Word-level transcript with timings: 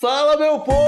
Fala, 0.00 0.36
meu 0.36 0.60
povo! 0.60 0.78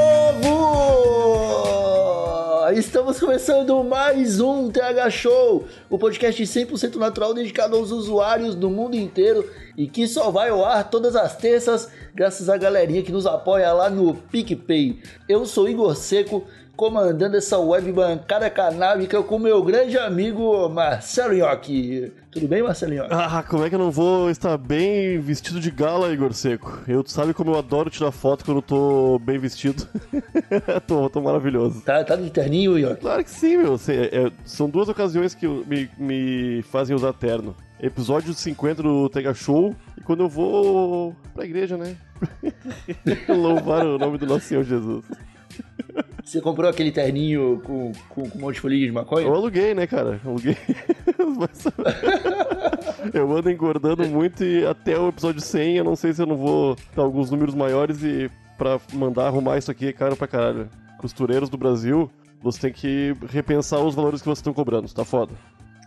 Estamos 2.73 3.19
começando 3.19 3.83
mais 3.83 4.39
um 4.41 4.71
TH 4.71 5.11
Show, 5.11 5.67
o 5.89 5.99
podcast 5.99 6.41
100% 6.41 6.95
natural 6.95 7.35
dedicado 7.35 7.75
aos 7.75 7.91
usuários 7.91 8.55
do 8.55 8.71
mundo 8.71 8.95
inteiro 8.95 9.51
e 9.77 9.89
que 9.89 10.07
só 10.07 10.31
vai 10.31 10.51
ao 10.51 10.65
ar 10.65 10.89
todas 10.89 11.17
as 11.17 11.37
terças, 11.37 11.91
graças 12.15 12.49
à 12.49 12.57
galerinha 12.57 13.03
que 13.03 13.11
nos 13.11 13.27
apoia 13.27 13.73
lá 13.73 13.91
no 13.91 14.15
PicPay. 14.15 15.03
Eu 15.29 15.45
sou 15.45 15.69
Igor 15.69 15.97
Seco, 15.97 16.47
comandando 16.77 17.37
essa 17.37 17.59
web 17.59 17.93
bancada 17.93 18.49
canábica 18.49 19.23
com 19.23 19.39
meu 19.39 19.63
grande 19.63 19.99
amigo 19.99 20.69
Marcelo 20.69 21.35
Nhoque. 21.35 22.13
Tudo 22.31 22.49
bem, 22.49 22.63
Marcelo 22.63 22.95
Nhoque? 22.95 23.13
Ah, 23.13 23.43
como 23.43 23.65
é 23.65 23.69
que 23.69 23.75
eu 23.75 23.79
não 23.79 23.91
vou 23.91 24.31
estar 24.31 24.57
bem 24.57 25.19
vestido 25.21 25.61
de 25.61 25.71
gala, 25.71 26.13
Igor 26.13 26.33
Seco? 26.33 26.81
Eu, 26.89 27.03
tu 27.03 27.11
sabe 27.11 27.35
como 27.35 27.51
eu 27.51 27.59
adoro 27.59 27.91
tirar 27.91 28.11
foto 28.13 28.45
quando 28.45 28.59
eu 28.59 28.63
tô 28.63 29.19
bem 29.19 29.39
vestido. 29.39 29.87
tô, 30.87 31.11
tô 31.11 31.21
maravilhoso. 31.21 31.81
Tá, 31.83 32.03
tá 32.05 32.17
de 32.17 32.31
terninho, 32.31 32.79
Nhoque? 32.79 33.01
Claro 33.01 33.25
que 33.25 33.31
sim, 33.31 33.57
meu. 33.57 33.75
É- 33.75 34.33
são 34.45 34.69
duas 34.69 34.89
ocasiões 34.89 35.35
que 35.35 35.47
me, 35.47 35.91
me 35.99 36.63
fazem 36.63 36.97
usar 36.97 37.13
terno. 37.13 37.55
Episódio 37.83 38.35
50 38.35 38.83
do 38.83 39.09
Tega 39.09 39.33
Show 39.33 39.75
e 39.97 40.03
quando 40.03 40.21
eu 40.21 40.29
vou 40.29 41.17
pra 41.35 41.45
igreja, 41.45 41.77
né? 41.77 41.97
Louvar 43.29 43.87
o 43.87 43.99
nome 43.99 44.19
do 44.19 44.27
nosso 44.27 44.47
Senhor 44.47 44.65
Jesus. 44.65 45.05
Você 46.31 46.41
comprou 46.41 46.71
aquele 46.71 46.93
terninho 46.93 47.61
com, 47.65 47.91
com, 48.09 48.31
com 48.31 48.39
um 48.39 48.41
monte 48.41 48.55
de 48.55 48.61
folhinha 48.61 48.87
de 48.87 48.93
maconha? 48.93 49.27
Eu 49.27 49.35
aluguei, 49.35 49.75
né, 49.75 49.85
cara? 49.85 50.21
Aluguei. 50.25 50.57
Eu 53.13 53.37
ando 53.37 53.51
engordando 53.51 54.07
muito 54.07 54.45
e 54.45 54.65
até 54.65 54.97
o 54.97 55.09
episódio 55.09 55.41
100 55.41 55.79
eu 55.79 55.85
não 55.85 55.97
sei 55.97 56.13
se 56.13 56.23
eu 56.23 56.27
não 56.27 56.37
vou 56.37 56.77
dar 56.95 57.03
alguns 57.03 57.31
números 57.33 57.53
maiores 57.55 58.05
e 58.05 58.31
pra 58.57 58.79
mandar 58.93 59.27
arrumar 59.27 59.59
isso 59.59 59.71
aqui 59.73 59.87
é 59.89 59.93
caro 59.93 60.15
pra 60.15 60.29
caralho. 60.29 60.69
Costureiros 60.99 61.49
do 61.49 61.57
Brasil, 61.57 62.09
você 62.41 62.61
tem 62.61 62.73
que 62.73 63.13
repensar 63.29 63.81
os 63.81 63.95
valores 63.97 64.21
que 64.21 64.27
vocês 64.27 64.39
estão 64.39 64.53
cobrando, 64.53 64.89
tá 64.93 65.05
foda. 65.05 65.33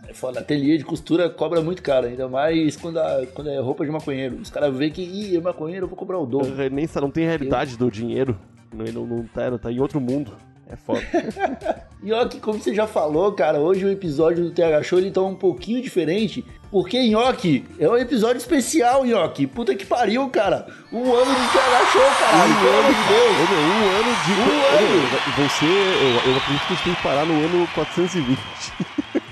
É 0.06 0.12
foda, 0.12 0.40
ateliê 0.40 0.76
de 0.76 0.84
costura 0.84 1.30
cobra 1.30 1.62
muito 1.62 1.82
caro, 1.82 2.06
ainda 2.06 2.28
mais 2.28 2.76
quando, 2.76 2.98
a- 2.98 3.24
quando 3.32 3.48
é 3.48 3.58
roupa 3.60 3.84
de 3.86 3.90
maconheiro. 3.90 4.36
Os 4.36 4.50
caras 4.50 4.76
veem 4.76 4.90
que, 4.92 5.00
ih, 5.02 5.36
é 5.36 5.40
maconheiro, 5.40 5.84
eu 5.84 5.88
vou 5.88 5.96
cobrar 5.96 6.18
o 6.18 6.26
dobro. 6.26 6.60
É, 6.60 6.68
Nem, 6.68 6.86
sa- 6.86 7.00
não 7.00 7.10
tem 7.10 7.24
realidade 7.24 7.78
do 7.78 7.90
dinheiro. 7.90 8.36
Não, 8.74 8.84
não, 8.84 9.06
não 9.06 9.26
tá, 9.26 9.56
tá 9.58 9.70
em 9.70 9.80
outro 9.80 10.00
mundo. 10.00 10.36
É 10.68 10.76
foda. 10.76 11.00
E 12.04 12.08
Nhoque, 12.08 12.38
como 12.38 12.58
você 12.58 12.74
já 12.74 12.86
falou, 12.86 13.32
cara, 13.32 13.58
hoje 13.58 13.82
o 13.82 13.90
episódio 13.90 14.44
do 14.44 14.50
TH 14.50 14.82
Show 14.82 14.98
ele 14.98 15.10
tá 15.10 15.22
um 15.22 15.34
pouquinho 15.34 15.80
diferente, 15.80 16.44
porque 16.70 17.02
Nhoque 17.08 17.64
é 17.78 17.88
um 17.88 17.96
episódio 17.96 18.36
especial, 18.36 19.06
Nhoque. 19.06 19.46
Puta 19.46 19.74
que 19.74 19.86
pariu, 19.86 20.28
cara. 20.28 20.66
Um 20.92 21.14
ano 21.14 21.34
de 21.34 21.52
TH 21.52 21.92
Show, 21.92 22.02
caralho, 22.20 22.54
pelo 22.60 22.78
amor 22.78 22.92
de 22.92 23.08
Deus. 23.08 23.34
Um 23.50 23.88
ano 24.00 24.12
de. 24.26 24.32
Um 24.32 24.58
ano. 24.76 25.48
Você, 25.48 25.64
eu, 25.64 26.30
eu 26.30 26.36
acredito 26.36 26.66
que 26.66 26.72
a 26.72 26.76
gente 26.76 26.84
tem 26.84 26.94
que 26.94 27.02
parar 27.02 27.24
no 27.24 27.32
ano 27.32 27.66
420. 27.74 28.38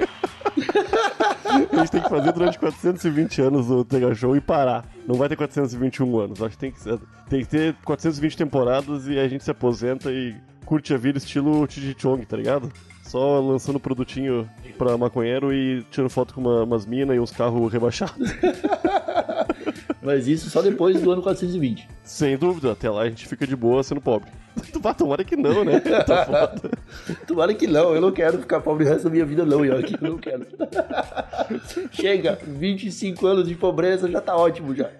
a 1.82 1.84
gente 1.84 1.92
tem 1.92 2.02
que 2.02 2.08
fazer 2.08 2.32
durante 2.32 2.58
420 2.58 3.42
anos 3.42 3.70
o 3.70 3.84
Tega 3.84 4.14
Show 4.14 4.36
e 4.36 4.40
parar. 4.40 4.84
Não 5.06 5.16
vai 5.16 5.28
ter 5.28 5.36
421 5.36 6.18
anos. 6.18 6.40
Acho 6.42 6.50
que 6.50 6.58
tem 6.58 6.70
que, 6.72 6.78
tem 7.28 7.40
que 7.40 7.46
ter 7.48 7.74
420 7.84 8.36
temporadas 8.36 9.06
e 9.08 9.18
a 9.18 9.26
gente 9.28 9.42
se 9.44 9.50
aposenta 9.50 10.10
e 10.12 10.34
curte 10.64 10.94
a 10.94 10.96
vida 10.96 11.18
estilo 11.18 11.66
Tiji 11.66 11.94
Chong, 11.98 12.24
tá 12.24 12.36
ligado? 12.36 12.72
Só 13.02 13.40
lançando 13.40 13.78
produtinho 13.80 14.48
pra 14.78 14.96
maconheiro 14.96 15.52
e 15.52 15.82
tirando 15.90 16.08
foto 16.08 16.32
com 16.32 16.40
uma- 16.40 16.62
umas 16.62 16.86
minas 16.86 17.16
e 17.16 17.20
uns 17.20 17.30
carros 17.30 17.70
rebaixados. 17.72 18.16
Mas 20.02 20.26
isso 20.26 20.50
só 20.50 20.62
depois 20.62 21.00
do 21.00 21.10
ano 21.10 21.22
420. 21.22 21.88
Sem 22.02 22.36
dúvida, 22.36 22.72
até 22.72 22.90
lá 22.90 23.02
a 23.02 23.08
gente 23.08 23.26
fica 23.26 23.46
de 23.46 23.54
boa 23.54 23.82
sendo 23.82 24.00
pobre. 24.00 24.30
Tomara 24.96 25.24
que 25.24 25.36
não, 25.36 25.64
né? 25.64 25.80
Tá 26.06 26.24
foda. 26.24 26.70
Tomara 27.26 27.54
que 27.54 27.66
não, 27.66 27.94
eu 27.94 28.00
não 28.00 28.12
quero 28.12 28.38
ficar 28.38 28.60
pobre 28.60 28.84
o 28.84 28.88
resto 28.88 29.04
da 29.04 29.10
minha 29.10 29.24
vida, 29.24 29.44
não, 29.44 29.64
Nhoque. 29.64 29.96
Eu 30.00 30.10
não 30.10 30.18
quero. 30.18 30.46
Chega, 31.92 32.38
25 32.46 33.26
anos 33.26 33.48
de 33.48 33.54
pobreza 33.54 34.10
já 34.10 34.20
tá 34.20 34.36
ótimo 34.36 34.74
já. 34.74 34.90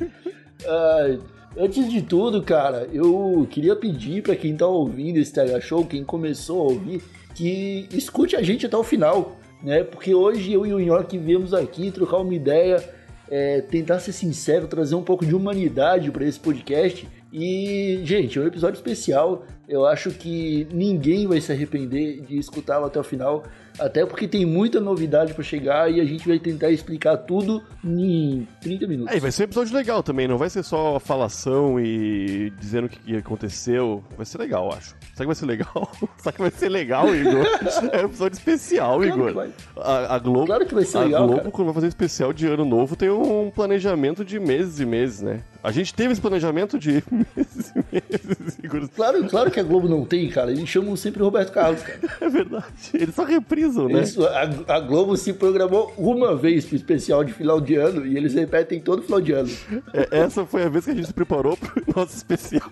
Ai, 0.67 1.19
antes 1.57 1.91
de 1.91 2.03
tudo, 2.03 2.43
cara, 2.43 2.89
eu 2.93 3.47
queria 3.51 3.77
pedir 3.77 4.23
pra 4.23 4.37
quem 4.37 4.57
tá 4.57 4.67
ouvindo 4.67 5.19
esse 5.19 5.33
TH 5.33 5.61
Show, 5.61 5.85
quem 5.85 6.05
começou 6.05 6.61
a 6.61 6.65
ouvir, 6.65 7.03
que 7.35 7.89
escute 7.93 8.37
a 8.37 8.43
gente 8.43 8.67
até 8.67 8.77
o 8.77 8.85
final, 8.85 9.37
né? 9.63 9.83
Porque 9.83 10.15
hoje 10.15 10.53
eu 10.53 10.67
e 10.67 10.73
o 10.73 10.79
Nhoque 10.79 11.19
viemos 11.19 11.53
aqui 11.53 11.91
trocar 11.91 12.19
uma 12.19 12.35
ideia, 12.35 12.83
é, 13.31 13.61
tentar 13.61 13.99
ser 13.99 14.13
sincero, 14.13 14.67
trazer 14.67 14.95
um 14.95 15.03
pouco 15.03 15.25
de 15.25 15.35
humanidade 15.35 16.11
pra 16.11 16.25
esse 16.25 16.39
podcast. 16.39 17.09
E, 17.33 18.03
gente, 18.05 18.39
é 18.39 18.43
um 18.43 18.47
episódio 18.47 18.77
especial. 18.77 19.45
Eu 19.67 19.87
acho 19.87 20.11
que 20.11 20.67
ninguém 20.71 21.27
vai 21.27 21.41
se 21.41 21.51
arrepender 21.51 22.21
de 22.21 22.37
escutá-lo 22.37 22.85
até 22.85 23.01
o 23.01 23.05
final. 23.05 23.43
Até 23.81 24.05
porque 24.05 24.29
tem 24.29 24.45
muita 24.45 24.81
novidade 24.81 25.33
pra 25.33 25.43
chegar 25.43 25.91
e 25.91 25.99
a 25.99 26.05
gente 26.05 26.29
vai 26.29 26.39
tentar 26.39 26.71
explicar 26.71 27.17
tudo 27.17 27.63
em 27.83 28.47
30 28.61 28.87
minutos. 28.87 29.15
É, 29.15 29.19
vai 29.19 29.31
ser 29.31 29.43
um 29.43 29.45
episódio 29.45 29.75
legal 29.75 30.03
também, 30.03 30.29
não 30.29 30.37
vai 30.37 30.51
ser 30.51 30.63
só 30.63 31.01
falação 31.01 31.81
e 31.81 32.53
dizendo 32.59 32.85
o 32.85 32.89
que 32.91 33.17
aconteceu. 33.17 34.05
Vai 34.15 34.27
ser 34.27 34.37
legal, 34.37 34.67
eu 34.67 34.77
acho. 34.77 34.95
Será 35.23 35.25
que 35.25 35.27
vai 35.27 35.35
ser 35.35 35.47
legal? 35.47 35.93
Será 36.19 36.33
que 36.33 36.41
vai 36.43 36.51
ser 36.51 36.69
legal, 36.69 37.15
Igor? 37.15 37.45
É 37.93 38.03
um 38.03 38.07
episódio 38.07 38.37
especial, 38.37 39.01
Claro 39.01 39.29
Igor. 39.31 39.49
A, 39.77 40.15
a 40.15 40.19
Globo, 40.19 40.47
Claro 40.47 40.67
que 40.67 40.75
vai 40.75 40.85
ser 40.85 40.99
a 40.99 41.01
legal, 41.05 41.23
Globo, 41.27 41.39
cara. 41.39 41.51
quando 41.51 41.65
vai 41.67 41.75
fazer 41.75 41.87
um 41.87 41.89
especial 41.89 42.33
de 42.33 42.47
ano 42.47 42.65
novo, 42.65 42.97
tem 42.97 43.11
um 43.11 43.51
planejamento 43.55 44.25
de 44.25 44.39
meses 44.41 44.81
e 44.81 44.87
meses, 44.87 45.21
né? 45.23 45.41
A 45.63 45.71
gente 45.71 45.95
teve 45.95 46.13
esse 46.13 46.21
planejamento 46.21 46.77
de 46.77 47.05
meses 47.37 47.73
e 47.77 47.85
meses, 47.95 48.59
Igor. 48.63 48.89
Claro, 48.97 49.25
claro 49.29 49.51
que 49.51 49.61
a 49.61 49.63
Globo 49.63 49.89
não 49.89 50.05
tem, 50.05 50.29
cara. 50.29 50.51
Eles 50.51 50.69
chamam 50.69 50.97
sempre 50.97 51.23
o 51.23 51.25
Roberto 51.25 51.53
Carlos, 51.53 51.83
cara. 51.83 52.01
É 52.21 52.29
verdade. 52.29 52.65
Eles 52.95 53.15
só 53.15 53.23
reprisam, 53.25 53.87
né? 53.89 53.99
Eles- 53.99 54.19
a, 54.19 54.75
a 54.77 54.81
Globo 54.81 55.17
se 55.17 55.33
programou 55.33 55.93
uma 55.97 56.35
vez 56.35 56.65
pro 56.65 56.75
especial 56.77 57.23
de 57.23 57.33
final 57.33 57.61
de 57.61 57.77
ano 57.77 58.05
e 58.07 58.17
eles 58.17 58.35
repetem 58.35 58.81
todo 58.81 59.03
final 59.03 59.21
de 59.21 59.33
ano. 59.33 59.51
É, 59.93 60.19
essa 60.21 60.45
foi 60.45 60.65
a 60.65 60.69
vez 60.69 60.85
que 60.85 60.91
a 60.91 60.95
gente 60.95 61.07
se 61.07 61.15
preparou 61.15 61.57
pro 61.57 61.83
nosso 61.95 62.17
especial. 62.17 62.69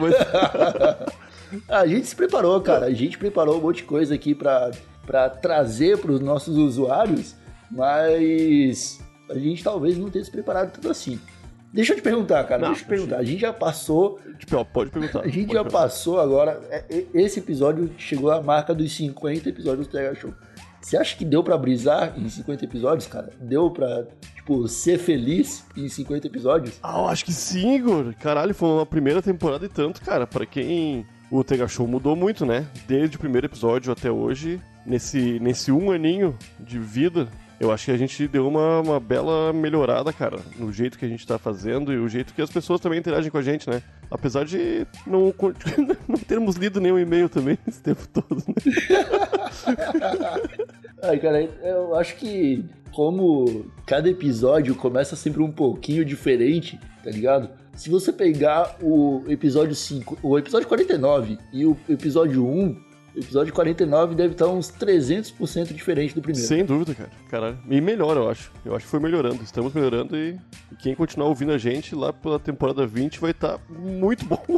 Mas- 0.00 0.14
A 1.68 1.86
gente 1.86 2.06
se 2.06 2.16
preparou, 2.16 2.60
cara. 2.60 2.86
A 2.86 2.94
gente 2.94 3.18
preparou 3.18 3.58
um 3.58 3.60
monte 3.60 3.78
de 3.78 3.84
coisa 3.84 4.14
aqui 4.14 4.34
pra, 4.34 4.70
pra 5.06 5.28
trazer 5.28 5.98
pros 5.98 6.20
nossos 6.20 6.56
usuários, 6.56 7.34
mas 7.70 9.00
a 9.28 9.38
gente 9.38 9.62
talvez 9.62 9.98
não 9.98 10.08
tenha 10.08 10.24
se 10.24 10.30
preparado 10.30 10.72
tanto 10.72 10.88
assim. 10.88 11.20
Deixa 11.72 11.92
eu 11.92 11.96
te 11.96 12.02
perguntar, 12.02 12.44
cara. 12.44 12.60
Não, 12.60 12.68
deixa 12.68 12.82
eu 12.82 12.86
te 12.86 12.88
perguntar. 12.88 13.16
A 13.18 13.24
gente 13.24 13.40
já 13.40 13.52
passou. 13.52 14.20
Tipo, 14.38 14.62
pode 14.64 14.90
perguntar. 14.90 15.20
A 15.20 15.28
gente 15.28 15.52
já 15.52 15.62
perguntar. 15.62 15.70
passou 15.70 16.20
agora. 16.20 16.60
é, 16.70 16.84
é, 16.90 17.06
Esse 17.14 17.40
episódio 17.40 17.90
chegou 17.96 18.30
à 18.30 18.42
marca 18.42 18.74
dos 18.74 18.94
50 18.94 19.48
episódios 19.48 19.86
do 19.86 19.90
TH 19.90 20.14
Show. 20.20 20.34
Você 20.82 20.96
acha 20.96 21.16
que 21.16 21.24
deu 21.24 21.44
pra 21.44 21.56
brisar 21.56 22.12
em 22.18 22.28
50 22.28 22.64
episódios, 22.64 23.06
cara? 23.06 23.30
Deu 23.40 23.70
pra, 23.70 24.04
tipo, 24.34 24.66
ser 24.66 24.98
feliz 24.98 25.64
em 25.76 25.88
50 25.88 26.26
episódios? 26.26 26.78
Ah, 26.82 26.98
eu 26.98 27.06
acho 27.06 27.24
que 27.24 27.32
sim, 27.32 27.76
Igor. 27.76 28.12
Caralho, 28.20 28.52
foi 28.52 28.68
uma 28.68 28.84
primeira 28.84 29.22
temporada 29.22 29.64
e 29.64 29.68
tanto, 29.68 30.02
cara. 30.02 30.26
Pra 30.26 30.44
quem. 30.44 31.06
O 31.30 31.42
Tega 31.42 31.66
Show 31.66 31.86
mudou 31.86 32.14
muito, 32.14 32.44
né? 32.44 32.66
Desde 32.86 33.16
o 33.16 33.18
primeiro 33.18 33.46
episódio 33.46 33.90
até 33.90 34.10
hoje. 34.10 34.60
Nesse, 34.84 35.38
nesse 35.40 35.70
um 35.70 35.92
aninho 35.92 36.36
de 36.58 36.78
vida, 36.78 37.28
eu 37.62 37.70
acho 37.70 37.84
que 37.84 37.92
a 37.92 37.96
gente 37.96 38.26
deu 38.26 38.48
uma, 38.48 38.80
uma 38.80 38.98
bela 38.98 39.52
melhorada, 39.52 40.12
cara. 40.12 40.40
No 40.58 40.72
jeito 40.72 40.98
que 40.98 41.04
a 41.04 41.08
gente 41.08 41.24
tá 41.24 41.38
fazendo 41.38 41.92
e 41.92 41.96
o 41.96 42.08
jeito 42.08 42.34
que 42.34 42.42
as 42.42 42.50
pessoas 42.50 42.80
também 42.80 42.98
interagem 42.98 43.30
com 43.30 43.38
a 43.38 43.42
gente, 43.42 43.70
né? 43.70 43.80
Apesar 44.10 44.44
de 44.44 44.84
não, 45.06 45.32
não 46.08 46.18
termos 46.18 46.56
lido 46.56 46.80
nenhum 46.80 46.98
e-mail 46.98 47.28
também 47.28 47.56
esse 47.64 47.80
tempo 47.80 48.04
todo, 48.08 48.42
né? 48.48 48.54
Ai, 51.04 51.20
cara, 51.20 51.40
eu 51.62 51.94
acho 51.94 52.16
que 52.16 52.64
como 52.90 53.70
cada 53.86 54.10
episódio 54.10 54.74
começa 54.74 55.14
sempre 55.14 55.40
um 55.40 55.52
pouquinho 55.52 56.04
diferente, 56.04 56.80
tá 57.04 57.12
ligado? 57.12 57.48
Se 57.74 57.88
você 57.88 58.12
pegar 58.12 58.76
o 58.82 59.22
episódio 59.28 59.76
5, 59.76 60.18
o 60.20 60.36
episódio 60.36 60.66
49 60.66 61.38
e 61.52 61.64
o 61.64 61.76
episódio 61.88 62.44
1, 62.44 62.91
O 63.14 63.18
episódio 63.18 63.52
49 63.52 64.14
deve 64.14 64.32
estar 64.32 64.46
uns 64.46 64.70
300% 64.72 65.74
diferente 65.74 66.14
do 66.14 66.22
primeiro. 66.22 66.46
Sem 66.46 66.64
dúvida, 66.64 66.94
cara. 66.94 67.10
Caralho. 67.28 67.58
E 67.68 67.80
melhora, 67.80 68.20
eu 68.20 68.30
acho. 68.30 68.50
Eu 68.64 68.74
acho 68.74 68.86
que 68.86 68.90
foi 68.90 69.00
melhorando. 69.00 69.42
Estamos 69.42 69.74
melhorando 69.74 70.16
e 70.16 70.38
quem 70.78 70.94
continuar 70.94 71.28
ouvindo 71.28 71.52
a 71.52 71.58
gente 71.58 71.94
lá 71.94 72.10
pela 72.12 72.38
temporada 72.38 72.86
20 72.86 73.20
vai 73.20 73.32
estar 73.32 73.60
muito 73.68 74.24
bom. 74.24 74.42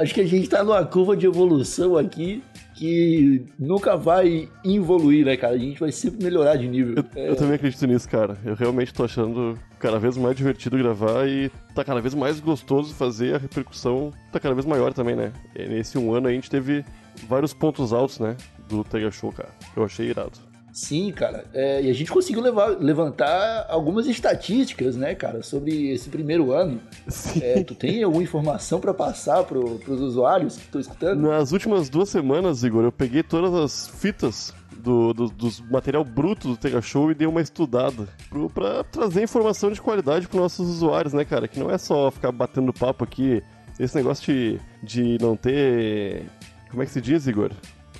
Acho 0.00 0.14
que 0.14 0.20
a 0.20 0.26
gente 0.26 0.48
tá 0.48 0.64
numa 0.64 0.84
curva 0.84 1.16
de 1.16 1.26
evolução 1.26 1.96
aqui 1.96 2.42
que 2.74 3.44
nunca 3.58 3.96
vai 3.96 4.48
evoluir, 4.64 5.24
né, 5.24 5.36
cara? 5.36 5.54
A 5.54 5.58
gente 5.58 5.78
vai 5.78 5.92
sempre 5.92 6.24
melhorar 6.24 6.56
de 6.56 6.68
nível. 6.68 7.04
Eu, 7.14 7.22
eu 7.22 7.36
também 7.36 7.54
acredito 7.54 7.86
nisso, 7.86 8.08
cara. 8.08 8.36
Eu 8.44 8.54
realmente 8.54 8.94
tô 8.94 9.04
achando 9.04 9.58
cada 9.78 9.98
vez 9.98 10.16
mais 10.16 10.36
divertido 10.36 10.76
gravar 10.78 11.26
e 11.28 11.50
tá 11.74 11.84
cada 11.84 12.00
vez 12.00 12.14
mais 12.14 12.40
gostoso 12.40 12.94
fazer. 12.94 13.34
A 13.34 13.38
repercussão 13.38 14.12
tá 14.32 14.38
cada 14.40 14.54
vez 14.54 14.66
maior 14.66 14.92
também, 14.92 15.14
né? 15.16 15.32
E 15.54 15.66
nesse 15.68 15.96
um 15.98 16.12
ano 16.14 16.28
a 16.28 16.32
gente 16.32 16.50
teve 16.50 16.84
vários 17.28 17.52
pontos 17.54 17.92
altos, 17.92 18.18
né? 18.18 18.36
Do 18.68 18.84
Tega 18.84 19.10
Show, 19.10 19.32
cara. 19.32 19.50
Eu 19.76 19.84
achei 19.84 20.06
irado. 20.08 20.32
Sim, 20.70 21.10
cara. 21.10 21.44
É, 21.54 21.82
e 21.82 21.90
a 21.90 21.92
gente 21.92 22.10
conseguiu 22.10 22.40
levar- 22.42 22.76
levantar 22.78 23.66
algumas 23.68 24.06
estatísticas, 24.06 24.94
né, 24.96 25.14
cara, 25.14 25.42
sobre 25.42 25.90
esse 25.90 26.08
primeiro 26.08 26.52
ano. 26.52 26.80
Sim. 27.08 27.40
É, 27.42 27.64
tu 27.64 27.74
tem 27.74 28.02
alguma 28.02 28.22
informação 28.22 28.78
pra 28.78 28.94
passar 28.94 29.42
pro, 29.44 29.76
pros 29.78 30.00
usuários 30.00 30.56
que 30.56 30.62
estão 30.64 30.80
escutando? 30.80 31.22
Nas 31.22 31.50
últimas 31.52 31.88
duas 31.88 32.08
semanas, 32.10 32.62
Igor, 32.62 32.84
eu 32.84 32.92
peguei 32.92 33.22
todas 33.24 33.54
as 33.54 33.88
fitas 33.88 34.54
do, 34.78 35.12
do, 35.12 35.26
dos 35.28 35.60
material 35.60 36.04
bruto 36.04 36.48
do 36.48 36.56
Tega 36.56 36.80
Show 36.80 37.10
e 37.10 37.14
dei 37.14 37.26
uma 37.26 37.40
estudada 37.40 38.08
pro, 38.28 38.48
pra 38.48 38.84
trazer 38.84 39.22
informação 39.22 39.70
de 39.70 39.80
qualidade 39.80 40.26
pros 40.28 40.40
nossos 40.40 40.68
usuários, 40.68 41.12
né, 41.12 41.24
cara? 41.24 41.48
Que 41.48 41.58
não 41.58 41.70
é 41.70 41.78
só 41.78 42.10
ficar 42.10 42.32
batendo 42.32 42.72
papo 42.72 43.04
aqui. 43.04 43.42
Esse 43.78 43.96
negócio 43.96 44.24
de, 44.24 44.60
de 44.82 45.18
não 45.22 45.36
ter. 45.36 46.24
Como 46.70 46.82
é 46.82 46.86
que 46.86 46.92
se 46.92 47.00
diz, 47.00 47.26
Igor? 47.26 47.50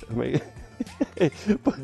Como 0.07 0.23
é... 0.23 0.41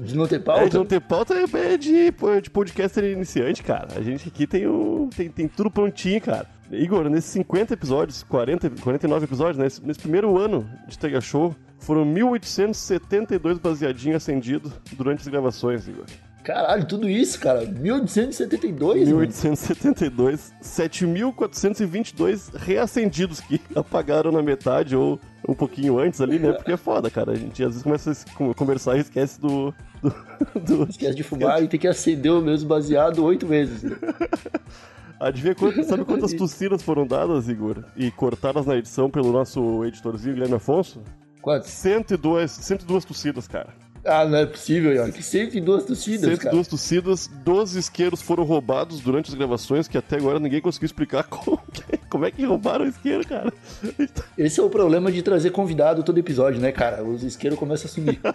De 0.03 0.15
não 0.15 0.27
ter 0.27 0.35
É, 0.35 0.39
pauta? 0.39 0.69
de 0.69 0.77
não 0.77 0.85
ter 0.85 1.01
pauta 1.01 1.33
é 1.33 1.77
de, 1.77 2.11
de 2.41 2.49
podcaster 2.49 3.03
iniciante, 3.03 3.63
cara. 3.63 3.89
A 3.95 4.01
gente 4.01 4.27
aqui 4.27 4.47
tem, 4.47 4.65
o, 4.67 5.09
tem, 5.15 5.29
tem 5.29 5.47
tudo 5.47 5.69
prontinho, 5.69 6.21
cara. 6.21 6.47
Igor, 6.71 7.09
nesses 7.09 7.29
50 7.31 7.73
episódios, 7.73 8.23
40, 8.23 8.69
49 8.81 9.25
episódios, 9.25 9.57
né, 9.57 9.65
nesse, 9.65 9.85
nesse 9.85 9.99
primeiro 9.99 10.37
ano 10.37 10.67
de 10.87 10.97
Tega 10.97 11.21
Show, 11.21 11.55
foram 11.85 12.03
1.872 12.05 13.59
baseadinhos 13.59 14.17
acendidos 14.17 14.71
durante 14.93 15.19
as 15.21 15.27
gravações, 15.27 15.87
Igor. 15.87 16.05
Caralho, 16.43 16.85
tudo 16.85 17.09
isso, 17.09 17.39
cara. 17.39 17.65
1872, 17.65 19.07
mano. 19.09 19.21
1872, 19.21 20.53
7.422 20.61 22.53
reacendidos 22.55 23.39
que 23.41 23.59
apagaram 23.75 24.31
na 24.31 24.41
metade 24.43 24.95
ou 24.95 25.19
um 25.47 25.53
pouquinho 25.55 25.97
antes 25.99 26.21
ali, 26.21 26.37
né? 26.37 26.51
Porque 26.53 26.71
é 26.71 26.77
foda, 26.77 27.09
cara. 27.09 27.31
A 27.31 27.35
gente 27.35 27.63
às 27.63 27.69
vezes 27.69 27.83
começa 27.83 28.11
a 28.11 28.53
conversar 28.53 28.95
e 28.97 28.99
esquece 29.01 29.39
do. 29.41 29.73
do, 30.03 30.13
do- 30.61 30.83
Esquece 30.89 31.15
de 31.15 31.23
fumar 31.23 31.63
e 31.63 31.67
tem 31.67 31.79
que 31.79 31.87
acender 31.87 32.31
o 32.31 32.41
mesmo 32.41 32.67
baseado 32.69 33.23
oito 33.23 33.47
vezes. 33.47 33.81
né? 33.83 33.95
Adivinha 35.19 35.55
quanto, 35.55 35.83
sabe 35.83 36.03
quantas 36.05 36.33
tossidas 36.33 36.83
foram 36.83 37.07
dadas, 37.07 37.47
Igor? 37.47 37.83
E 37.95 38.11
cortadas 38.11 38.65
na 38.65 38.75
edição 38.75 39.09
pelo 39.09 39.31
nosso 39.31 39.83
editorzinho 39.85 40.33
Guilherme 40.35 40.55
Afonso? 40.55 41.01
Quantos? 41.45 41.69
102, 41.69 42.49
102 42.49 43.05
tossidas, 43.05 43.47
cara. 43.47 43.67
Ah, 44.03 44.25
não 44.25 44.39
é 44.39 44.47
possível, 44.47 44.91
York. 44.91 45.21
102 45.21 45.85
tossidas, 45.85 46.39
cara. 46.39 46.39
102 46.39 46.67
tossidas, 46.67 47.27
12 47.27 47.77
isqueiros 47.77 48.19
foram 48.19 48.43
roubados 48.43 48.99
durante 48.99 49.29
as 49.29 49.35
gravações, 49.35 49.87
que 49.87 49.95
até 49.95 50.15
agora 50.15 50.39
ninguém 50.39 50.59
conseguiu 50.59 50.87
explicar 50.87 51.21
como, 51.29 51.61
como 52.09 52.25
é 52.25 52.31
que 52.31 52.43
roubaram 52.43 52.85
o 52.85 52.87
isqueiro, 52.87 53.27
cara. 53.27 53.53
Esse 54.35 54.59
é 54.59 54.63
o 54.63 54.71
problema 54.71 55.11
de 55.11 55.21
trazer 55.21 55.51
convidado 55.51 56.01
todo 56.01 56.17
episódio, 56.17 56.59
né, 56.59 56.71
cara? 56.71 57.03
Os 57.03 57.23
isqueiros 57.23 57.59
começam 57.59 57.85
a 57.85 57.93
sumir. 57.93 58.19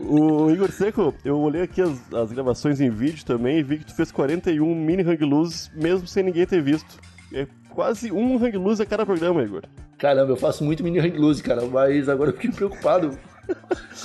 O 0.00 0.50
Igor 0.50 0.70
Seco, 0.70 1.12
eu 1.24 1.38
olhei 1.38 1.62
aqui 1.62 1.80
as, 1.80 2.12
as 2.12 2.30
gravações 2.30 2.80
em 2.80 2.90
vídeo 2.90 3.24
também 3.24 3.58
e 3.58 3.62
vi 3.62 3.78
que 3.78 3.86
tu 3.86 3.94
fez 3.94 4.12
41 4.12 4.74
mini 4.74 5.02
hang 5.02 5.24
loose, 5.24 5.70
mesmo 5.74 6.06
sem 6.06 6.22
ninguém 6.22 6.46
ter 6.46 6.62
visto. 6.62 7.00
É 7.32 7.46
quase 7.72 8.10
um 8.12 8.36
hang 8.36 8.56
loose 8.56 8.82
a 8.82 8.86
cada 8.86 9.04
programa, 9.06 9.42
Igor. 9.42 9.62
Caramba, 9.98 10.32
eu 10.32 10.36
faço 10.36 10.64
muito 10.64 10.82
mini 10.82 10.98
hang 10.98 11.16
loose, 11.18 11.42
cara, 11.42 11.62
mas 11.66 12.08
agora 12.08 12.30
eu 12.30 12.34
fiquei 12.34 12.50
preocupado. 12.50 13.16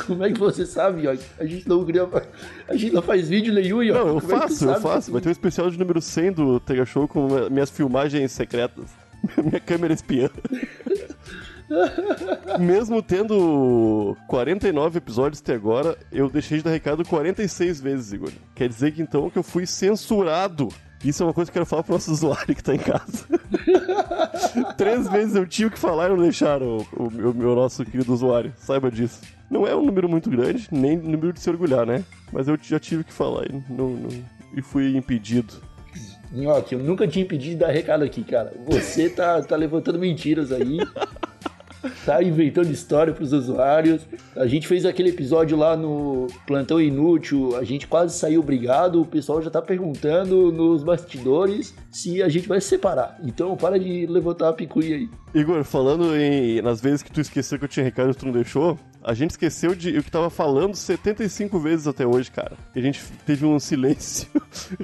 Como 0.07 0.23
é 0.25 0.31
que 0.31 0.39
você 0.39 0.65
sabe, 0.65 1.03
York? 1.03 1.23
A 1.39 1.45
gente 1.45 1.67
não 1.69 1.85
cria... 1.85 2.07
A 2.67 2.75
gente 2.75 2.93
não 2.93 3.01
faz 3.01 3.29
vídeo 3.29 3.53
nenhum, 3.53 3.81
York. 3.83 4.03
Não, 4.03 4.15
eu 4.15 4.21
Como 4.21 4.33
é 4.33 4.39
faço, 4.39 4.63
eu 4.65 4.69
sabe 4.73 4.81
faço. 4.81 5.11
Vai 5.11 5.21
ter 5.21 5.29
um 5.29 5.31
especial 5.31 5.69
de 5.69 5.77
número 5.79 6.01
100 6.01 6.31
do 6.33 6.59
Tega 6.59 6.85
Show 6.85 7.07
com 7.07 7.27
minha- 7.27 7.49
minhas 7.49 7.69
filmagens 7.69 8.31
secretas. 8.31 8.85
Minha 9.43 9.59
câmera 9.59 9.93
espiã. 9.93 10.29
Mesmo 12.59 13.01
tendo 13.01 14.15
49 14.27 14.97
episódios 14.99 15.41
até 15.41 15.53
agora, 15.55 15.97
eu 16.11 16.29
deixei 16.29 16.59
de 16.59 16.63
dar 16.63 16.69
recado 16.71 17.03
46 17.05 17.81
vezes, 17.81 18.13
Igor. 18.13 18.31
Quer 18.55 18.69
dizer 18.69 18.91
que 18.93 19.01
então 19.01 19.29
que 19.29 19.37
eu 19.37 19.43
fui 19.43 19.65
censurado. 19.65 20.69
Isso 21.03 21.21
é 21.23 21.25
uma 21.25 21.33
coisa 21.33 21.51
que 21.51 21.57
eu 21.57 21.61
quero 21.61 21.69
falar 21.69 21.83
pro 21.83 21.93
nosso 21.93 22.11
usuário 22.11 22.55
que 22.55 22.63
tá 22.63 22.73
em 22.73 22.79
casa. 22.79 23.25
Três 24.77 25.07
vezes 25.09 25.35
eu 25.35 25.45
tive 25.45 25.71
que 25.71 25.79
falar 25.79 26.07
e 26.07 26.09
não 26.09 26.17
deixaram 26.17 26.85
o, 26.97 27.03
o 27.03 27.11
meu, 27.11 27.33
meu 27.33 27.55
nosso 27.55 27.85
querido 27.85 28.13
usuário. 28.13 28.53
Saiba 28.57 28.89
disso. 28.91 29.21
Não 29.49 29.65
é 29.65 29.75
um 29.75 29.85
número 29.85 30.09
muito 30.09 30.29
grande, 30.29 30.67
nem 30.71 30.97
número 30.97 31.31
de 31.31 31.39
se 31.39 31.49
orgulhar, 31.49 31.85
né? 31.85 32.03
Mas 32.31 32.47
eu 32.47 32.57
já 32.61 32.79
tive 32.79 33.03
que 33.03 33.13
falar 33.13 33.45
e, 33.49 33.53
não, 33.69 33.91
não- 33.91 34.09
e 34.55 34.61
fui 34.61 34.95
impedido. 34.97 35.53
Nhoque, 36.31 36.73
eu 36.75 36.79
nunca 36.79 37.07
tinha 37.07 37.23
impedido 37.23 37.51
de 37.51 37.57
dar 37.57 37.71
recado 37.71 38.03
aqui, 38.03 38.23
cara. 38.23 38.53
Você 38.65 39.09
tá, 39.09 39.41
tá 39.41 39.55
levantando 39.55 39.97
mentiras 39.97 40.51
aí. 40.51 40.77
Tá 42.05 42.23
inventando 42.23 42.71
história 42.71 43.13
pros 43.13 43.33
usuários. 43.33 44.01
A 44.35 44.47
gente 44.47 44.67
fez 44.67 44.85
aquele 44.85 45.09
episódio 45.09 45.57
lá 45.57 45.75
no 45.75 46.27
Plantão 46.45 46.81
Inútil, 46.81 47.55
a 47.55 47.63
gente 47.63 47.87
quase 47.87 48.17
saiu 48.17 48.41
brigado. 48.41 49.01
O 49.01 49.05
pessoal 49.05 49.41
já 49.41 49.49
tá 49.49 49.61
perguntando 49.61 50.51
nos 50.51 50.83
bastidores 50.83 51.73
se 51.91 52.21
a 52.21 52.29
gente 52.29 52.47
vai 52.47 52.59
se 52.61 52.67
separar. 52.67 53.17
Então 53.23 53.55
para 53.55 53.79
de 53.79 54.05
levantar 54.07 54.49
a 54.49 54.53
picuinha 54.53 54.97
aí. 54.97 55.09
Igor, 55.33 55.63
falando 55.63 56.15
em, 56.15 56.61
nas 56.61 56.81
vezes 56.81 57.03
que 57.03 57.11
tu 57.11 57.21
esqueceu 57.21 57.59
que 57.59 57.65
eu 57.65 57.69
tinha 57.69 57.83
recado 57.83 58.11
e 58.11 58.15
tu 58.15 58.25
não 58.25 58.33
deixou, 58.33 58.77
a 59.03 59.13
gente 59.13 59.31
esqueceu 59.31 59.75
de 59.75 59.95
eu 59.95 60.03
que 60.03 60.11
tava 60.11 60.29
falando 60.29 60.75
75 60.75 61.59
vezes 61.59 61.87
até 61.87 62.05
hoje, 62.05 62.31
cara. 62.31 62.57
E 62.75 62.79
a 62.79 62.81
gente 62.81 63.01
teve 63.25 63.45
um 63.45 63.57
silêncio 63.59 64.27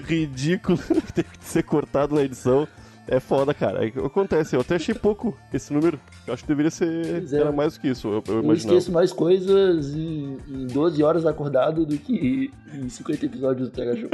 ridículo 0.05 0.77
que 0.77 1.13
teve 1.13 1.29
que 1.37 1.45
ser 1.45 1.63
cortado 1.63 2.15
na 2.15 2.23
edição. 2.23 2.67
É 3.07 3.19
foda, 3.19 3.53
cara. 3.53 3.85
É 3.85 3.87
Acontece, 3.87 4.55
eu 4.55 4.61
até 4.61 4.75
achei 4.75 4.95
pouco 4.95 5.37
esse 5.53 5.73
número. 5.73 5.99
Eu 6.25 6.33
acho 6.33 6.43
que 6.43 6.47
deveria 6.47 6.71
ser. 6.71 7.25
É. 7.31 7.35
Era 7.35 7.51
mais 7.51 7.73
do 7.73 7.81
que 7.81 7.89
isso, 7.89 8.07
eu, 8.07 8.23
eu 8.27 8.43
Eu 8.43 8.53
esqueço 8.53 8.91
mais 8.91 9.11
coisas 9.11 9.93
em, 9.93 10.37
em 10.47 10.67
12 10.67 11.03
horas 11.03 11.25
acordado 11.25 11.85
do 11.85 11.97
que 11.97 12.51
em 12.73 12.87
50 12.87 13.25
episódios 13.25 13.69
do 13.69 13.75
Tega 13.75 13.95
Show. 13.95 14.09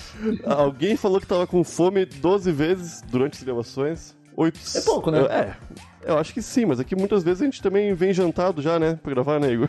Alguém 0.44 0.96
falou 0.96 1.20
que 1.20 1.26
tava 1.26 1.46
com 1.46 1.64
fome 1.64 2.04
12 2.04 2.52
vezes 2.52 3.02
durante 3.02 3.38
as 3.38 3.42
gravações. 3.42 4.14
Oito... 4.36 4.60
É 4.74 4.80
pouco, 4.82 5.10
né? 5.10 5.20
É. 5.22 5.56
Eu 6.06 6.18
acho 6.18 6.32
que 6.34 6.42
sim, 6.42 6.66
mas 6.66 6.78
aqui 6.78 6.94
muitas 6.94 7.24
vezes 7.24 7.42
a 7.42 7.44
gente 7.46 7.62
também 7.62 7.92
vem 7.94 8.12
jantado 8.12 8.60
já, 8.60 8.78
né? 8.78 8.98
Pra 9.02 9.12
gravar, 9.12 9.40
né, 9.40 9.50
Igor? 9.50 9.68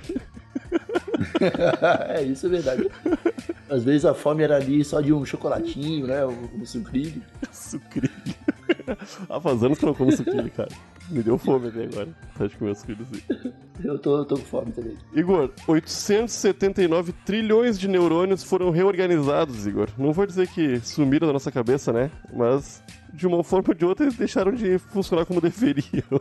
é, 2.09 2.21
isso 2.21 2.45
é 2.45 2.49
verdade. 2.49 2.87
Às 3.69 3.83
vezes 3.83 4.05
a 4.05 4.13
fome 4.13 4.43
era 4.43 4.57
ali 4.57 4.83
só 4.83 5.01
de 5.01 5.11
um 5.11 5.25
chocolatinho, 5.25 6.05
né? 6.05 6.25
Um, 6.25 6.61
um 6.61 6.65
sucrilho. 6.65 7.21
Sucrilho. 7.51 8.11
Há 9.29 9.39
faz 9.39 9.63
anos 9.63 9.77
que 9.77 9.85
eu 9.85 9.87
não 9.87 9.95
como 9.95 10.11
sucrilho, 10.11 10.51
cara. 10.51 10.69
Me 11.09 11.23
deu 11.23 11.37
fome 11.37 11.69
até 11.69 11.83
agora. 11.83 12.09
Tá 12.37 12.47
de 12.47 12.55
comer 12.55 12.75
sucrilho 12.75 13.05
sim. 13.11 13.21
Eu 13.83 13.97
tô, 13.97 14.17
eu 14.17 14.25
tô 14.25 14.37
com 14.37 14.43
fome 14.43 14.71
também. 14.71 14.97
Igor, 15.13 15.51
879 15.67 17.13
trilhões 17.25 17.79
de 17.79 17.87
neurônios 17.87 18.43
foram 18.43 18.69
reorganizados, 18.69 19.67
Igor. 19.67 19.89
Não 19.97 20.11
vou 20.11 20.25
dizer 20.25 20.47
que 20.47 20.79
sumiram 20.79 21.27
da 21.27 21.33
nossa 21.33 21.51
cabeça, 21.51 21.93
né? 21.93 22.11
Mas 22.33 22.83
de 23.13 23.25
uma 23.25 23.43
forma 23.43 23.69
ou 23.69 23.73
de 23.73 23.85
outra 23.85 24.05
eles 24.05 24.17
deixaram 24.17 24.51
de 24.51 24.77
funcionar 24.77 25.25
como 25.25 25.41
deveriam. 25.41 26.03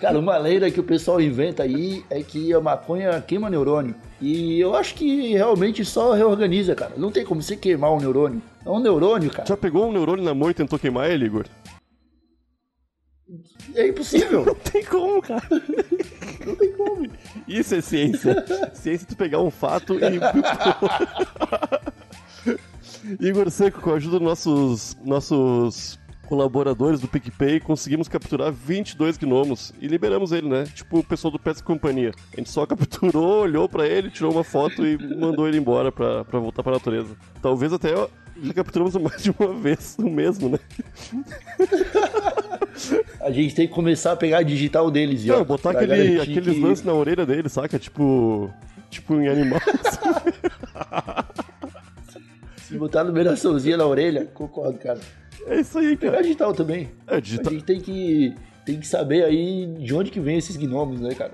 Cara, 0.00 0.18
uma 0.18 0.38
lenda 0.38 0.70
que 0.70 0.78
o 0.78 0.84
pessoal 0.84 1.20
inventa 1.20 1.64
aí 1.64 2.04
é 2.08 2.22
que 2.22 2.54
a 2.54 2.60
maconha 2.60 3.20
queima 3.20 3.50
neurônio. 3.50 3.96
E 4.20 4.60
eu 4.60 4.76
acho 4.76 4.94
que 4.94 5.32
realmente 5.32 5.84
só 5.84 6.12
reorganiza, 6.12 6.74
cara. 6.74 6.92
Não 6.96 7.10
tem 7.10 7.24
como 7.24 7.42
você 7.42 7.56
queimar 7.56 7.92
um 7.92 7.98
neurônio. 7.98 8.40
É 8.68 8.70
um 8.70 8.80
neurônio, 8.80 9.30
cara. 9.30 9.48
Já 9.48 9.56
pegou 9.56 9.88
um 9.88 9.92
neurônio 9.92 10.22
na 10.22 10.34
mão 10.34 10.50
e 10.50 10.54
tentou 10.54 10.78
queimar 10.78 11.10
ele, 11.10 11.24
Igor? 11.24 11.46
É 13.74 13.88
impossível. 13.88 14.44
Não 14.46 14.54
tem 14.54 14.84
como, 14.84 15.22
cara. 15.22 15.48
Não 16.44 16.54
tem 16.54 16.72
como. 16.74 17.08
Isso 17.48 17.74
é 17.74 17.80
ciência. 17.80 18.44
ciência 18.74 19.06
é 19.06 19.08
tu 19.08 19.16
pegar 19.16 19.40
um 19.40 19.50
fato 19.50 19.94
e. 19.94 20.20
Igor 23.26 23.50
Seco, 23.50 23.80
com 23.80 23.92
a 23.92 23.94
ajuda 23.94 24.18
dos 24.18 24.28
nossos, 24.28 24.98
nossos 25.02 25.98
colaboradores 26.26 27.00
do 27.00 27.08
PicPay, 27.08 27.60
conseguimos 27.60 28.06
capturar 28.06 28.52
22 28.52 29.16
gnomos 29.16 29.72
e 29.80 29.86
liberamos 29.86 30.30
ele, 30.30 30.46
né? 30.46 30.64
Tipo 30.64 30.98
o 30.98 31.04
pessoal 31.04 31.32
do 31.32 31.38
Pets 31.38 31.62
Companhia. 31.62 32.12
A 32.34 32.36
gente 32.36 32.50
só 32.50 32.66
capturou, 32.66 33.44
olhou 33.44 33.66
pra 33.66 33.86
ele, 33.86 34.10
tirou 34.10 34.30
uma 34.30 34.44
foto 34.44 34.86
e 34.86 34.98
mandou 35.16 35.48
ele 35.48 35.56
embora 35.56 35.90
pra, 35.90 36.22
pra 36.26 36.38
voltar 36.38 36.62
pra 36.62 36.72
natureza. 36.72 37.16
Talvez 37.40 37.72
até 37.72 37.94
já 38.42 38.52
capturamos 38.54 38.94
mais 38.96 39.22
de 39.22 39.30
uma 39.38 39.52
vez 39.54 39.96
o 39.98 40.08
mesmo, 40.08 40.48
né? 40.50 40.58
A 43.20 43.30
gente 43.32 43.54
tem 43.54 43.66
que 43.66 43.74
começar 43.74 44.12
a 44.12 44.16
pegar 44.16 44.38
a 44.38 44.42
digital 44.42 44.90
deles, 44.90 45.24
Não, 45.24 45.40
ó, 45.40 45.44
botar 45.44 45.70
aquele, 45.72 46.20
aqueles 46.20 46.54
que- 46.54 46.60
lances 46.60 46.84
na 46.84 46.92
orelha 46.94 47.26
dele, 47.26 47.48
saca? 47.48 47.78
Tipo. 47.78 48.50
Tipo 48.88 49.14
em 49.20 49.28
animal. 49.28 49.60
Se 52.56 52.76
botar 52.78 53.04
numeraçãozinha 53.04 53.76
na 53.76 53.86
orelha, 53.86 54.26
concordo, 54.26 54.78
cara. 54.78 55.00
é 55.46 55.60
isso 55.60 55.78
aí, 55.78 55.96
Pegar 55.96 56.12
cara. 56.12 56.22
digital 56.22 56.52
também. 56.54 56.90
É, 57.06 57.16
A 57.16 57.20
digital. 57.20 57.52
gente 57.52 57.64
tem 57.64 57.80
que, 57.80 58.34
tem 58.64 58.78
que 58.78 58.86
saber 58.86 59.24
aí 59.24 59.66
de 59.78 59.94
onde 59.94 60.10
que 60.10 60.20
vem 60.20 60.36
esses 60.38 60.56
gnomos, 60.56 61.00
né, 61.00 61.14
cara? 61.14 61.32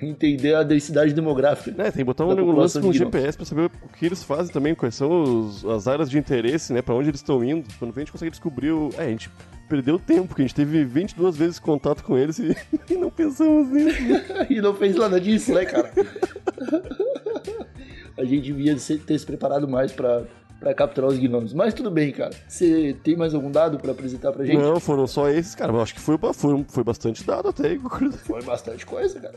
Entender 0.00 0.54
a 0.54 0.62
densidade 0.62 1.12
demográfica. 1.12 1.70
É, 1.82 1.90
tem 1.90 1.98
que 1.98 2.04
botar 2.04 2.24
um 2.24 2.28
lance 2.28 2.40
população 2.44 2.82
com. 2.82 2.92
GPS 2.92 3.36
pra 3.36 3.46
saber 3.46 3.66
o 3.66 3.70
que 3.98 4.06
eles 4.06 4.22
fazem 4.22 4.52
também, 4.52 4.74
quais 4.74 4.94
são 4.94 5.22
os- 5.22 5.64
as 5.64 5.86
áreas 5.86 6.10
de 6.10 6.18
interesse, 6.18 6.72
né? 6.72 6.82
Pra 6.82 6.94
onde 6.94 7.10
eles 7.10 7.20
estão 7.20 7.44
indo. 7.44 7.66
Quando 7.78 7.92
vem, 7.92 8.02
a 8.02 8.04
gente 8.04 8.12
consegue 8.12 8.30
descobrir 8.30 8.70
o. 8.72 8.90
É, 8.96 9.04
a 9.04 9.08
gente 9.08 9.30
perdeu 9.68 9.98
tempo, 9.98 10.28
porque 10.28 10.42
a 10.42 10.46
gente 10.46 10.54
teve 10.54 10.84
22 10.84 11.36
vezes 11.36 11.58
contato 11.58 12.02
com 12.02 12.16
eles 12.16 12.38
e, 12.38 12.56
e 12.90 12.94
não 12.96 13.10
pensamos 13.10 13.68
nisso. 13.68 13.98
e 14.50 14.60
não 14.60 14.74
fez 14.74 14.96
nada 14.96 15.20
disso, 15.20 15.52
né, 15.54 15.64
cara? 15.64 15.90
a 18.16 18.24
gente 18.24 18.42
devia 18.42 18.76
ter 19.06 19.18
se 19.18 19.26
preparado 19.26 19.68
mais 19.68 19.92
pra, 19.92 20.22
pra 20.60 20.72
capturar 20.74 21.10
os 21.10 21.18
gnomos. 21.18 21.52
Mas 21.52 21.74
tudo 21.74 21.90
bem, 21.90 22.10
cara. 22.12 22.32
Você 22.48 22.96
tem 23.02 23.16
mais 23.16 23.34
algum 23.34 23.50
dado 23.50 23.78
pra 23.78 23.92
apresentar 23.92 24.32
pra 24.32 24.44
gente? 24.44 24.56
Não, 24.56 24.80
foram 24.80 25.06
só 25.06 25.28
esses, 25.28 25.54
cara. 25.54 25.72
Mas 25.72 25.82
acho 25.82 25.94
que 25.94 26.00
foi, 26.00 26.16
foi, 26.32 26.64
foi 26.68 26.84
bastante 26.84 27.24
dado 27.24 27.48
até. 27.48 27.78
Foi 28.24 28.42
bastante 28.42 28.86
coisa, 28.86 29.20
cara. 29.20 29.34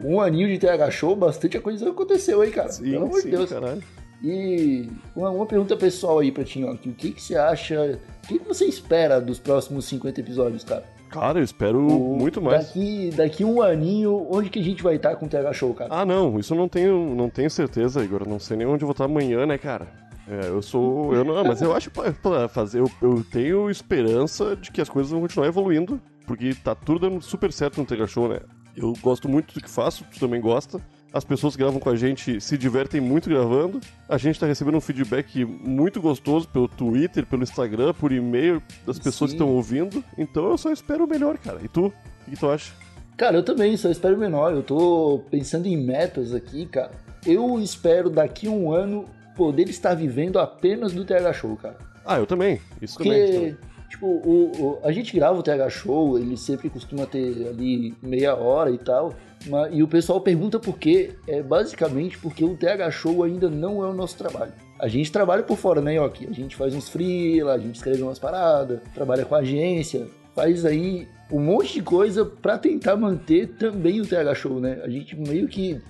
Um 0.00 0.20
aninho 0.20 0.48
de 0.48 0.58
TH 0.58 0.90
Show, 0.90 1.14
bastante 1.16 1.58
coisa 1.60 1.90
aconteceu 1.90 2.40
aí, 2.40 2.50
cara. 2.50 2.70
Sim, 2.70 2.90
Pelo 2.90 3.06
amor 3.06 3.22
de 3.22 3.30
Deus. 3.30 3.50
caralho. 3.50 3.82
E 4.22 4.88
uma, 5.16 5.30
uma 5.30 5.46
pergunta 5.46 5.76
pessoal 5.76 6.20
aí 6.20 6.30
pra 6.30 6.44
ti, 6.44 6.62
ó. 6.64 6.72
O 6.72 6.78
que, 6.78 7.12
que 7.12 7.20
você 7.22 7.36
acha. 7.36 7.98
O 8.24 8.28
que, 8.28 8.38
que 8.38 8.46
você 8.46 8.64
espera 8.64 9.20
dos 9.20 9.38
próximos 9.38 9.84
50 9.86 10.20
episódios, 10.20 10.62
cara? 10.62 10.84
Cara, 11.10 11.40
eu 11.40 11.44
espero 11.44 11.78
muito 11.80 12.40
mais. 12.40 12.68
Daqui, 12.68 13.10
daqui 13.14 13.44
um 13.44 13.60
aninho, 13.60 14.26
onde 14.30 14.48
que 14.48 14.60
a 14.60 14.62
gente 14.62 14.82
vai 14.82 14.94
estar 14.94 15.14
com 15.16 15.26
o 15.26 15.28
TH 15.28 15.52
Show, 15.52 15.74
cara? 15.74 15.90
Ah, 15.92 16.06
não, 16.06 16.38
isso 16.38 16.54
eu 16.54 16.58
não 16.58 16.68
tenho, 16.68 17.14
não 17.14 17.28
tenho 17.28 17.50
certeza, 17.50 18.02
Igor. 18.02 18.22
Eu 18.22 18.30
Não 18.30 18.38
sei 18.38 18.56
nem 18.56 18.66
onde 18.66 18.82
eu 18.82 18.86
vou 18.86 18.92
estar 18.92 19.04
amanhã, 19.04 19.44
né, 19.44 19.58
cara? 19.58 19.88
É, 20.28 20.48
eu 20.48 20.62
sou. 20.62 21.14
Eu 21.14 21.24
não, 21.24 21.44
mas 21.44 21.60
eu 21.60 21.74
acho 21.74 21.90
pra 21.90 22.48
fazer. 22.48 22.80
Eu, 22.80 22.90
eu 23.00 23.24
tenho 23.30 23.70
esperança 23.70 24.54
de 24.56 24.70
que 24.70 24.80
as 24.80 24.88
coisas 24.88 25.10
vão 25.10 25.20
continuar 25.20 25.48
evoluindo, 25.48 26.00
porque 26.26 26.54
tá 26.54 26.74
tudo 26.74 27.00
dando 27.00 27.20
super 27.20 27.52
certo 27.52 27.78
no 27.78 27.86
Tega 27.86 28.06
Show, 28.06 28.28
né? 28.28 28.40
Eu 28.76 28.94
gosto 29.02 29.28
muito 29.28 29.52
do 29.54 29.60
que 29.60 29.68
faço, 29.68 30.04
tu 30.12 30.20
também 30.20 30.40
gosta. 30.40 30.80
As 31.12 31.24
pessoas 31.24 31.54
que 31.54 31.62
gravam 31.62 31.78
com 31.78 31.90
a 31.90 31.96
gente 31.96 32.40
se 32.40 32.56
divertem 32.56 32.98
muito 32.98 33.28
gravando. 33.28 33.80
A 34.08 34.16
gente 34.16 34.40
tá 34.40 34.46
recebendo 34.46 34.78
um 34.78 34.80
feedback 34.80 35.44
muito 35.44 36.00
gostoso 36.00 36.48
pelo 36.48 36.66
Twitter, 36.66 37.26
pelo 37.26 37.42
Instagram, 37.42 37.92
por 37.92 38.12
e-mail 38.12 38.62
das 38.86 38.98
pessoas 38.98 39.30
Sim. 39.30 39.36
que 39.36 39.42
estão 39.42 39.54
ouvindo. 39.54 40.02
Então 40.16 40.50
eu 40.50 40.56
só 40.56 40.72
espero 40.72 41.04
o 41.04 41.06
melhor, 41.06 41.36
cara. 41.36 41.60
E 41.62 41.68
tu? 41.68 41.86
O 41.86 42.30
que, 42.30 42.36
tu 42.36 42.48
acha? 42.48 42.72
Cara, 43.14 43.36
eu 43.36 43.42
também, 43.42 43.76
só 43.76 43.90
espero 43.90 44.16
menor. 44.16 44.52
Eu 44.52 44.62
tô 44.62 45.22
pensando 45.30 45.66
em 45.66 45.76
metas 45.76 46.32
aqui, 46.32 46.64
cara. 46.64 46.92
Eu 47.26 47.60
espero 47.60 48.08
daqui 48.08 48.46
a 48.46 48.50
um 48.50 48.72
ano 48.72 49.04
poder 49.36 49.68
estar 49.68 49.94
vivendo 49.94 50.38
apenas 50.38 50.92
do 50.92 51.04
TH 51.04 51.32
Show, 51.32 51.56
cara. 51.56 51.76
Ah, 52.04 52.18
eu 52.18 52.26
também. 52.26 52.60
Isso 52.80 52.98
também. 52.98 53.12
isso 53.22 53.32
Porque, 53.32 53.32
também. 53.38 53.56
tipo, 53.88 54.06
o, 54.06 54.52
o- 54.60 54.78
a 54.82 54.90
gente 54.92 55.14
grava 55.14 55.38
o 55.38 55.42
TH 55.42 55.68
Show, 55.70 56.18
ele 56.18 56.36
sempre 56.36 56.68
costuma 56.68 57.06
ter 57.06 57.48
ali 57.48 57.94
meia 58.02 58.34
hora 58.34 58.70
e 58.70 58.78
tal. 58.78 59.14
ma- 59.46 59.68
e 59.70 59.82
o 59.82 59.88
pessoal 59.88 60.20
pergunta 60.20 60.58
por 60.60 60.78
quê. 60.78 61.10
É 61.26 61.42
basicamente 61.42 62.16
porque 62.18 62.44
o 62.44 62.56
TH 62.56 62.90
Show 62.90 63.22
ainda 63.24 63.48
não 63.50 63.82
é 63.84 63.88
o 63.88 63.92
nosso 63.94 64.16
trabalho. 64.16 64.52
A 64.78 64.88
gente 64.88 65.10
trabalha 65.12 65.42
por 65.44 65.56
fora, 65.56 65.80
né, 65.80 65.94
Yoki? 65.96 66.26
A 66.28 66.32
gente 66.32 66.56
faz 66.56 66.74
uns 66.74 66.88
freela, 66.88 67.54
a 67.54 67.58
gente 67.58 67.76
escreve 67.76 68.02
umas 68.02 68.18
paradas, 68.18 68.80
trabalha 68.94 69.24
com 69.24 69.34
agência, 69.34 70.06
faz 70.34 70.64
aí 70.64 71.06
um 71.30 71.38
monte 71.40 71.74
de 71.74 71.82
coisa 71.82 72.24
pra 72.24 72.58
tentar 72.58 72.96
manter 72.96 73.48
também 73.58 74.00
o 74.00 74.06
TH 74.06 74.34
Show, 74.34 74.60
né? 74.60 74.80
A 74.84 74.88
gente 74.88 75.16
meio 75.16 75.46
que 75.48 75.80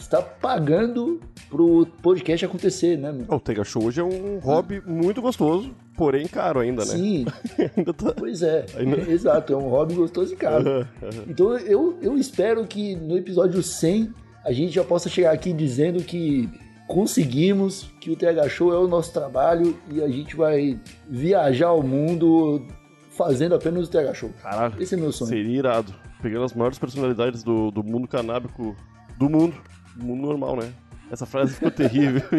está 0.00 0.22
pagando 0.22 1.20
pro 1.48 1.86
podcast 2.02 2.44
acontecer, 2.46 2.96
né, 2.96 3.12
meu? 3.12 3.26
O 3.28 3.40
Tega 3.40 3.64
Show 3.64 3.84
hoje 3.84 4.00
é 4.00 4.04
um 4.04 4.38
hobby 4.38 4.82
muito 4.86 5.20
gostoso, 5.22 5.72
porém 5.96 6.26
caro 6.26 6.60
ainda, 6.60 6.84
né? 6.84 6.90
Sim, 6.92 7.26
ainda 7.76 7.92
tá. 7.92 8.12
Pois 8.16 8.42
é, 8.42 8.66
Ainda- 8.76 9.10
exato, 9.10 9.52
é 9.52 9.56
um 9.56 9.68
hobby 9.68 9.94
gostoso 9.94 10.32
e 10.32 10.36
caro. 10.36 10.86
Então 11.28 11.56
eu, 11.58 11.98
eu 12.00 12.16
espero 12.16 12.64
que 12.66 12.94
no 12.96 13.16
episódio 13.16 13.62
100 13.62 14.12
a 14.44 14.52
gente 14.52 14.72
já 14.72 14.82
possa 14.84 15.08
chegar 15.08 15.32
aqui 15.32 15.52
dizendo 15.52 16.02
que 16.02 16.48
conseguimos, 16.86 17.88
que 18.00 18.10
o 18.10 18.16
TH 18.16 18.48
Show 18.48 18.72
é 18.74 18.78
o 18.78 18.88
nosso 18.88 19.12
trabalho 19.12 19.76
e 19.92 20.02
a 20.02 20.08
gente 20.08 20.34
vai 20.36 20.78
viajar 21.08 21.72
o 21.72 21.82
mundo 21.82 22.66
fazendo 23.10 23.54
apenas 23.54 23.86
o 23.86 23.90
TH 23.90 24.14
Show. 24.14 24.30
Caralho, 24.42 24.74
Esse 24.82 24.94
é 24.94 24.98
meu 24.98 25.12
sonho. 25.12 25.28
seria 25.28 25.58
irado. 25.58 25.94
Pegando 26.20 26.44
as 26.44 26.52
maiores 26.52 26.78
personalidades 26.78 27.42
do, 27.42 27.70
do 27.70 27.82
mundo 27.82 28.06
canábico 28.08 28.74
do 29.18 29.28
mundo. 29.30 29.54
Do 30.00 30.06
mundo 30.06 30.28
normal, 30.28 30.56
né? 30.56 30.72
Essa 31.10 31.26
frase 31.26 31.54
ficou 31.54 31.70
terrível. 31.70 32.22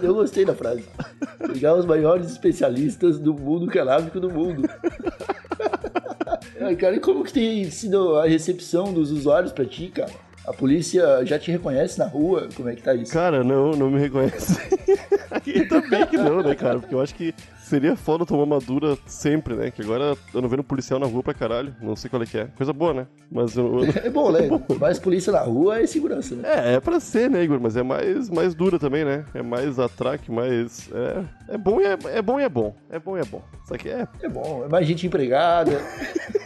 Eu 0.00 0.14
gostei 0.14 0.44
da 0.44 0.54
frase. 0.54 0.84
Pegar 1.52 1.74
os 1.74 1.84
maiores 1.84 2.30
especialistas 2.30 3.18
do 3.18 3.34
mundo 3.34 3.66
canábico 3.66 4.20
do 4.20 4.30
mundo. 4.30 4.62
Cara, 6.78 6.94
e 6.94 7.00
como 7.00 7.24
que 7.24 7.32
tem 7.32 7.68
sido 7.70 8.16
a 8.16 8.26
recepção 8.26 8.92
dos 8.92 9.10
usuários 9.10 9.52
pra 9.52 9.64
ti, 9.64 9.88
cara? 9.88 10.12
A 10.46 10.52
polícia 10.52 11.24
já 11.26 11.38
te 11.38 11.50
reconhece 11.50 11.98
na 11.98 12.06
rua? 12.06 12.48
Como 12.54 12.68
é 12.68 12.74
que 12.76 12.82
tá 12.82 12.94
isso? 12.94 13.12
Cara, 13.12 13.42
não, 13.42 13.72
não 13.72 13.90
me 13.90 13.98
reconhece. 14.00 14.56
Ainda 15.46 15.80
bem 15.82 16.06
que 16.06 16.16
não, 16.16 16.42
né, 16.42 16.54
cara? 16.54 16.78
Porque 16.78 16.94
eu 16.94 17.00
acho 17.00 17.14
que 17.14 17.34
seria 17.58 17.96
foda 17.96 18.24
tomar 18.24 18.44
uma 18.44 18.58
dura 18.60 18.96
sempre, 19.06 19.54
né? 19.54 19.70
Que 19.72 19.82
agora 19.82 20.16
eu 20.32 20.40
não 20.40 20.48
vendo 20.48 20.62
policial 20.62 21.00
na 21.00 21.06
rua 21.06 21.22
pra 21.22 21.34
caralho. 21.34 21.74
Não 21.82 21.96
sei 21.96 22.08
qual 22.08 22.22
é 22.22 22.26
que 22.26 22.38
é. 22.38 22.44
Coisa 22.56 22.72
boa, 22.72 22.94
né? 22.94 23.06
Mas 23.30 23.56
eu, 23.56 23.82
eu- 23.84 23.92
É 24.04 24.08
bom, 24.10 24.30
né? 24.30 24.40
Mais 24.80 24.98
polícia 25.00 25.32
na 25.32 25.40
rua 25.40 25.80
é 25.80 25.86
segurança, 25.86 26.34
né? 26.36 26.42
É, 26.44 26.74
é 26.74 26.80
pra 26.80 27.00
ser, 27.00 27.28
né, 27.28 27.42
Igor? 27.42 27.60
Mas 27.60 27.76
é 27.76 27.82
mais, 27.82 28.30
mais 28.30 28.54
dura 28.54 28.78
também, 28.78 29.04
né? 29.04 29.24
É 29.34 29.42
mais 29.42 29.78
atraque, 29.80 30.30
mais. 30.30 30.88
É, 30.92 31.54
é 31.54 31.58
bom 31.58 31.80
e 31.80 31.84
é, 31.86 31.98
é 32.14 32.22
bom 32.22 32.38
e 32.40 32.44
é 32.44 32.48
bom. 32.48 32.74
É 32.88 32.98
bom 33.00 33.16
e 33.16 33.20
é 33.20 33.24
bom. 33.24 33.42
Só 33.66 33.76
que 33.76 33.88
é 33.88 34.06
É 34.22 34.28
bom, 34.28 34.62
é 34.64 34.68
mais 34.68 34.86
gente 34.86 35.06
empregada. 35.06 35.72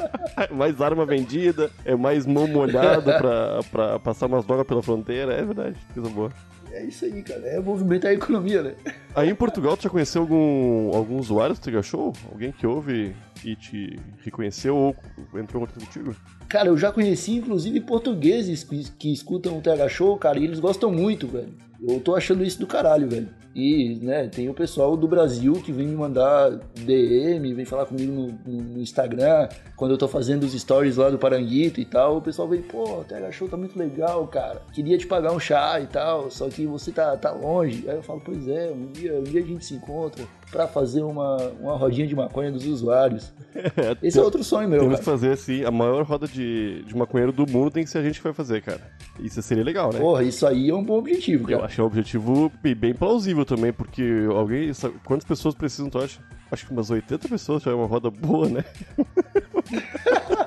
mais 0.50 0.80
arma 0.80 1.04
vendida, 1.04 1.70
é 1.84 1.94
mais 1.94 2.26
mão 2.26 2.46
molhada 2.46 3.18
pra, 3.18 3.60
pra 3.70 3.98
passar 3.98 4.26
umas 4.26 4.44
drogas 4.44 4.66
pela 4.66 4.82
fronteira. 4.82 5.32
É 5.32 5.44
verdade, 5.44 5.76
coisa 5.94 6.08
boa. 6.10 6.30
É 6.72 6.84
isso 6.84 7.04
aí, 7.04 7.22
cara. 7.22 7.40
É 7.46 7.60
movimentar 7.60 8.10
a 8.10 8.14
economia, 8.14 8.62
né? 8.62 8.74
Aí 9.14 9.28
em 9.28 9.34
Portugal, 9.34 9.76
tu 9.76 9.82
já 9.82 9.90
conheceu 9.90 10.22
algum, 10.22 10.90
algum 10.94 11.18
usuário 11.18 11.54
do 11.54 11.60
Tega 11.60 11.82
Show? 11.82 12.14
Alguém 12.30 12.50
que 12.50 12.66
ouve 12.66 13.14
e 13.44 13.54
te 13.54 14.00
reconheceu 14.22 14.74
ou 14.74 14.96
entrou 15.38 15.62
em 15.62 15.66
contato 15.66 15.84
contigo? 15.84 16.16
Cara, 16.48 16.68
eu 16.68 16.76
já 16.76 16.90
conheci, 16.90 17.32
inclusive, 17.36 17.78
portugueses 17.80 18.64
que, 18.64 18.90
que 18.92 19.12
escutam 19.12 19.58
o 19.58 19.60
TH 19.60 19.88
Show, 19.88 20.16
cara, 20.16 20.38
e 20.38 20.44
eles 20.44 20.60
gostam 20.60 20.90
muito, 20.90 21.28
velho. 21.28 21.54
Eu 21.86 22.00
tô 22.00 22.14
achando 22.16 22.42
isso 22.42 22.58
do 22.58 22.66
caralho, 22.66 23.08
velho. 23.08 23.28
E, 23.54 23.98
né, 24.02 24.28
tem 24.28 24.48
o 24.48 24.54
pessoal 24.54 24.96
do 24.96 25.06
Brasil 25.06 25.52
que 25.54 25.70
vem 25.72 25.86
me 25.86 25.94
mandar 25.94 26.50
DM, 26.74 27.52
vem 27.54 27.64
falar 27.64 27.86
comigo 27.86 28.10
no, 28.12 28.52
no- 28.52 28.80
Instagram, 28.80 29.48
quando 29.76 29.90
eu 29.92 29.98
tô 29.98 30.08
fazendo 30.08 30.44
os 30.44 30.52
stories 30.58 30.96
lá 30.96 31.10
do 31.10 31.18
Paranguito 31.18 31.80
e 31.80 31.84
tal. 31.84 32.16
O 32.16 32.22
pessoal 32.22 32.48
vem, 32.48 32.62
pô, 32.62 33.00
o 33.00 33.04
TH 33.04 33.30
Show 33.32 33.48
tá 33.48 33.56
muito 33.56 33.78
legal, 33.78 34.26
cara. 34.26 34.62
Queria 34.72 34.96
te 34.98 35.06
pagar 35.06 35.32
um 35.32 35.38
chá 35.40 35.78
e 35.80 35.86
tal, 35.86 36.30
só 36.30 36.48
que 36.48 36.66
você 36.66 36.90
tá, 36.92 37.16
tá 37.16 37.30
longe. 37.30 37.84
Aí 37.88 37.96
eu 37.96 38.02
falo, 38.02 38.20
pois 38.24 38.48
é, 38.48 38.70
um 38.70 38.86
dia, 38.92 39.14
um 39.18 39.22
dia 39.24 39.42
a 39.42 39.46
gente 39.46 39.64
se 39.64 39.74
encontra 39.74 40.24
pra 40.52 40.68
fazer 40.68 41.02
uma, 41.02 41.36
uma 41.58 41.76
rodinha 41.76 42.06
de 42.06 42.14
maconha 42.14 42.52
dos 42.52 42.64
usuários. 42.66 43.32
Esse 44.02 44.18
é 44.18 44.22
outro 44.22 44.44
sonho 44.44 44.68
meu, 44.68 44.80
Temos 44.80 44.98
que 45.00 45.04
fazer 45.04 45.32
assim, 45.32 45.64
a 45.64 45.70
maior 45.70 46.04
roda 46.04 46.28
de, 46.28 46.82
de 46.84 46.94
maconheiro 46.96 47.32
do 47.32 47.50
mundo 47.50 47.70
tem 47.70 47.82
que 47.84 47.90
ser 47.90 47.98
a 47.98 48.02
gente 48.02 48.18
que 48.18 48.24
vai 48.24 48.34
fazer, 48.34 48.60
cara. 48.62 48.80
Isso 49.18 49.40
seria 49.42 49.64
legal, 49.64 49.90
né? 49.92 49.98
Porra, 49.98 50.22
isso 50.22 50.46
aí 50.46 50.68
é 50.70 50.74
um 50.74 50.84
bom 50.84 50.98
objetivo, 50.98 51.44
Eu 51.50 51.56
cara. 51.56 51.64
acho 51.66 51.74
que 51.76 51.80
é 51.80 51.84
um 51.84 51.86
objetivo 51.86 52.52
bem 52.62 52.74
bem 52.74 52.94
plausível 52.94 53.44
também, 53.46 53.72
porque 53.72 54.04
alguém. 54.30 54.72
sabe- 54.74 54.94
quantas 55.04 55.26
pessoas 55.26 55.54
precisam, 55.54 55.88
tu 55.90 55.98
acha? 55.98 56.20
Acho 56.50 56.66
que 56.66 56.72
umas 56.72 56.90
80 56.90 57.28
pessoas 57.28 57.62
já 57.62 57.70
é 57.70 57.74
uma 57.74 57.86
roda 57.86 58.10
boa, 58.10 58.46
né? 58.48 58.62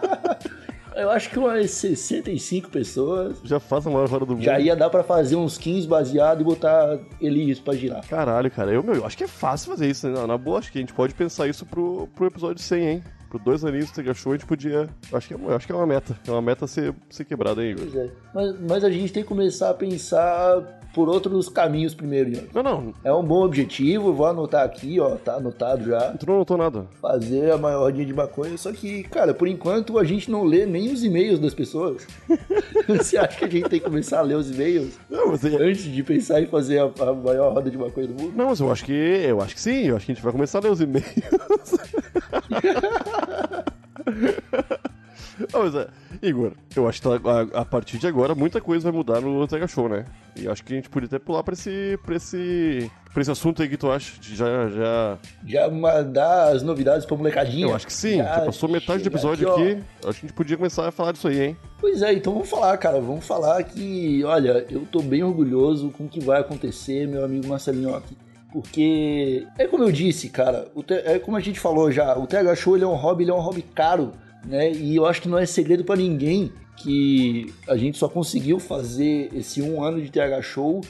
Eu 0.95 1.09
acho 1.11 1.29
que 1.29 1.37
umas 1.37 1.71
65 1.71 2.69
pessoas 2.69 3.37
Já 3.43 3.59
faz 3.59 3.85
a 3.85 3.89
maior 3.89 4.07
roda 4.07 4.25
do 4.25 4.33
mundo. 4.33 4.43
já 4.43 4.59
ia 4.59 4.75
dar 4.75 4.89
pra 4.89 5.03
fazer 5.03 5.35
uns 5.35 5.57
15 5.57 5.87
baseados 5.87 6.41
e 6.41 6.43
botar 6.43 6.97
Elias 7.19 7.59
pra 7.59 7.75
girar. 7.75 8.05
Caralho, 8.07 8.49
cara. 8.49 8.71
Eu, 8.71 8.81
meu, 8.81 8.95
eu 8.95 9.05
acho 9.05 9.17
que 9.17 9.23
é 9.23 9.27
fácil 9.27 9.71
fazer 9.71 9.89
isso, 9.89 10.07
né? 10.07 10.25
Na, 10.25 10.37
boa, 10.37 10.59
acho 10.59 10.71
que 10.71 10.77
a 10.77 10.81
gente 10.81 10.93
pode 10.93 11.13
pensar 11.13 11.47
isso 11.47 11.65
pro, 11.65 12.07
pro 12.15 12.27
episódio 12.27 12.61
100, 12.61 12.87
hein? 12.87 13.03
Por 13.29 13.41
dois 13.41 13.65
aninhos 13.65 13.91
do 13.91 13.95
Tega 13.95 14.13
Show 14.13 14.31
a 14.31 14.35
gente 14.37 14.47
podia. 14.47 14.87
Acho 15.11 15.27
que, 15.27 15.33
é, 15.33 15.55
acho 15.55 15.65
que 15.65 15.71
é 15.73 15.75
uma 15.75 15.85
meta. 15.87 16.17
É 16.25 16.31
uma 16.31 16.41
meta 16.41 16.65
ser, 16.67 16.93
ser 17.09 17.25
quebrada 17.25 17.59
aí, 17.59 17.71
Igor. 17.71 17.83
Pois 17.91 17.95
é. 17.95 18.09
Mas, 18.33 18.59
mas 18.61 18.83
a 18.83 18.89
gente 18.89 19.11
tem 19.11 19.23
que 19.23 19.27
começar 19.27 19.71
a 19.71 19.73
pensar 19.73 20.79
por 20.95 21.09
outros 21.09 21.49
caminhos 21.49 21.93
primeiro. 21.93 22.31
Não, 22.53 22.63
não. 22.63 22.93
É 23.03 23.11
um 23.13 23.21
bom 23.21 23.43
objetivo, 23.43 24.13
vou 24.13 24.25
anotar 24.25 24.63
aqui, 24.63 24.97
ó, 24.99 25.15
tá 25.17 25.35
anotado 25.35 25.83
já. 25.89 26.11
Tu 26.13 26.25
não 26.25 26.37
notou 26.37 26.57
nada. 26.57 26.85
Fazer 27.01 27.51
a 27.51 27.57
maior 27.57 27.81
rodinha 27.81 28.05
de 28.05 28.13
maconha, 28.13 28.57
só 28.57 28.71
que, 28.71 29.03
cara, 29.03 29.33
por 29.33 29.45
enquanto 29.47 29.99
a 29.99 30.03
gente 30.05 30.31
não 30.31 30.43
lê 30.45 30.65
nem 30.65 30.91
os 30.93 31.03
e-mails 31.03 31.37
das 31.39 31.53
pessoas. 31.53 32.07
Você 32.87 33.17
acha 33.17 33.37
que 33.37 33.43
a 33.45 33.49
gente 33.49 33.69
tem 33.69 33.79
que 33.79 33.85
começar 33.85 34.19
a 34.19 34.21
ler 34.21 34.35
os 34.35 34.49
e-mails 34.49 34.93
Não, 35.09 35.27
mas, 35.31 35.43
é- 35.43 35.55
antes 35.57 35.83
de 35.83 36.01
pensar 36.03 36.41
em 36.41 36.47
fazer 36.47 36.79
a, 36.79 36.85
a 37.03 37.13
maior 37.13 37.51
roda 37.53 37.69
de 37.69 37.77
maconha 37.77 38.07
do 38.07 38.13
mundo? 38.13 38.33
não, 38.35 38.45
mas 38.45 38.59
eu 38.61 38.71
acho 38.71 38.85
que. 38.85 38.93
Eu 38.93 39.41
acho 39.41 39.53
que 39.53 39.59
sim. 39.61 39.87
Eu 39.87 39.97
acho 39.97 40.05
que 40.05 40.13
a 40.13 40.15
gente 40.15 40.23
vai 40.23 40.31
começar 40.31 40.59
a 40.59 40.61
ler 40.61 40.71
os 40.71 40.79
e-mails. 40.79 41.05
Mas 45.53 45.75
é, 45.75 45.87
Igor, 46.21 46.51
eu 46.75 46.87
acho 46.87 47.01
que 47.01 47.07
tá- 47.09 47.19
a, 47.55 47.61
a 47.61 47.65
partir 47.65 47.97
de 47.97 48.07
agora 48.07 48.33
muita 48.35 48.61
coisa 48.61 48.83
vai 48.89 48.97
mudar 48.97 49.21
no 49.21 49.47
Tega 49.47 49.67
Show, 49.67 49.89
né? 49.89 50.05
E 50.35 50.47
acho 50.47 50.63
que 50.63 50.73
a 50.73 50.75
gente 50.75 50.89
podia 50.89 51.07
até 51.07 51.19
pular 51.19 51.43
pra 51.43 51.53
esse, 51.53 51.97
pra 52.05 52.15
esse, 52.15 52.91
pra 53.13 53.21
esse 53.21 53.31
assunto 53.31 53.61
aí 53.61 53.69
que 53.69 53.77
tu 53.77 53.89
acha. 53.89 54.19
De 54.19 54.35
Já, 54.35 54.45
já... 54.69 55.17
Já 55.45 55.69
mandar 55.69 56.53
as 56.53 56.61
novidades 56.61 57.05
pra 57.05 57.15
molecadinha? 57.15 57.67
Eu 57.67 57.75
acho 57.75 57.85
que 57.87 57.93
sim. 57.93 58.17
Já, 58.17 58.41
passou 58.41 58.67
metade 58.69 59.03
do 59.03 59.07
episódio 59.09 59.51
aqui, 59.51 59.71
aqui. 59.71 59.83
Acho 60.07 60.19
que 60.19 60.25
a 60.25 60.27
gente 60.27 60.33
podia 60.33 60.57
começar 60.57 60.87
a 60.87 60.91
falar 60.91 61.11
disso 61.13 61.27
aí, 61.27 61.41
hein? 61.41 61.57
Pois 61.79 62.01
é, 62.01 62.13
então 62.13 62.33
vamos 62.33 62.49
falar, 62.49 62.77
cara. 62.77 62.99
Vamos 62.99 63.25
falar 63.25 63.63
que, 63.63 64.23
olha, 64.25 64.65
eu 64.69 64.85
tô 64.91 65.01
bem 65.01 65.23
orgulhoso 65.23 65.89
com 65.91 66.05
o 66.05 66.09
que 66.09 66.19
vai 66.19 66.41
acontecer, 66.41 67.07
meu 67.07 67.23
amigo 67.23 67.47
Marcelinho 67.47 67.95
aqui. 67.95 68.17
Porque 68.51 69.45
é 69.57 69.67
como 69.67 69.83
eu 69.83 69.91
disse, 69.91 70.29
cara, 70.29 70.69
é 70.89 71.19
como 71.19 71.35
a 71.35 71.41
gente 71.41 71.59
falou 71.59 71.91
já, 71.91 72.17
o 72.17 72.25
TH 72.25 72.55
Show 72.55 72.75
ele 72.77 72.85
é 72.85 72.87
um 72.87 72.95
hobby, 72.95 73.25
ele 73.25 73.31
é 73.31 73.33
um 73.33 73.39
hobby 73.41 73.61
caro, 73.61 74.13
né? 74.45 74.71
E 74.71 74.95
eu 74.95 75.05
acho 75.05 75.21
que 75.21 75.27
não 75.27 75.37
é 75.37 75.45
segredo 75.45 75.83
pra 75.83 75.95
ninguém 75.95 76.51
que 76.77 77.53
a 77.67 77.77
gente 77.77 77.97
só 77.97 78.07
conseguiu 78.07 78.59
fazer 78.59 79.29
esse 79.33 79.61
um 79.61 79.83
ano 79.83 80.01
de 80.01 80.11
TH 80.11 80.41
Show 80.41 80.81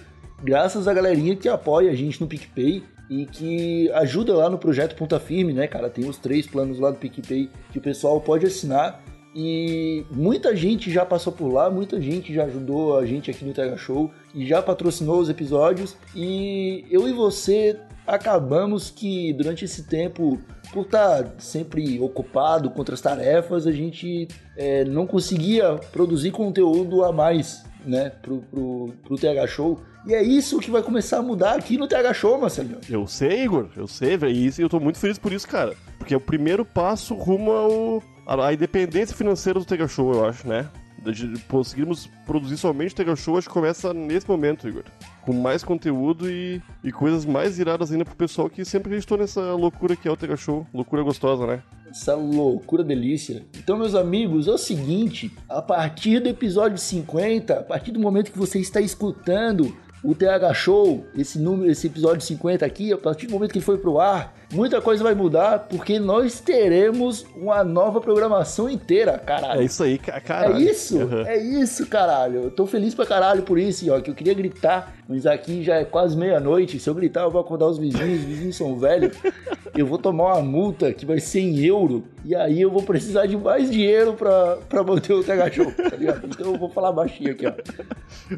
graças 0.44 0.88
à 0.88 0.94
galerinha 0.94 1.36
que 1.36 1.48
apoia 1.48 1.92
a 1.92 1.96
gente 1.96 2.20
no 2.20 2.28
PicPay 2.28 2.84
e 3.10 3.26
que 3.26 3.92
ajuda 3.92 4.36
lá 4.36 4.50
no 4.50 4.58
projeto 4.58 4.96
Ponta 4.96 5.20
Firme, 5.20 5.54
né, 5.54 5.68
cara? 5.68 5.90
Tem 5.90 6.08
os 6.08 6.18
três 6.18 6.48
planos 6.48 6.80
lá 6.80 6.90
do 6.90 6.98
PicPay 6.98 7.50
que 7.72 7.78
o 7.78 7.82
pessoal 7.82 8.20
pode 8.20 8.46
assinar. 8.46 9.04
E 9.36 10.06
muita 10.12 10.56
gente 10.56 10.90
já 10.90 11.06
passou 11.06 11.34
por 11.34 11.52
lá, 11.52 11.70
muita 11.70 12.00
gente 12.00 12.34
já 12.34 12.46
ajudou 12.46 12.98
a 12.98 13.06
gente 13.06 13.30
aqui 13.30 13.44
no 13.44 13.54
TH 13.54 13.76
Show 13.76 14.10
e 14.34 14.48
já 14.48 14.62
patrocinou 14.62 15.20
os 15.20 15.28
episódios. 15.28 15.98
E 16.16 16.86
eu 16.90 17.06
e 17.06 17.12
você 17.12 17.78
acabamos 18.08 18.90
que 18.90 19.34
durante 19.34 19.66
esse 19.66 19.84
tempo, 19.84 20.40
por 20.72 20.86
estar 20.86 21.36
sempre 21.38 22.00
ocupado 22.00 22.70
com 22.70 22.80
outras 22.80 23.02
tarefas, 23.02 23.68
a 23.68 23.74
gente 23.74 24.30
é, 24.56 24.86
não 24.86 25.06
conseguia 25.06 25.76
produzir 25.92 26.32
conteúdo 26.32 27.04
a 27.04 27.12
mais, 27.12 27.66
né, 27.86 28.10
pro, 28.22 28.40
pro, 28.52 28.94
pro 29.04 29.18
TH 29.18 29.48
Show. 29.48 29.82
E 30.06 30.14
é 30.14 30.22
isso 30.22 30.60
que 30.60 30.70
vai 30.70 30.84
começar 30.84 31.18
a 31.18 31.22
mudar 31.22 31.56
aqui 31.56 31.78
no 31.78 31.88
TH 31.88 32.14
Show, 32.14 32.40
Marcelinho. 32.40 32.80
Eu 32.90 33.08
sei, 33.08 33.44
Igor, 33.44 33.70
eu 33.76 33.88
sei, 33.88 34.18
velho. 34.18 34.36
E 34.36 34.54
eu 34.60 34.70
tô 34.70 34.80
muito 34.80 35.00
feliz 35.00 35.18
por 35.18 35.32
isso, 35.32 35.48
cara. 35.48 35.76
Porque 35.98 36.14
é 36.14 36.18
o 36.18 36.22
primeiro 36.22 36.64
passo 36.64 37.16
rumo 37.16 37.52
ao, 37.52 38.04
à 38.44 38.54
independência 38.54 39.16
financeira 39.16 39.60
do 39.60 39.66
Tega 39.66 39.88
Show, 39.88 40.14
eu 40.14 40.26
acho, 40.26 40.48
né? 40.48 40.70
De 41.12 41.40
conseguirmos 41.48 42.10
produzir 42.26 42.58
somente 42.58 43.00
o 43.02 43.16
Show, 43.16 43.38
acho 43.38 43.48
que 43.48 43.54
começa 43.54 43.94
nesse 43.94 44.28
momento, 44.28 44.68
Igor. 44.68 44.84
Com 45.22 45.34
mais 45.34 45.64
conteúdo 45.64 46.30
e, 46.30 46.62
e 46.84 46.92
coisas 46.92 47.26
mais 47.26 47.60
iradas 47.60 47.92
ainda 47.92 48.06
pro 48.06 48.16
pessoal 48.16 48.50
que 48.50 48.66
sempre 48.66 48.90
acreditou 48.90 49.18
nessa 49.18 49.54
loucura 49.54 49.96
que 49.96 50.08
é 50.08 50.12
o 50.12 50.18
Tega 50.18 50.36
Show. 50.36 50.66
Loucura 50.74 51.04
gostosa, 51.04 51.46
né? 51.46 51.64
Essa 51.90 52.16
loucura 52.16 52.84
delícia. 52.84 53.46
Então, 53.58 53.78
meus 53.78 53.96
amigos, 53.96 54.48
é 54.48 54.52
o 54.52 54.58
seguinte: 54.58 55.32
a 55.48 55.62
partir 55.62 56.20
do 56.20 56.30
episódio 56.30 56.78
50, 56.78 57.54
a 57.60 57.64
partir 57.64 57.92
do 57.92 58.00
momento 58.00 58.32
que 58.32 58.38
você 58.38 58.60
está 58.60 58.82
escutando 58.82 59.76
o 60.04 60.14
TH 60.14 60.54
Show, 60.54 61.04
esse 61.18 61.40
número, 61.40 61.72
esse 61.72 61.88
episódio 61.88 62.22
50 62.22 62.64
aqui, 62.66 62.94
a 62.94 62.98
partir 62.98 63.26
do 63.28 63.34
momento 63.34 63.52
que 63.52 63.58
ele 63.58 63.66
foi 63.66 63.78
pro 63.78 64.00
ar, 64.00 64.36
muita 64.54 64.80
coisa 64.80 65.04
vai 65.04 65.16
mudar, 65.16 65.60
porque 65.68 65.98
nós 66.00 66.40
teremos 66.40 67.26
uma 67.36 67.64
nova 67.64 68.00
programação 68.00 68.70
inteira, 68.70 69.18
caralho. 69.18 69.62
É 69.62 69.66
isso 69.66 69.82
aí, 69.84 69.98
ca- 69.98 70.22
caralho. 70.22 70.56
É 70.58 70.62
isso, 70.72 71.02
Aham. 71.02 71.24
é 71.26 71.38
isso, 71.44 71.88
caralho. 71.88 72.44
Eu 72.44 72.52
tô 72.52 72.68
feliz 72.68 72.94
pra 72.94 73.06
caralho 73.06 73.42
por 73.42 73.58
isso, 73.58 73.92
ó, 73.92 74.00
que 74.00 74.12
eu 74.12 74.16
queria 74.16 74.36
gritar, 74.36 74.94
mas 75.10 75.26
aqui 75.26 75.64
já 75.64 75.78
é 75.78 75.86
quase 75.86 76.16
meia-noite. 76.16 76.80
Se 76.80 76.88
eu 76.88 76.94
gritar, 76.94 77.22
eu 77.24 77.32
vou 77.32 77.42
acordar 77.42 77.66
os 77.68 77.80
vizinhos, 77.80 78.20
os 78.20 78.26
vizinhos 78.26 78.56
são 78.56 78.78
velhos. 78.78 79.16
Eu 79.78 79.86
vou 79.86 79.98
tomar 79.98 80.36
uma 80.36 80.42
multa 80.42 80.94
que 80.94 81.06
vai 81.06 81.20
ser 81.20 81.42
em 81.42 81.60
euro, 81.66 82.06
e 82.24 82.34
aí 82.34 82.62
eu 82.62 82.72
vou 82.72 82.82
precisar 82.82 83.26
de 83.26 83.36
mais 83.36 83.70
dinheiro 83.70 84.14
pra, 84.14 84.58
pra 84.70 84.82
manter 84.86 85.12
o 85.12 85.22
TH 85.22 85.52
Show, 85.52 85.70
tá 85.70 85.98
ligado? 85.98 86.26
Então 86.28 86.54
eu 86.54 86.58
vou 86.58 86.70
falar 86.70 86.94
baixinho 86.94 87.32
aqui, 87.32 87.46
ó. 87.46 87.52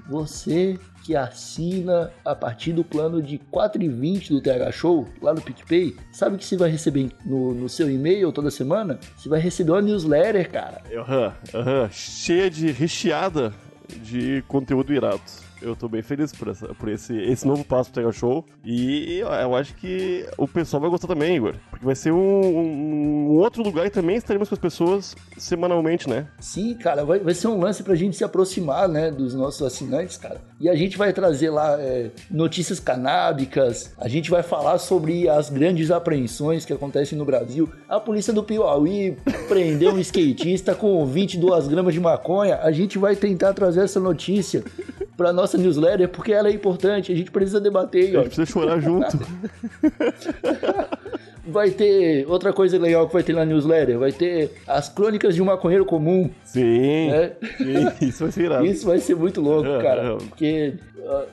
Você 0.10 0.80
que 1.08 1.16
assina 1.16 2.12
a 2.26 2.36
partir 2.36 2.74
do 2.74 2.84
plano 2.84 3.22
de 3.22 3.40
4,20 3.40 4.27
do 4.27 4.42
TH 4.42 4.74
Show, 4.74 5.08
lá 5.22 5.34
no 5.34 5.42
PicPay, 5.42 5.96
sabe 6.12 6.38
que 6.38 6.44
você 6.44 6.58
vai 6.58 6.70
receber 6.70 7.10
no, 7.25 7.53
no 7.53 7.70
seu 7.70 7.90
e-mail 7.90 8.29
toda 8.34 8.51
semana? 8.51 9.00
Você 9.16 9.29
vai 9.29 9.40
receber 9.40 9.72
uma 9.72 9.81
newsletter, 9.81 10.51
cara. 10.51 10.84
Aham, 10.94 11.34
aham. 11.53 11.90
Cheia 11.90 12.50
de 12.50 12.72
recheada 12.72 13.53
de 14.03 14.44
conteúdo 14.50 14.94
irado. 14.94 15.22
Eu 15.61 15.75
tô 15.75 15.87
bem 15.89 16.01
feliz 16.01 16.31
por, 16.31 16.48
essa, 16.50 16.67
por 16.75 16.87
esse, 16.89 17.15
esse 17.17 17.48
novo 17.48 17.63
passo 17.63 17.91
pro 17.91 18.01
Tega 18.01 18.11
Show. 18.13 18.46
E 18.63 19.20
eu 19.20 19.55
acho 19.55 19.74
que 19.75 20.25
o 20.37 20.48
pessoal 20.48 20.79
vai 20.81 20.89
gostar 20.89 21.07
também, 21.07 21.35
Igor. 21.37 21.55
Porque 21.70 21.85
vai 21.85 21.96
ser 21.96 22.11
um, 22.11 22.17
um- 22.17 23.27
um 23.31 23.37
outro 23.37 23.63
lugar 23.63 23.85
e 23.85 23.89
também 23.89 24.15
estaremos 24.15 24.50
com 24.50 24.55
as 24.55 24.59
pessoas 24.59 25.15
semanalmente, 25.37 26.09
né? 26.09 26.27
Sim, 26.39 26.75
cara, 26.75 27.03
vai, 27.03 27.20
vai 27.20 27.33
ser 27.33 27.48
um 27.48 27.59
lance 27.59 27.83
pra 27.83 27.96
gente 27.96 28.15
se 28.15 28.24
aproximar, 28.24 28.87
né, 28.87 29.09
dos 29.11 29.33
nossos 29.33 29.61
assinantes, 29.61 30.17
cara. 30.17 30.41
E 30.59 30.70
a 30.70 30.75
gente 30.75 30.98
vai 30.98 31.11
trazer 31.13 31.50
lá 31.50 31.79
é, 31.79 32.11
notícias 32.29 32.79
canábicas, 32.79 33.93
a 33.98 34.07
gente 34.07 34.29
vai 34.29 34.43
falar 34.43 34.77
sobre 34.77 35.27
as 35.27 35.50
grandes 35.50 35.91
apreensões 35.91 36.65
que 36.65 36.74
acontecem 36.74 37.17
no 37.17 37.25
Brasil. 37.25 37.70
A 37.89 38.00
polícia 38.00 38.31
do 38.31 38.43
Piauí 38.43 39.17
prendeu 39.48 39.91
um 39.93 40.00
skatista 40.00 40.75
com 40.75 41.05
22 41.05 41.67
gramas 41.67 41.93
de 41.93 42.00
maconha. 42.00 42.57
A 42.61 42.72
gente 42.72 42.98
vai 42.98 43.15
tentar 43.15 43.53
trazer 43.53 43.81
essa 43.81 44.00
notícia 44.00 44.63
pra 45.18 45.34
nossa 45.34 45.58
newsletter, 45.58 46.08
porque 46.10 46.32
ela 46.32 46.48
é 46.48 46.51
importante, 46.51 47.12
a 47.12 47.16
gente 47.16 47.32
precisa 47.32 47.60
debater, 47.60 48.16
A 48.16 48.20
ó. 48.20 48.24
gente 48.24 48.36
precisa 48.36 48.46
chorar 48.46 48.80
junto. 48.80 49.18
Vai 51.50 51.70
ter 51.72 52.25
outra 52.27 52.51
coisa 52.51 52.77
legal 52.77 53.08
que 53.08 53.14
vai 53.14 53.24
ter 53.24 53.34
na 53.34 53.46
newsletter, 53.46 53.98
vai 53.98 54.12
ter 54.12 54.51
as 54.68 54.90
crônicas 54.90 55.34
de 55.34 55.42
um 55.42 55.46
maconheiro 55.46 55.86
comum, 55.86 56.30
Sim, 56.44 57.10
né? 57.10 57.32
sim, 57.58 58.08
isso 58.10 58.24
vai 58.24 58.32
ser 58.34 58.44
irado. 58.44 58.66
Isso 58.66 58.86
vai 58.86 59.00
ser 59.00 59.16
muito 59.16 59.40
louco, 59.40 59.66
É, 59.70 59.82
cara. 59.82 60.01
é. 60.01 60.18
Porque 60.18 60.74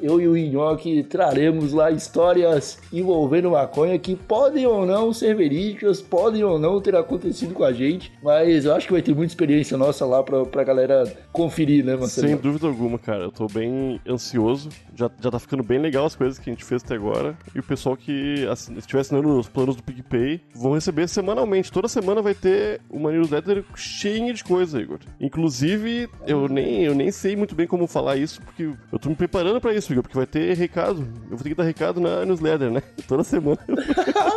eu 0.01 0.21
e 0.21 0.29
o 0.29 0.37
Inhoque 0.37 1.03
traremos 1.05 1.73
lá 1.73 1.91
histórias 1.91 2.79
envolvendo 2.93 3.51
maconha 3.51 3.99
que 3.99 4.15
podem 4.15 4.67
ou 4.67 4.85
não 4.87 5.13
ser 5.13 5.35
verídicas, 5.35 6.01
podem 6.01 6.43
ou 6.45 6.59
não 6.59 6.81
ter 6.81 6.95
acontecido 6.97 7.55
com 7.55 7.65
a 7.65 7.73
gente. 7.73 8.13
Mas 8.23 8.65
eu 8.65 8.75
acho 8.75 8.87
que 8.87 8.93
vai 8.93 9.03
ter 9.03 9.15
muita 9.15 9.33
experiência 9.33 9.77
nossa 9.77 10.05
lá 10.07 10.23
pra, 10.23 10.45
pra 10.45 10.65
galera 10.65 11.05
conferir, 11.33 11.85
né, 11.85 11.97
Marcelo? 11.97 12.29
Sem 12.29 12.37
dúvida 12.37 12.67
alguma, 12.67 12.99
cara. 12.99 13.25
Eu 13.25 13.33
tô 13.33 13.47
bem 13.47 14.01
ansioso. 14.09 14.69
Já, 14.95 15.11
já 15.21 15.31
tá 15.31 15.39
ficando 15.39 15.63
bem 15.63 15.79
legal 15.79 16.05
as 16.07 16.15
coisas 16.15 16.39
que 16.39 16.49
a 16.49 16.53
gente 16.53 16.65
fez 16.65 16.83
até 16.85 16.95
agora. 16.95 17.37
E 17.55 17.59
o 17.59 17.63
pessoal 17.63 17.97
que 17.97 18.47
assin- 18.49 18.75
estiver 18.77 19.01
assinando 19.01 19.39
os 19.39 19.49
planos 19.49 19.77
do 19.77 19.83
PicPay 19.83 20.41
vão 20.55 20.73
receber 20.75 21.09
semanalmente. 21.09 21.73
Toda 21.73 21.89
semana 21.89 22.23
vai 22.23 22.35
ter 22.35 22.81
uma 22.91 23.11
newsletter 23.11 23.65
cheia 23.75 24.33
de 24.33 24.45
coisa, 24.45 24.81
Igor. 24.81 24.99
Inclusive, 25.21 26.09
eu 26.27 26.49
nem, 26.49 26.85
eu 26.85 26.95
nem 26.95 27.11
sei 27.11 27.35
muito 27.35 27.55
bem 27.55 27.67
como 27.67 27.87
falar 27.87 28.17
isso, 28.17 28.41
porque 28.43 28.71
eu 28.93 28.99
tô 28.99 29.09
me 29.09 29.15
preparando 29.15 29.61
pra 29.65 29.73
isso, 29.73 29.91
Igor, 29.93 30.03
porque 30.03 30.17
vai 30.17 30.27
ter 30.27 30.55
recado. 30.55 31.09
Eu 31.31 31.37
vou 31.37 31.39
ter 31.39 31.49
que 31.49 31.55
dar 31.55 31.65
recado 31.65 31.99
na 31.99 32.27
newsletter, 32.27 32.71
né? 32.71 32.83
Toda 33.09 33.25
semana 33.25 33.59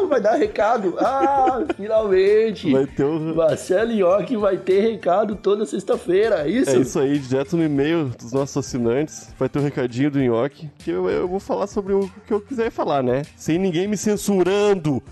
vai 0.08 0.22
dar 0.22 0.36
recado. 0.36 0.96
Ah, 1.00 1.66
finalmente! 1.76 2.72
vai 2.72 2.86
ter 2.86 3.04
o. 3.04 3.36
Marcelo 3.36 3.92
Inhoque 3.92 4.38
vai 4.38 4.56
ter 4.58 4.80
recado 4.80 5.36
toda 5.36 5.66
sexta-feira, 5.66 6.48
é 6.48 6.50
isso? 6.50 6.70
É 6.70 6.78
isso 6.78 6.98
aí, 7.00 7.20
direto 7.20 7.58
no 7.58 7.64
e-mail 7.64 8.06
dos 8.18 8.32
nossos 8.32 8.56
assinantes. 8.58 9.34
Vai 9.38 9.50
ter 9.50 9.60
o 9.60 9.62
recadinho 9.62 10.10
do 10.10 10.20
Nhoque, 10.20 10.70
que 10.80 10.92
eu, 10.92 11.10
eu 11.10 11.28
vou 11.28 11.42
falar 11.42 11.68
sobre 11.68 11.92
o 11.94 12.10
que 12.26 12.34
eu 12.34 12.40
quiser 12.40 12.72
falar, 12.72 13.04
né? 13.04 13.24
Sem 13.36 13.60
ninguém 13.60 13.86
me 13.88 13.98
censurando. 13.98 15.04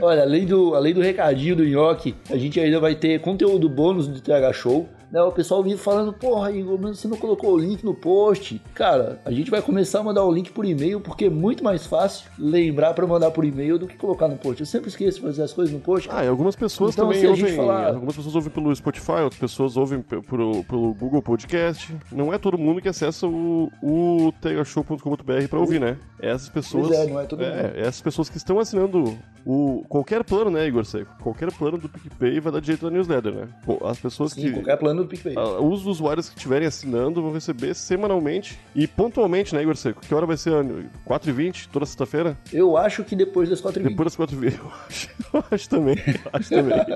Olha, 0.00 0.22
além 0.22 0.46
do, 0.46 0.74
além 0.74 0.94
do 0.94 1.00
recadinho 1.00 1.56
do 1.56 1.64
Nhoque, 1.64 2.14
a 2.30 2.36
gente 2.36 2.58
ainda 2.58 2.80
vai 2.80 2.94
ter 2.94 3.20
conteúdo 3.20 3.68
bônus 3.68 4.08
do 4.08 4.20
TH 4.20 4.52
Show. 4.52 4.88
Né, 5.16 5.22
o 5.22 5.32
pessoal 5.32 5.62
vive 5.62 5.78
falando, 5.78 6.12
porra, 6.12 6.52
Igor, 6.52 6.78
mas 6.78 6.98
você 6.98 7.08
não 7.08 7.16
colocou 7.16 7.54
o 7.54 7.58
link 7.58 7.82
no 7.82 7.94
post. 7.94 8.60
Cara, 8.74 9.18
a 9.24 9.30
gente 9.30 9.50
vai 9.50 9.62
começar 9.62 10.00
a 10.00 10.02
mandar 10.02 10.22
o 10.22 10.30
link 10.30 10.52
por 10.52 10.66
e-mail 10.66 11.00
porque 11.00 11.24
é 11.24 11.30
muito 11.30 11.64
mais 11.64 11.86
fácil 11.86 12.28
lembrar 12.38 12.92
para 12.92 13.06
mandar 13.06 13.30
por 13.30 13.42
e-mail 13.42 13.78
do 13.78 13.86
que 13.86 13.96
colocar 13.96 14.28
no 14.28 14.36
post. 14.36 14.60
Eu 14.60 14.66
sempre 14.66 14.90
esqueço 14.90 15.16
de 15.18 15.24
fazer 15.26 15.42
as 15.42 15.54
coisas 15.54 15.72
no 15.72 15.80
post. 15.80 16.06
Ah, 16.12 16.22
e 16.22 16.28
algumas 16.28 16.54
pessoas 16.54 16.92
Então, 16.92 17.08
também 17.08 17.26
ouvem. 17.26 17.56
falar- 17.56 17.94
Algumas 17.94 18.14
pessoas 18.14 18.34
ouvem 18.34 18.50
pelo 18.50 18.76
Spotify, 18.76 19.12
outras 19.22 19.40
pessoas 19.40 19.74
ouvem 19.78 20.02
pe- 20.02 20.20
pelo, 20.20 20.62
pelo 20.64 20.92
Google 20.92 21.22
Podcast. 21.22 21.96
Não 22.12 22.30
é 22.30 22.36
todo 22.36 22.58
mundo 22.58 22.82
que 22.82 22.88
acessa 22.90 23.26
o, 23.26 23.70
o 23.82 24.30
tegashow.com.br 24.42 25.48
pra 25.48 25.58
ouvir, 25.58 25.80
né? 25.80 25.96
Essas 26.20 26.50
pessoas. 26.50 26.88
Pois 26.88 26.98
é, 26.98 27.06
não 27.10 27.18
é 27.20 27.24
todo 27.24 27.42
é, 27.42 27.72
essas 27.76 28.02
pessoas 28.02 28.28
que 28.28 28.36
estão 28.36 28.58
assinando 28.60 29.16
o 29.46 29.84
qualquer 29.88 30.24
plano, 30.24 30.50
né, 30.50 30.66
Igor 30.66 30.84
Seco? 30.84 31.14
Qualquer 31.22 31.52
plano 31.52 31.78
do 31.78 31.88
PicPay 31.88 32.40
vai 32.40 32.52
dar 32.52 32.60
direito 32.60 32.84
na 32.84 32.90
newsletter, 32.90 33.32
né? 33.32 33.48
As 33.84 33.96
pessoas 33.96 34.32
Sim, 34.32 34.40
que. 34.42 34.50
qualquer 34.54 34.76
plano 34.76 35.04
do 35.04 35.08
PicPay. 35.08 35.34
Ah, 35.36 35.60
Os 35.60 35.86
usuários 35.86 36.28
que 36.28 36.36
estiverem 36.36 36.66
assinando 36.66 37.22
vão 37.22 37.32
receber 37.32 37.72
semanalmente 37.74 38.58
e 38.74 38.88
pontualmente, 38.88 39.54
né, 39.54 39.62
Igor 39.62 39.76
Seco? 39.76 40.00
Que 40.00 40.12
hora 40.12 40.26
vai 40.26 40.36
ser? 40.36 40.50
4h20, 41.06 41.68
toda 41.72 41.86
sexta-feira? 41.86 42.36
Eu 42.52 42.76
acho 42.76 43.04
que 43.04 43.14
depois 43.14 43.48
das 43.48 43.60
4 43.60 43.80
h 43.80 43.88
Depois 43.88 44.16
das 44.16 44.28
4h20. 44.28 44.56
Eu 44.66 44.72
acho, 44.88 45.08
eu 45.32 45.44
acho 45.50 45.68
também. 45.68 45.96
Eu 45.96 46.30
acho 46.32 46.50
também. 46.50 46.78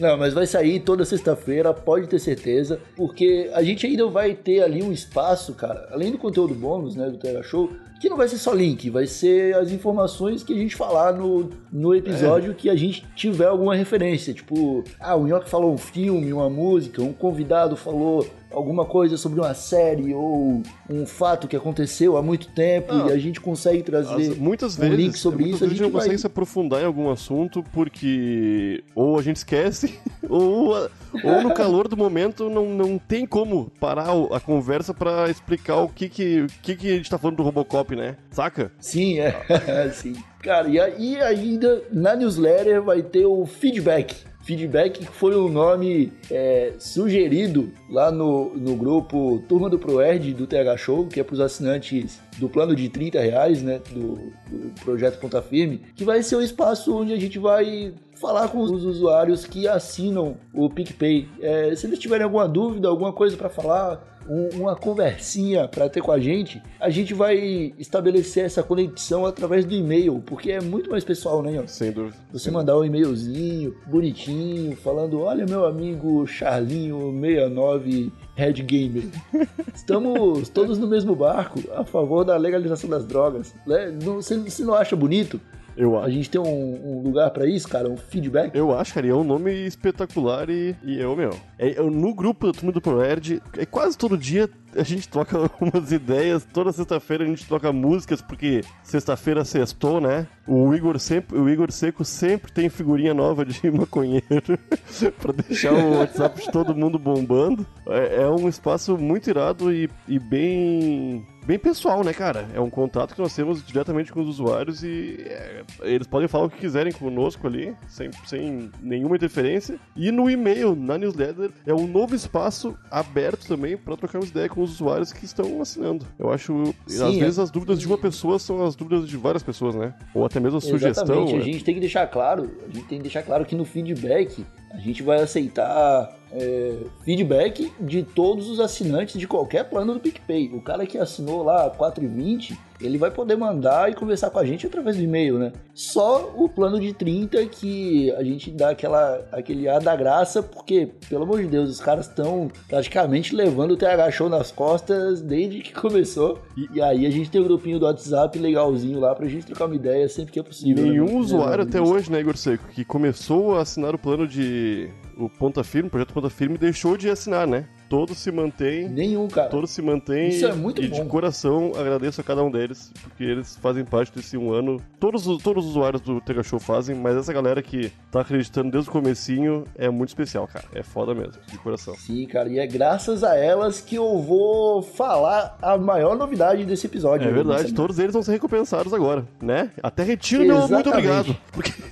Não, 0.00 0.16
mas 0.16 0.32
vai 0.34 0.46
sair 0.46 0.80
toda 0.80 1.04
sexta-feira, 1.04 1.72
pode 1.72 2.08
ter 2.08 2.18
certeza, 2.18 2.80
porque 2.96 3.50
a 3.54 3.62
gente 3.62 3.86
ainda 3.86 4.06
vai 4.08 4.34
ter 4.34 4.62
ali 4.62 4.82
um 4.82 4.90
espaço, 4.90 5.54
cara, 5.54 5.88
além 5.92 6.10
do 6.10 6.18
conteúdo 6.18 6.54
bônus, 6.54 6.96
né, 6.96 7.08
do 7.10 7.18
Terra 7.18 7.42
Show, 7.42 7.70
que 8.02 8.08
não 8.08 8.16
vai 8.16 8.26
ser 8.26 8.38
só 8.38 8.52
link, 8.52 8.90
vai 8.90 9.06
ser 9.06 9.54
as 9.54 9.70
informações 9.70 10.42
que 10.42 10.52
a 10.52 10.56
gente 10.56 10.74
falar 10.74 11.12
no, 11.12 11.48
no 11.72 11.94
episódio 11.94 12.52
que 12.52 12.68
a 12.68 12.74
gente 12.74 13.06
tiver 13.14 13.46
alguma 13.46 13.76
referência, 13.76 14.34
tipo, 14.34 14.82
ah, 14.98 15.14
o 15.14 15.24
Nhoque 15.24 15.48
falou 15.48 15.72
um 15.72 15.78
filme, 15.78 16.32
uma 16.32 16.50
música, 16.50 17.00
um 17.00 17.12
convidado 17.12 17.76
falou 17.76 18.26
alguma 18.52 18.84
coisa 18.84 19.16
sobre 19.16 19.40
uma 19.40 19.54
série 19.54 20.14
ou 20.14 20.62
um 20.88 21.06
fato 21.06 21.46
que 21.48 21.56
aconteceu 21.56 22.16
há 22.16 22.22
muito 22.22 22.48
tempo 22.48 22.92
Ah, 22.92 23.06
e 23.08 23.12
a 23.12 23.18
gente 23.18 23.40
consegue 23.40 23.82
trazer 23.82 24.32
As- 24.32 24.36
muitas 24.38 24.76
um 24.76 24.80
vezes, 24.80 24.96
link 24.96 25.18
sobre 25.18 25.44
isso, 25.44 25.56
a 25.56 25.58
vezes 25.66 25.72
gente 25.72 25.82
não 25.82 25.90
consegue 25.90 26.10
vai... 26.14 26.18
se 26.18 26.26
aprofundar 26.26 26.82
em 26.82 26.86
algum 26.86 27.10
assunto 27.10 27.64
porque 27.72 28.82
ou 28.94 29.18
a 29.18 29.22
gente 29.22 29.36
esquece 29.36 29.98
ou, 30.28 30.74
a- 30.74 30.88
ou 31.24 31.42
no 31.42 31.54
calor 31.54 31.88
do 31.88 31.96
momento 31.96 32.48
não, 32.48 32.68
não 32.68 32.98
tem 32.98 33.26
como 33.26 33.70
parar 33.80 34.08
a 34.32 34.40
conversa 34.40 34.92
pra 34.94 35.28
explicar 35.30 35.76
o 35.82 35.88
que 35.88 36.08
que, 36.08 36.42
o 36.42 36.46
que 36.62 36.76
que 36.76 36.92
a 36.92 36.96
gente 36.96 37.10
tá 37.10 37.18
falando 37.18 37.36
do 37.38 37.42
Robocop, 37.42 37.94
né? 37.96 38.16
Saca? 38.30 38.72
Sim, 38.78 39.18
é. 39.20 39.34
Sim. 39.92 40.14
Cara, 40.42 40.68
e 40.68 40.80
aí 40.80 41.20
ainda 41.20 41.82
na 41.92 42.16
newsletter 42.16 42.82
vai 42.82 43.02
ter 43.02 43.24
o 43.26 43.46
feedback. 43.46 44.16
Feedback 44.42 45.00
que 45.00 45.06
foi 45.06 45.36
um 45.36 45.48
nome 45.48 46.12
é, 46.30 46.72
sugerido 46.78 47.72
lá 47.88 48.10
no, 48.10 48.54
no 48.56 48.74
grupo 48.76 49.42
Turma 49.48 49.70
do 49.70 49.78
ProErd 49.78 50.34
do 50.34 50.46
TH 50.46 50.76
Show, 50.76 51.06
que 51.06 51.20
é 51.20 51.24
para 51.24 51.34
os 51.34 51.40
assinantes 51.40 52.20
do 52.38 52.48
plano 52.48 52.74
de 52.74 52.88
30 52.88 53.20
reais, 53.20 53.62
né, 53.62 53.80
do, 53.90 54.16
do 54.50 54.80
projeto 54.82 55.18
Ponta 55.20 55.40
Firme, 55.40 55.80
que 55.94 56.04
vai 56.04 56.22
ser 56.22 56.36
o 56.36 56.42
espaço 56.42 56.96
onde 56.96 57.12
a 57.12 57.18
gente 57.18 57.38
vai 57.38 57.94
falar 58.20 58.48
com 58.48 58.58
os 58.58 58.84
usuários 58.84 59.44
que 59.44 59.66
assinam 59.66 60.36
o 60.52 60.70
PicPay. 60.70 61.28
É, 61.40 61.74
se 61.74 61.86
eles 61.86 61.98
tiverem 61.98 62.24
alguma 62.24 62.48
dúvida, 62.48 62.88
alguma 62.88 63.12
coisa 63.12 63.36
para 63.36 63.48
falar, 63.48 64.11
um- 64.28 64.60
uma 64.62 64.76
conversinha 64.76 65.66
para 65.68 65.88
ter 65.88 66.00
com 66.00 66.12
a 66.12 66.18
gente, 66.20 66.62
a 66.80 66.88
gente 66.90 67.12
vai 67.14 67.72
estabelecer 67.78 68.44
essa 68.44 68.62
conexão 68.62 69.26
através 69.26 69.64
do 69.64 69.74
e-mail, 69.74 70.22
porque 70.26 70.50
é 70.52 70.60
muito 70.60 70.90
mais 70.90 71.04
pessoal, 71.04 71.42
né? 71.42 71.52
Ian? 71.54 71.66
Sem 71.66 71.90
dúvida. 71.92 72.16
Você 72.32 72.50
mandar 72.50 72.78
um 72.78 72.84
e-mailzinho 72.84 73.74
bonitinho, 73.86 74.76
falando: 74.76 75.20
Olha, 75.20 75.44
meu 75.46 75.64
amigo 75.66 76.24
Charlinho69 76.26 78.10
Red 78.34 78.52
Gamer, 78.54 79.04
estamos 79.74 80.48
todos 80.48 80.78
no 80.78 80.86
mesmo 80.86 81.14
barco 81.14 81.60
a 81.74 81.84
favor 81.84 82.24
da 82.24 82.36
legalização 82.36 82.88
das 82.88 83.04
drogas. 83.04 83.54
né? 83.66 83.92
Você 84.00 84.62
não 84.64 84.74
acha 84.74 84.96
bonito? 84.96 85.40
Eu 85.76 85.96
A 85.98 86.02
acho. 86.04 86.10
gente 86.12 86.30
tem 86.30 86.40
um, 86.40 86.98
um 86.98 87.02
lugar 87.02 87.30
pra 87.30 87.46
isso, 87.46 87.68
cara, 87.68 87.88
um 87.88 87.96
feedback. 87.96 88.54
Eu 88.54 88.76
acho, 88.78 88.92
cara, 88.94 89.06
e 89.06 89.10
é 89.10 89.14
um 89.14 89.24
nome 89.24 89.50
espetacular 89.66 90.48
e, 90.50 90.76
e 90.82 90.98
eu, 91.00 91.16
meu. 91.16 91.30
É, 91.58 91.78
eu- 91.78 91.90
no 91.90 92.14
grupo 92.14 92.46
do 92.46 92.52
Turma 92.52 92.72
do 92.72 92.80
ProErd, 92.80 93.42
é 93.56 93.64
quase 93.66 93.96
todo 93.96 94.16
dia 94.18 94.48
a 94.76 94.82
gente 94.82 95.08
troca 95.08 95.38
umas 95.60 95.92
ideias. 95.92 96.46
Toda 96.52 96.72
sexta-feira 96.72 97.24
a 97.24 97.26
gente 97.26 97.46
troca 97.46 97.72
músicas, 97.72 98.20
porque 98.22 98.62
sexta-feira 98.82 99.44
sextou, 99.44 100.00
né? 100.00 100.26
O 100.46 100.74
Igor, 100.74 100.98
sempre, 100.98 101.38
o 101.38 101.48
Igor 101.48 101.70
Seco 101.70 102.04
sempre 102.04 102.50
tem 102.50 102.68
figurinha 102.68 103.14
nova 103.14 103.44
de 103.44 103.58
maconheiro 103.70 104.58
pra 105.20 105.32
deixar 105.32 105.72
o 105.72 105.98
WhatsApp 105.98 106.40
de 106.40 106.50
todo 106.50 106.74
mundo 106.74 106.98
bombando. 106.98 107.66
É, 107.86 108.22
é 108.22 108.28
um 108.28 108.48
espaço 108.48 108.98
muito 108.98 109.30
irado 109.30 109.72
e, 109.72 109.88
e 110.08 110.18
bem 110.18 111.24
bem 111.44 111.58
pessoal, 111.58 112.04
né, 112.04 112.12
cara? 112.12 112.48
É 112.54 112.60
um 112.60 112.70
contato 112.70 113.14
que 113.14 113.20
nós 113.20 113.34
temos 113.34 113.64
diretamente 113.64 114.12
com 114.12 114.20
os 114.20 114.28
usuários 114.28 114.82
e 114.82 115.16
é, 115.26 115.62
eles 115.82 116.06
podem 116.06 116.28
falar 116.28 116.46
o 116.46 116.50
que 116.50 116.58
quiserem 116.58 116.92
conosco 116.92 117.46
ali, 117.46 117.74
sem, 117.88 118.10
sem 118.26 118.70
nenhuma 118.80 119.16
interferência. 119.16 119.78
E 119.96 120.10
no 120.10 120.30
e-mail, 120.30 120.74
na 120.74 120.96
newsletter, 120.96 121.50
é 121.66 121.74
um 121.74 121.86
novo 121.86 122.14
espaço 122.14 122.76
aberto 122.90 123.46
também 123.46 123.76
para 123.76 123.96
trocarmos 123.96 124.30
ideia 124.30 124.48
com 124.48 124.62
os 124.62 124.72
usuários 124.72 125.12
que 125.12 125.24
estão 125.24 125.60
assinando. 125.60 126.06
Eu 126.18 126.32
acho, 126.32 126.74
Sim, 126.86 127.02
às 127.02 127.14
é. 127.14 127.18
vezes 127.18 127.38
as 127.38 127.50
dúvidas 127.50 127.80
de 127.80 127.86
uma 127.86 127.98
pessoa 127.98 128.38
são 128.38 128.64
as 128.64 128.76
dúvidas 128.76 129.08
de 129.08 129.16
várias 129.16 129.42
pessoas, 129.42 129.74
né? 129.74 129.94
Ou 130.14 130.24
até 130.32 130.40
mesmo 130.40 130.60
sugestão. 130.60 131.04
Exatamente, 131.04 131.34
a 131.34 131.38
né? 131.38 131.44
gente 131.44 131.64
tem 131.64 131.74
que 131.74 131.80
deixar 131.80 132.06
claro, 132.06 132.50
a 132.62 132.74
gente 132.74 132.86
tem 132.88 132.98
que 132.98 133.02
deixar 133.02 133.22
claro 133.22 133.44
que 133.44 133.54
no 133.54 133.64
feedback 133.64 134.44
a 134.70 134.78
gente 134.78 135.02
vai 135.02 135.20
aceitar 135.20 136.16
é, 136.32 136.78
feedback 137.04 137.70
de 137.78 138.02
todos 138.02 138.48
os 138.48 138.58
assinantes 138.58 139.20
de 139.20 139.28
qualquer 139.28 139.68
plano 139.68 139.94
do 139.94 140.00
PicPay. 140.00 140.50
O 140.54 140.60
cara 140.60 140.86
que 140.86 140.96
assinou 140.96 141.42
lá 141.42 141.70
4,20, 141.70 142.56
ele 142.82 142.98
vai 142.98 143.10
poder 143.10 143.36
mandar 143.36 143.90
e 143.90 143.94
conversar 143.94 144.30
com 144.30 144.38
a 144.38 144.44
gente 144.44 144.66
através 144.66 144.96
do 144.96 145.02
e-mail, 145.02 145.38
né? 145.38 145.52
Só 145.74 146.32
o 146.36 146.48
plano 146.48 146.78
de 146.80 146.92
30 146.92 147.44
que 147.46 148.10
a 148.12 148.22
gente 148.22 148.50
dá 148.50 148.70
aquela, 148.70 149.24
aquele 149.32 149.68
ar 149.68 149.80
da 149.80 149.94
graça, 149.96 150.42
porque, 150.42 150.90
pelo 151.08 151.24
amor 151.24 151.40
de 151.40 151.48
Deus, 151.48 151.70
os 151.70 151.80
caras 151.80 152.06
estão 152.08 152.50
praticamente 152.68 153.34
levando 153.34 153.72
o 153.72 153.76
TH 153.76 154.10
Show 154.10 154.28
nas 154.28 154.50
costas 154.50 155.20
desde 155.20 155.60
que 155.60 155.72
começou. 155.74 156.38
E, 156.74 156.80
aí 156.80 157.06
a 157.06 157.10
gente 157.10 157.30
tem 157.30 157.40
o 157.40 157.44
grupinho 157.44 157.78
do 157.78 157.86
WhatsApp 157.86 158.38
legalzinho 158.38 158.98
lá 159.00 159.14
pra 159.14 159.26
gente 159.28 159.46
trocar 159.46 159.66
uma 159.66 159.74
ideia 159.76 160.08
sempre 160.08 160.32
que 160.32 160.38
é 160.38 160.42
E 160.42 160.44
possível. 160.44 160.84
né? 160.84 160.90
nenhum 160.90 161.18
usuário 161.18 161.64
Né, 161.64 161.70
até 161.70 161.80
hoje, 161.80 162.10
né, 162.10 162.20
Igor 162.20 162.36
Seco, 162.36 162.64
que 162.68 162.84
começou 162.84 163.56
a 163.56 163.62
assinar 163.62 163.94
o 163.94 163.98
plano 163.98 164.26
de. 164.26 164.90
O 165.16 165.28
Ponta 165.28 165.62
Firme, 165.64 165.88
o 165.88 165.90
projeto 165.90 166.12
Ponta 166.12 166.30
Firme, 166.30 166.58
deixou 166.58 166.96
de 166.96 167.08
assinar, 167.08 167.46
né? 167.46 167.64
Todos 167.88 168.16
se 168.16 168.32
mantêm. 168.32 168.88
Nenhum, 168.88 169.28
cara. 169.28 169.50
Todos 169.50 169.70
se 169.70 169.82
mantêm. 169.82 170.28
Isso 170.30 170.46
é 170.46 170.54
muito 170.54 170.82
e 170.82 170.88
de 170.88 171.02
bom. 171.02 171.08
coração 171.08 171.72
agradeço 171.76 172.22
a 172.22 172.24
cada 172.24 172.42
um 172.42 172.50
deles, 172.50 172.90
porque 173.02 173.22
eles 173.22 173.54
fazem 173.56 173.84
parte 173.84 174.10
desse 174.16 174.34
um 174.38 174.50
ano. 174.50 174.80
Todos, 174.98 175.26
os- 175.26 175.42
todos 175.42 175.64
os 175.66 175.72
usuários 175.72 176.00
do 176.00 176.18
Tega 176.22 176.42
Show 176.42 176.58
fazem, 176.58 176.96
mas 176.96 177.18
essa 177.18 177.30
galera 177.34 177.60
que 177.62 177.92
tá 178.10 178.22
acreditando 178.22 178.70
desde 178.70 178.88
o 178.88 178.92
comecinho 178.92 179.64
é 179.76 179.90
muito 179.90 180.08
especial, 180.08 180.48
cara. 180.48 180.64
É 180.74 180.82
foda 180.82 181.14
mesmo, 181.14 181.34
de 181.46 181.58
coração. 181.58 181.94
Sim, 181.96 182.24
cara, 182.26 182.48
e 182.48 182.58
é 182.58 182.66
graças 182.66 183.22
a 183.22 183.36
elas 183.36 183.82
que 183.82 183.96
eu 183.96 184.18
vou 184.22 184.80
falar 184.80 185.58
a 185.60 185.76
maior 185.76 186.16
novidade 186.16 186.64
desse 186.64 186.86
episódio. 186.86 187.24
É 187.24 187.26
né, 187.30 187.34
verdade, 187.34 187.74
todos 187.74 187.98
eles 187.98 188.14
vão 188.14 188.22
ser 188.22 188.32
recompensados 188.32 188.94
agora, 188.94 189.26
né? 189.38 189.70
Até 189.82 190.02
retiro 190.02 190.46
meu 190.46 190.56
muito 190.66 190.88
Exatamente. 190.88 190.98
obrigado. 190.98 191.36
Porque 191.52 191.72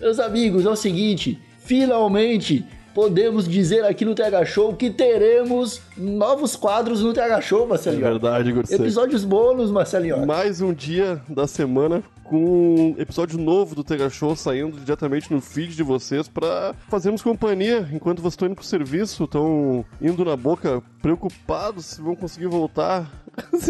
Meus 0.00 0.18
amigos, 0.18 0.64
é 0.64 0.70
o 0.70 0.76
seguinte, 0.76 1.38
finalmente 1.58 2.64
podemos 2.94 3.46
dizer 3.46 3.84
aqui 3.84 4.04
no 4.04 4.14
TH 4.14 4.46
Show 4.46 4.74
que 4.74 4.90
teremos 4.90 5.80
novos 5.96 6.56
quadros 6.56 7.02
no 7.02 7.12
TH 7.12 7.40
Show, 7.42 7.64
é 7.64 7.66
Marcelinho. 7.66 8.02
verdade, 8.02 8.48
Igor 8.48 8.66
Seco. 8.66 8.82
Episódios 8.82 9.24
bônus, 9.24 9.70
Marcelinho. 9.70 10.26
Mais 10.26 10.62
um 10.62 10.72
dia 10.72 11.20
da 11.28 11.46
semana 11.46 12.02
com 12.30 12.36
um 12.36 12.94
episódio 12.96 13.36
novo 13.38 13.74
do 13.74 13.82
Tega 13.82 14.08
Show 14.08 14.36
saindo 14.36 14.78
diretamente 14.78 15.32
no 15.32 15.40
feed 15.40 15.74
de 15.74 15.82
vocês 15.82 16.28
pra 16.28 16.72
fazermos 16.88 17.22
companhia 17.22 17.88
enquanto 17.92 18.22
vocês 18.22 18.34
estão 18.34 18.46
indo 18.46 18.54
pro 18.54 18.64
serviço, 18.64 19.24
estão 19.24 19.84
indo 20.00 20.24
na 20.24 20.36
boca 20.36 20.80
preocupados 21.02 21.86
se 21.86 22.00
vão 22.00 22.14
conseguir 22.14 22.46
voltar. 22.46 23.10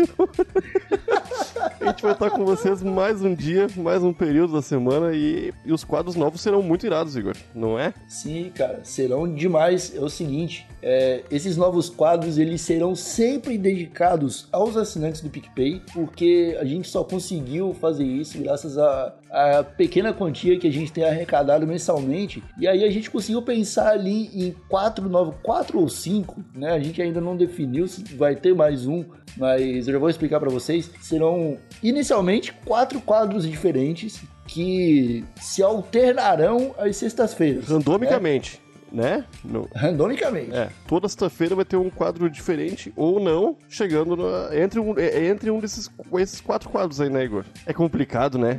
A 1.81 1.87
gente 1.87 2.03
vai 2.03 2.13
estar 2.13 2.31
com 2.31 2.45
vocês 2.45 2.83
mais 2.83 3.23
um 3.23 3.35
dia, 3.35 3.67
mais 3.75 4.03
um 4.03 4.13
período 4.13 4.53
da 4.53 4.61
semana 4.61 5.15
e, 5.15 5.51
e 5.65 5.73
os 5.73 5.83
quadros 5.83 6.15
novos 6.15 6.43
serão 6.43 6.63
muito 6.63 6.85
irados, 6.85 7.17
Igor, 7.17 7.35
não 7.55 7.79
é? 7.79 7.95
Sim, 8.07 8.53
cara, 8.55 8.81
serão 8.85 9.27
demais. 9.27 9.97
É 9.97 10.01
o 10.01 10.11
seguinte, 10.11 10.67
é, 10.83 11.23
esses 11.31 11.57
novos 11.57 11.89
quadros 11.89 12.37
eles 12.37 12.61
serão 12.61 12.95
sempre 12.95 13.57
dedicados 13.57 14.47
aos 14.53 14.77
assinantes 14.77 15.23
do 15.23 15.31
PicPay, 15.31 15.81
porque 15.95 16.55
a 16.61 16.65
gente 16.67 16.87
só 16.87 17.03
conseguiu 17.03 17.73
fazer 17.73 18.05
isso 18.05 18.39
graças 18.39 18.77
a, 18.77 19.15
a 19.31 19.65
pequena 19.65 20.13
quantia 20.13 20.59
que 20.59 20.69
a 20.69 20.73
gente 20.73 20.93
tem 20.93 21.05
arrecadado 21.05 21.67
mensalmente. 21.67 22.43
E 22.59 22.69
aí 22.69 22.85
a 22.85 22.91
gente 22.91 23.11
conseguiu 23.11 23.41
pensar 23.41 23.93
ali 23.93 24.27
em 24.35 24.55
quatro 24.69 25.09
novos, 25.09 25.35
quatro 25.43 25.79
ou 25.79 25.89
cinco, 25.89 26.45
né? 26.55 26.73
A 26.73 26.79
gente 26.79 27.01
ainda 27.01 27.23
não 27.23 27.37
definiu 27.37 27.89
se 27.89 28.03
vai 28.15 28.37
ter 28.37 28.55
mais 28.55 28.87
um, 28.87 29.03
mas 29.37 29.87
eu 29.87 29.95
já 29.95 29.99
vou 29.99 30.11
explicar 30.11 30.41
para 30.41 30.51
vocês. 30.51 30.91
Serão 31.01 31.57
inicialmente 31.83 32.53
quatro 32.65 33.01
quadros 33.01 33.49
diferentes 33.49 34.21
que 34.47 35.25
se 35.41 35.63
alternarão 35.63 36.75
às 36.79 36.97
sextas-feiras. 36.97 37.69
Randomicamente 37.69 38.61
né? 38.93 39.25
No... 39.45 39.69
Randomicamente. 39.75 40.53
É, 40.53 40.69
toda 40.87 41.09
sexta-feira 41.09 41.55
vai 41.55 41.65
ter 41.65 41.77
um 41.77 41.91
quadro 41.91 42.29
diferente 42.29 42.93
ou 42.97 43.21
não, 43.21 43.57
chegando 43.69 44.17
no... 44.17 44.55
entre, 44.55 44.81
um, 44.81 44.99
é, 44.99 45.27
entre 45.27 45.51
um 45.51 45.61
desses 45.61 45.91
esses 46.19 46.41
quatro 46.41 46.69
quadros 46.69 47.01
aí, 47.01 47.09
né, 47.09 47.25
Igor? 47.25 47.45
É 47.67 47.73
complicado, 47.73 48.39
né? 48.39 48.59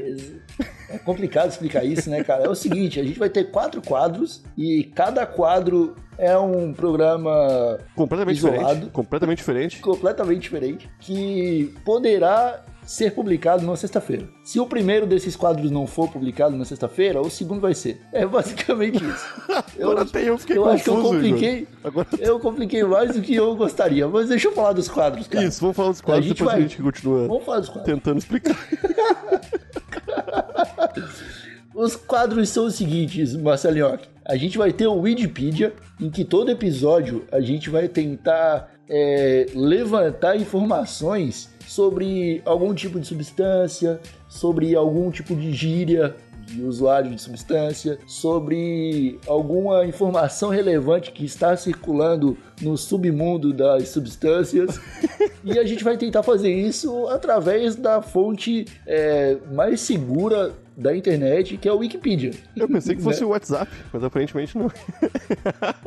É 0.89 0.97
complicado 0.97 1.49
explicar 1.49 1.83
isso, 1.83 2.09
né, 2.09 2.23
cara? 2.23 2.43
É 2.43 2.49
o 2.49 2.55
seguinte, 2.55 2.99
a 2.99 3.03
gente 3.03 3.19
vai 3.19 3.29
ter 3.29 3.51
quatro 3.51 3.81
quadros 3.81 4.43
e 4.57 4.85
cada 4.95 5.25
quadro 5.25 5.95
é 6.17 6.37
um 6.37 6.73
programa 6.73 7.79
completamente 7.95 8.37
isolado, 8.37 8.61
diferente, 8.61 8.89
completamente 8.91 9.37
diferente, 9.37 9.79
completamente 9.79 10.41
diferente, 10.41 10.89
que 10.99 11.73
poderá 11.83 12.63
ser 12.85 13.11
publicado 13.11 13.65
na 13.65 13.75
sexta-feira. 13.75 14.27
Se 14.43 14.59
o 14.59 14.65
primeiro 14.65 15.05
desses 15.05 15.35
quadros 15.35 15.71
não 15.71 15.87
for 15.87 16.09
publicado 16.09 16.55
na 16.55 16.65
sexta-feira, 16.65 17.21
o 17.21 17.29
segundo 17.29 17.61
vai 17.61 17.73
ser. 17.73 18.01
É 18.11 18.25
basicamente 18.25 19.03
isso. 19.03 19.25
eu, 19.77 19.91
Agora 19.91 20.03
até 20.03 20.27
eu 20.27 20.37
fiquei 20.37 20.57
eu 20.57 20.63
confuso, 20.63 20.75
acho 20.75 20.83
que 20.83 20.89
eu 20.89 21.01
compliquei. 21.01 21.67
Agora... 21.83 22.07
Eu 22.19 22.39
compliquei 22.39 22.83
mais 22.83 23.15
do 23.15 23.21
que 23.21 23.35
eu 23.35 23.55
gostaria. 23.55 24.07
Mas 24.07 24.29
deixa 24.29 24.47
eu 24.47 24.53
falar 24.53 24.73
dos 24.73 24.87
quadros, 24.87 25.27
cara. 25.27 25.45
Isso, 25.45 25.61
vamos 25.61 25.75
falar 25.75 25.89
dos 25.89 26.01
quadros, 26.01 26.25
a 26.25 26.33
depois 26.33 26.51
vai... 26.51 26.57
a 26.57 26.61
gente 26.61 26.81
continua 26.81 27.27
vamos 27.27 27.43
falar 27.43 27.59
dos 27.59 27.69
quadros. 27.69 27.93
tentando 27.93 28.17
explicar. 28.17 28.57
Os 31.73 31.95
quadros 31.95 32.49
são 32.49 32.65
os 32.65 32.75
seguintes, 32.75 33.35
Marcelinho. 33.35 33.97
A 34.25 34.35
gente 34.35 34.57
vai 34.57 34.73
ter 34.73 34.87
o 34.87 34.99
Wikipedia, 34.99 35.73
em 35.99 36.09
que 36.09 36.25
todo 36.25 36.51
episódio 36.51 37.25
a 37.31 37.39
gente 37.39 37.69
vai 37.69 37.87
tentar 37.87 38.71
é, 38.89 39.45
levantar 39.55 40.35
informações 40.35 41.49
sobre 41.71 42.41
algum 42.43 42.73
tipo 42.73 42.99
de 42.99 43.07
substância, 43.07 43.97
sobre 44.27 44.75
algum 44.75 45.09
tipo 45.09 45.33
de 45.33 45.53
gíria 45.53 46.13
de 46.45 46.61
usuário 46.63 47.09
de 47.09 47.21
substância, 47.21 47.97
sobre 48.05 49.17
alguma 49.25 49.85
informação 49.85 50.49
relevante 50.49 51.13
que 51.13 51.23
está 51.23 51.55
circulando 51.55 52.37
no 52.61 52.77
submundo 52.77 53.53
das 53.53 53.89
substâncias. 53.89 54.79
e 55.43 55.57
a 55.57 55.65
gente 55.65 55.83
vai 55.83 55.97
tentar 55.97 56.23
fazer 56.23 56.53
isso 56.53 57.07
através 57.07 57.75
da 57.75 58.01
fonte 58.01 58.65
é, 58.85 59.37
mais 59.51 59.81
segura 59.81 60.53
da 60.75 60.95
internet, 60.95 61.57
que 61.57 61.67
é 61.67 61.73
o 61.73 61.77
Wikipedia. 61.77 62.31
Eu 62.55 62.67
pensei 62.67 62.95
que 62.95 63.01
fosse 63.01 63.21
né? 63.21 63.27
o 63.27 63.29
WhatsApp, 63.29 63.71
mas 63.91 64.03
aparentemente 64.03 64.57
não. 64.57 64.71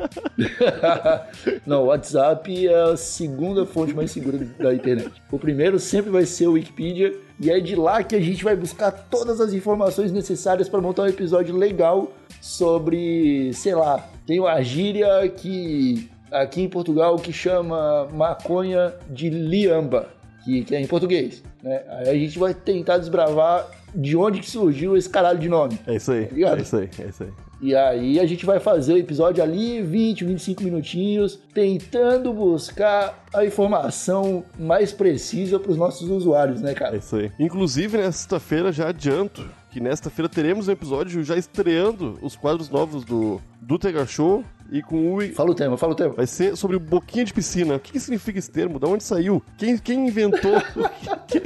não, 1.65 1.83
o 1.83 1.85
WhatsApp 1.87 2.67
é 2.67 2.91
a 2.91 2.95
segunda 2.95 3.65
fonte 3.65 3.93
mais 3.93 4.11
segura 4.11 4.37
da 4.59 4.73
internet. 4.73 5.11
O 5.31 5.39
primeiro 5.39 5.79
sempre 5.79 6.11
vai 6.11 6.25
ser 6.25 6.47
o 6.47 6.53
Wikipedia, 6.53 7.13
e 7.39 7.51
é 7.51 7.59
de 7.59 7.75
lá 7.75 8.03
que 8.03 8.15
a 8.15 8.21
gente 8.21 8.43
vai 8.43 8.55
buscar 8.55 8.91
todas 8.91 9.41
as 9.41 9.53
informações 9.53 10.11
necessárias 10.11 10.69
para 10.69 10.79
montar 10.79 11.03
um 11.03 11.07
episódio 11.07 11.55
legal 11.55 12.11
sobre, 12.39 13.51
sei 13.53 13.75
lá, 13.75 14.07
tem 14.25 14.39
uma 14.39 14.61
gíria 14.61 15.27
que 15.29 16.09
aqui 16.31 16.61
em 16.61 16.69
Portugal 16.69 17.15
que 17.17 17.31
chama 17.31 18.07
maconha 18.13 18.93
de 19.09 19.29
liamba, 19.29 20.09
que, 20.43 20.63
que 20.63 20.75
é 20.75 20.81
em 20.81 20.87
português. 20.87 21.43
Né? 21.63 21.81
Aí 21.89 22.09
a 22.09 22.13
gente 22.13 22.37
vai 22.37 22.53
tentar 22.53 22.97
desbravar 22.97 23.67
de 23.93 24.15
onde 24.15 24.39
que 24.41 24.49
surgiu 24.49 24.97
esse 24.97 25.09
caralho 25.09 25.39
de 25.39 25.49
nome. 25.49 25.79
É 25.87 25.95
isso 25.95 26.11
aí. 26.11 26.25
Tá 26.25 26.57
é 26.57 26.61
isso 26.61 26.75
aí, 26.75 26.89
é 26.99 27.05
isso 27.07 27.23
aí. 27.23 27.29
E 27.61 27.73
aí 27.73 28.19
a 28.19 28.25
gente 28.25 28.45
vai 28.45 28.59
fazer 28.59 28.93
o 28.93 28.97
episódio 28.97 29.41
ali, 29.41 29.81
20, 29.81 30.25
25 30.25 30.63
minutinhos, 30.63 31.39
tentando 31.53 32.33
buscar 32.33 33.23
a 33.33 33.45
informação 33.45 34.43
mais 34.59 34.91
precisa 34.91 35.57
para 35.57 35.71
os 35.71 35.77
nossos 35.77 36.09
usuários, 36.09 36.61
né, 36.61 36.73
cara? 36.73 36.95
É 36.95 36.99
isso 36.99 37.15
aí. 37.15 37.31
Inclusive, 37.39 37.97
nesta 37.97 38.11
sexta-feira 38.11 38.71
já 38.71 38.89
adianto 38.89 39.49
que 39.71 39.79
nesta 39.79 40.09
feira 40.09 40.29
teremos 40.29 40.67
um 40.67 40.71
episódio 40.71 41.23
já 41.23 41.35
estreando 41.35 42.17
os 42.21 42.35
quadros 42.35 42.69
novos 42.69 43.03
do, 43.03 43.41
do 43.61 43.79
Tega 43.79 44.05
Show 44.05 44.43
e 44.71 44.81
com 44.81 45.15
o. 45.15 45.21
Fala 45.33 45.51
o 45.51 45.55
tema, 45.55 45.77
fala 45.77 45.93
o 45.93 45.95
tema. 45.95 46.13
Vai 46.13 46.27
ser 46.27 46.55
sobre 46.55 46.77
boquinha 46.79 47.23
de 47.23 47.33
piscina. 47.33 47.75
O 47.75 47.79
que, 47.79 47.91
que 47.91 47.99
significa 47.99 48.39
esse 48.39 48.49
termo? 48.49 48.79
Da 48.79 48.87
onde 48.87 49.03
saiu? 49.03 49.43
Quem, 49.57 49.77
quem 49.77 50.07
inventou? 50.07 50.57
o, 50.75 51.25
que, 51.27 51.41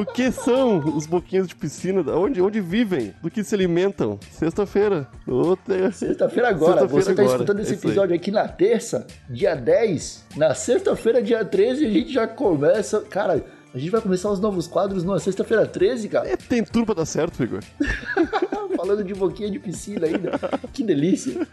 o 0.00 0.06
que 0.06 0.30
são 0.30 0.78
os 0.96 1.06
boquinhos 1.06 1.48
de 1.48 1.54
piscina? 1.54 2.02
Da 2.02 2.16
onde, 2.16 2.40
onde 2.40 2.60
vivem? 2.60 3.14
Do 3.22 3.30
que 3.30 3.42
se 3.42 3.54
alimentam? 3.54 4.18
Sexta-feira. 4.30 5.08
Outra... 5.26 5.90
Sexta-feira 5.92 6.48
agora. 6.48 6.80
Sexta 6.80 6.94
Você 6.94 7.10
está 7.10 7.24
escutando 7.24 7.60
esse 7.60 7.74
episódio 7.74 8.14
aqui 8.14 8.30
na 8.30 8.46
terça, 8.46 9.06
dia 9.28 9.54
10. 9.54 10.26
Na 10.36 10.54
sexta-feira, 10.54 11.22
dia 11.22 11.44
13, 11.44 11.86
a 11.86 11.90
gente 11.90 12.12
já 12.12 12.26
começa. 12.26 13.00
Cara. 13.02 13.44
A 13.72 13.78
gente 13.78 13.90
vai 13.90 14.00
começar 14.00 14.30
os 14.30 14.40
novos 14.40 14.66
quadros 14.66 15.04
na 15.04 15.18
sexta-feira 15.20 15.64
13, 15.64 16.08
cara. 16.08 16.28
É, 16.28 16.36
tem 16.36 16.64
tudo 16.64 16.86
pra 16.86 16.94
dar 16.94 17.04
certo, 17.06 17.42
Igor. 17.42 17.60
Falando 18.76 19.04
de 19.04 19.14
boquinha 19.14 19.50
de 19.50 19.58
piscina 19.58 20.06
ainda. 20.06 20.32
que 20.72 20.82
delícia. 20.82 21.46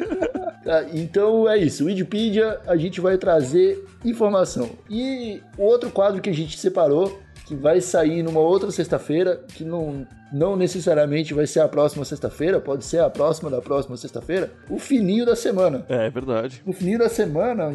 Tá, 0.64 0.86
então 0.94 1.48
é 1.48 1.58
isso. 1.58 1.86
Wikipedia 1.86 2.60
a 2.66 2.76
gente 2.76 3.00
vai 3.00 3.18
trazer 3.18 3.86
informação. 4.04 4.72
E 4.90 5.42
o 5.58 5.64
outro 5.64 5.92
quadro 5.92 6.22
que 6.22 6.30
a 6.30 6.34
gente 6.34 6.58
separou, 6.58 7.20
que 7.48 7.56
vai 7.56 7.80
sair 7.80 8.22
numa 8.22 8.42
outra 8.42 8.70
sexta-feira, 8.72 9.42
que 9.56 9.64
não, 9.64 10.06
não 10.34 10.58
necessariamente 10.58 11.34
vai 11.34 11.48
ser 11.48 11.62
a 11.62 11.68
próxima 11.68 12.04
sexta-feira, 12.04 12.60
pode 12.60 12.84
ser 12.84 13.00
a 13.00 13.10
próxima 13.10 13.50
da 13.50 13.62
próxima 13.62 13.96
sexta-feira, 13.96 14.52
o 14.70 14.78
fininho 14.78 15.26
da 15.26 15.34
semana. 15.36 15.86
É, 15.88 16.08
é 16.08 16.10
verdade. 16.10 16.62
O 16.66 16.74
fininho 16.74 17.00
da 17.00 17.08
semana, 17.08 17.72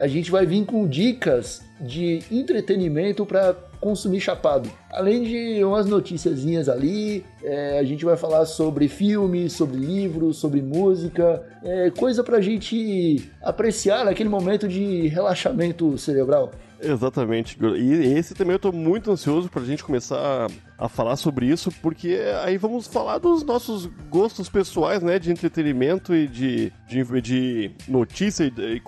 a 0.00 0.08
gente 0.08 0.28
vai 0.28 0.44
vir 0.44 0.66
com 0.66 0.88
dicas 0.88 1.62
de 1.80 2.20
entretenimento 2.32 3.24
para 3.24 3.54
consumir 3.80 4.20
chapado. 4.20 4.68
Além 4.90 5.22
de 5.22 5.64
umas 5.64 5.86
noticiazinhas 5.86 6.68
ali, 6.68 7.24
é, 7.44 7.78
a 7.78 7.84
gente 7.84 8.04
vai 8.04 8.16
falar 8.16 8.44
sobre 8.46 8.88
filmes, 8.88 9.52
sobre 9.52 9.76
livros, 9.76 10.36
sobre 10.38 10.60
música, 10.62 11.42
é, 11.62 11.90
coisa 11.90 12.24
pra 12.24 12.40
gente 12.40 13.30
apreciar 13.40 14.04
naquele 14.04 14.28
momento 14.28 14.66
de 14.66 15.06
relaxamento 15.08 15.96
cerebral. 15.96 16.52
Exatamente. 16.82 17.56
E 17.76 17.92
esse 18.18 18.34
também 18.34 18.54
eu 18.54 18.58
tô 18.58 18.72
muito 18.72 19.10
ansioso 19.10 19.48
pra 19.48 19.62
gente 19.62 19.84
começar 19.84 20.48
a, 20.76 20.88
falar 20.88 21.14
sobre 21.14 21.46
isso, 21.46 21.70
porque 21.80 22.20
aí 22.42 22.58
vamos 22.58 22.88
falar 22.88 23.18
dos 23.18 23.44
nossos 23.44 23.86
gostos 24.10 24.48
pessoais, 24.48 25.00
né? 25.00 25.18
De 25.18 25.30
entretenimento 25.30 26.12
e 26.12 26.26
de, 26.26 26.72
de, 26.88 27.20
de 27.20 27.70
notícia. 27.86 28.44
E, 28.44 28.52
e, 28.58 28.82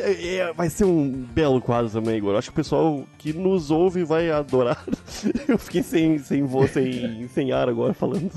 é, 0.00 0.36
é, 0.36 0.52
vai 0.52 0.70
ser 0.70 0.84
um 0.84 1.10
belo 1.10 1.60
quadro 1.60 1.90
também, 1.90 2.16
Igor. 2.16 2.36
Acho 2.36 2.48
que 2.48 2.54
o 2.54 2.62
pessoal 2.62 3.04
que 3.18 3.32
nos 3.32 3.72
ouve 3.72 4.04
vai 4.04 4.30
adorar. 4.30 4.84
Eu 5.48 5.58
fiquei 5.58 5.82
sem, 5.82 6.18
sem 6.18 6.44
voz, 6.44 6.70
sem, 6.70 7.26
sem 7.28 7.50
ar 7.50 7.68
agora 7.68 7.92
falando. 7.92 8.30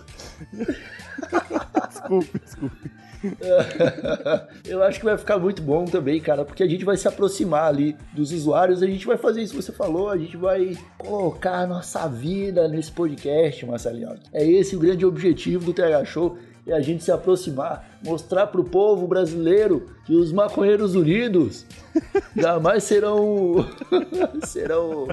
desculpe, 1.89 2.39
desculpe. 2.43 3.04
eu 4.67 4.83
acho 4.83 4.99
que 4.99 5.05
vai 5.05 5.17
ficar 5.17 5.37
muito 5.37 5.61
bom 5.61 5.85
também, 5.85 6.19
cara, 6.19 6.45
porque 6.45 6.63
a 6.63 6.67
gente 6.67 6.85
vai 6.85 6.97
se 6.97 7.07
aproximar 7.07 7.67
ali 7.67 7.95
dos 8.13 8.31
usuários, 8.31 8.81
a 8.81 8.87
gente 8.87 9.05
vai 9.05 9.17
fazer 9.17 9.41
isso 9.41 9.55
que 9.55 9.61
você 9.61 9.71
falou, 9.71 10.09
a 10.09 10.17
gente 10.17 10.37
vai 10.37 10.77
colocar 10.97 11.59
a 11.59 11.67
nossa 11.67 12.07
vida 12.07 12.67
nesse 12.67 12.91
podcast, 12.91 13.65
Marcelinho. 13.65 14.15
É 14.33 14.45
esse 14.45 14.75
o 14.75 14.79
grande 14.79 15.05
objetivo 15.05 15.65
do 15.65 15.73
TH 15.73 16.05
Show, 16.05 16.37
é 16.67 16.73
a 16.73 16.81
gente 16.81 17.03
se 17.03 17.11
aproximar, 17.11 17.99
mostrar 18.03 18.47
pro 18.47 18.63
povo 18.63 19.07
brasileiro 19.07 19.87
que 20.05 20.15
os 20.15 20.31
maconheiros 20.31 20.95
unidos 20.95 21.65
jamais 22.35 22.83
serão 22.83 23.67
serão 24.43 25.07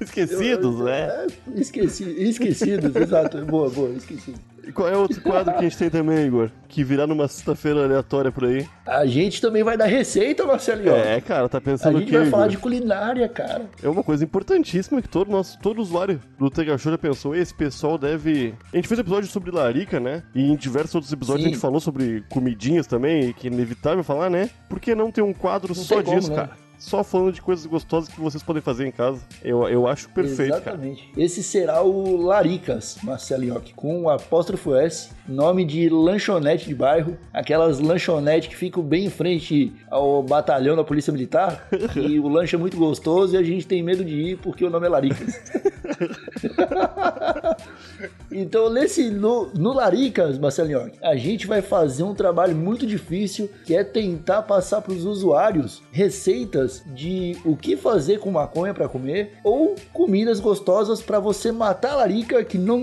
Esquecidos, 0.00 0.78
eu, 0.78 0.84
né? 0.84 1.08
É, 1.08 1.26
esqueci, 1.60 2.04
esquecidos, 2.04 2.94
exato. 2.94 3.38
Boa, 3.44 3.70
boa, 3.70 3.90
esquecidos. 3.90 4.40
E 4.66 4.72
qual 4.72 4.88
é 4.88 4.96
outro 4.96 5.20
quadro 5.20 5.52
que 5.52 5.58
a 5.60 5.62
gente 5.62 5.76
tem 5.76 5.90
também, 5.90 6.26
Igor? 6.26 6.50
Que 6.68 6.82
virá 6.82 7.06
numa 7.06 7.28
sexta-feira 7.28 7.84
aleatória 7.84 8.32
por 8.32 8.44
aí. 8.44 8.66
A 8.86 9.06
gente 9.06 9.40
também 9.40 9.62
vai 9.62 9.76
dar 9.76 9.86
receita, 9.86 10.44
Marcelinho. 10.44 10.94
É, 10.94 11.20
cara, 11.20 11.48
tá 11.48 11.60
pensando 11.60 11.98
A 11.98 12.00
gente 12.00 12.12
vai 12.12 12.26
falar 12.26 12.44
Igor? 12.44 12.50
de 12.50 12.58
culinária, 12.58 13.28
cara. 13.28 13.66
É 13.82 13.88
uma 13.88 14.02
coisa 14.02 14.24
importantíssima 14.24 15.00
que 15.00 15.08
todo 15.08 15.30
nosso, 15.30 15.58
todo 15.60 15.80
usuário 15.80 16.20
do 16.38 16.50
Tega 16.50 16.76
Show 16.78 16.92
já 16.92 16.98
pensou. 16.98 17.34
Esse 17.34 17.54
pessoal 17.54 17.98
deve. 17.98 18.54
A 18.72 18.76
gente 18.76 18.88
fez 18.88 18.98
episódio 18.98 19.28
sobre 19.28 19.50
larica, 19.50 20.00
né? 20.00 20.22
E 20.34 20.50
em 20.50 20.56
diversos 20.56 20.94
outros 20.94 21.12
episódios 21.12 21.42
Sim. 21.42 21.50
a 21.50 21.52
gente 21.52 21.60
falou 21.60 21.80
sobre 21.80 22.24
comidinhas 22.30 22.86
também, 22.86 23.32
que 23.32 23.48
é 23.48 23.50
inevitável 23.50 24.02
falar, 24.02 24.30
né? 24.30 24.50
Por 24.68 24.80
que 24.80 24.94
não 24.94 25.10
ter 25.10 25.22
um 25.22 25.32
quadro 25.32 25.74
não 25.74 25.82
só 25.82 26.00
disso, 26.00 26.28
como, 26.28 26.28
né? 26.30 26.36
cara? 26.36 26.63
Só 26.84 27.02
falando 27.02 27.32
de 27.32 27.40
coisas 27.40 27.64
gostosas 27.64 28.12
que 28.12 28.20
vocês 28.20 28.42
podem 28.42 28.60
fazer 28.60 28.86
em 28.86 28.92
casa. 28.92 29.22
Eu, 29.42 29.66
eu 29.68 29.86
acho 29.86 30.08
perfeito, 30.10 30.52
Exatamente. 30.52 31.08
Cara. 31.08 31.24
Esse 31.24 31.42
será 31.42 31.82
o 31.82 32.16
Laricas, 32.16 32.98
Marcelinho, 33.02 33.60
com 33.74 34.02
o 34.02 34.10
apóstrofo 34.10 34.74
S, 34.74 35.10
nome 35.26 35.64
de 35.64 35.88
lanchonete 35.88 36.66
de 36.66 36.74
bairro, 36.74 37.16
aquelas 37.32 37.80
lanchonetes 37.80 38.48
que 38.48 38.56
ficam 38.56 38.82
bem 38.82 39.06
em 39.06 39.10
frente 39.10 39.72
ao 39.90 40.22
batalhão 40.22 40.76
da 40.76 40.84
Polícia 40.84 41.12
Militar, 41.12 41.66
e 41.96 42.20
o 42.20 42.28
lanche 42.28 42.54
é 42.54 42.58
muito 42.58 42.76
gostoso 42.76 43.34
e 43.34 43.38
a 43.38 43.42
gente 43.42 43.66
tem 43.66 43.82
medo 43.82 44.04
de 44.04 44.14
ir 44.14 44.38
porque 44.38 44.64
o 44.64 44.70
nome 44.70 44.86
é 44.86 44.90
Laricas. 44.90 45.40
Então, 48.36 48.68
nesse 48.68 49.10
no, 49.10 49.46
no 49.54 49.72
Laricas, 49.72 50.38
Marcelinho, 50.38 50.90
a 51.00 51.14
gente 51.14 51.46
vai 51.46 51.62
fazer 51.62 52.02
um 52.02 52.14
trabalho 52.14 52.56
muito 52.56 52.84
difícil, 52.84 53.48
que 53.64 53.76
é 53.76 53.84
tentar 53.84 54.42
passar 54.42 54.82
para 54.82 54.92
os 54.92 55.04
usuários 55.04 55.82
receitas 55.92 56.82
de 56.86 57.36
o 57.44 57.56
que 57.56 57.76
fazer 57.76 58.18
com 58.18 58.32
maconha 58.32 58.74
para 58.74 58.88
comer 58.88 59.38
ou 59.44 59.76
comidas 59.92 60.40
gostosas 60.40 61.00
para 61.00 61.20
você 61.20 61.52
matar 61.52 61.92
a 61.92 61.96
larica 61.96 62.42
que 62.42 62.58
não, 62.58 62.82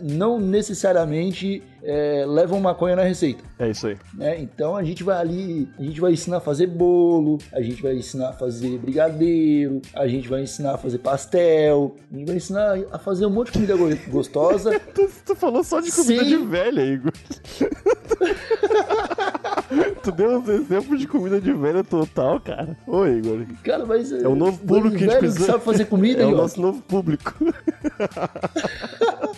não 0.00 0.38
necessariamente 0.38 1.62
é, 1.82 2.24
levam 2.26 2.60
maconha 2.60 2.96
na 2.96 3.02
receita. 3.02 3.42
É 3.58 3.70
isso 3.70 3.86
aí. 3.86 3.96
Né? 4.14 4.40
Então 4.40 4.76
a 4.76 4.82
gente 4.84 5.02
vai 5.02 5.16
ali, 5.16 5.68
a 5.78 5.82
gente 5.82 6.00
vai 6.00 6.12
ensinar 6.12 6.38
a 6.38 6.40
fazer 6.40 6.66
bolo, 6.66 7.38
a 7.52 7.60
gente 7.60 7.82
vai 7.82 7.94
ensinar 7.94 8.30
a 8.30 8.32
fazer 8.32 8.78
brigadeiro, 8.78 9.80
a 9.94 10.06
gente 10.08 10.28
vai 10.28 10.42
ensinar 10.42 10.74
a 10.74 10.78
fazer 10.78 10.98
pastel, 10.98 11.96
a 12.12 12.16
gente 12.16 12.26
vai 12.26 12.36
ensinar 12.36 12.78
a 12.92 12.98
fazer 12.98 13.26
um 13.26 13.30
monte 13.30 13.46
de 13.48 13.52
comida 13.52 13.76
go- 13.76 13.96
gostosa. 14.10 14.78
Tu, 14.94 15.08
tu 15.24 15.34
falou 15.36 15.62
só 15.62 15.80
de 15.80 15.92
comida 15.92 16.22
Sim. 16.24 16.28
de 16.28 16.36
velha, 16.38 16.80
Igor. 16.82 17.12
tu 20.02 20.10
deu 20.12 20.38
uns 20.38 20.48
exemplos 20.48 20.98
de 21.00 21.06
comida 21.06 21.40
de 21.40 21.52
velha 21.52 21.84
total, 21.84 22.40
cara. 22.40 22.76
Ô, 22.86 23.06
Igor. 23.06 23.44
Cara, 23.62 23.84
mas 23.86 24.10
É 24.12 24.26
o 24.26 24.34
novo 24.34 24.58
público 24.58 24.96
que 24.96 25.04
a 25.04 25.08
gente 25.08 25.18
precisa. 25.18 25.40
que 25.40 25.46
sabe 25.52 25.64
fazer 25.64 25.84
comida, 25.86 26.22
É 26.22 26.26
o 26.26 26.30
Ioki. 26.30 26.40
nosso 26.42 26.60
novo 26.60 26.80
público. 26.82 27.34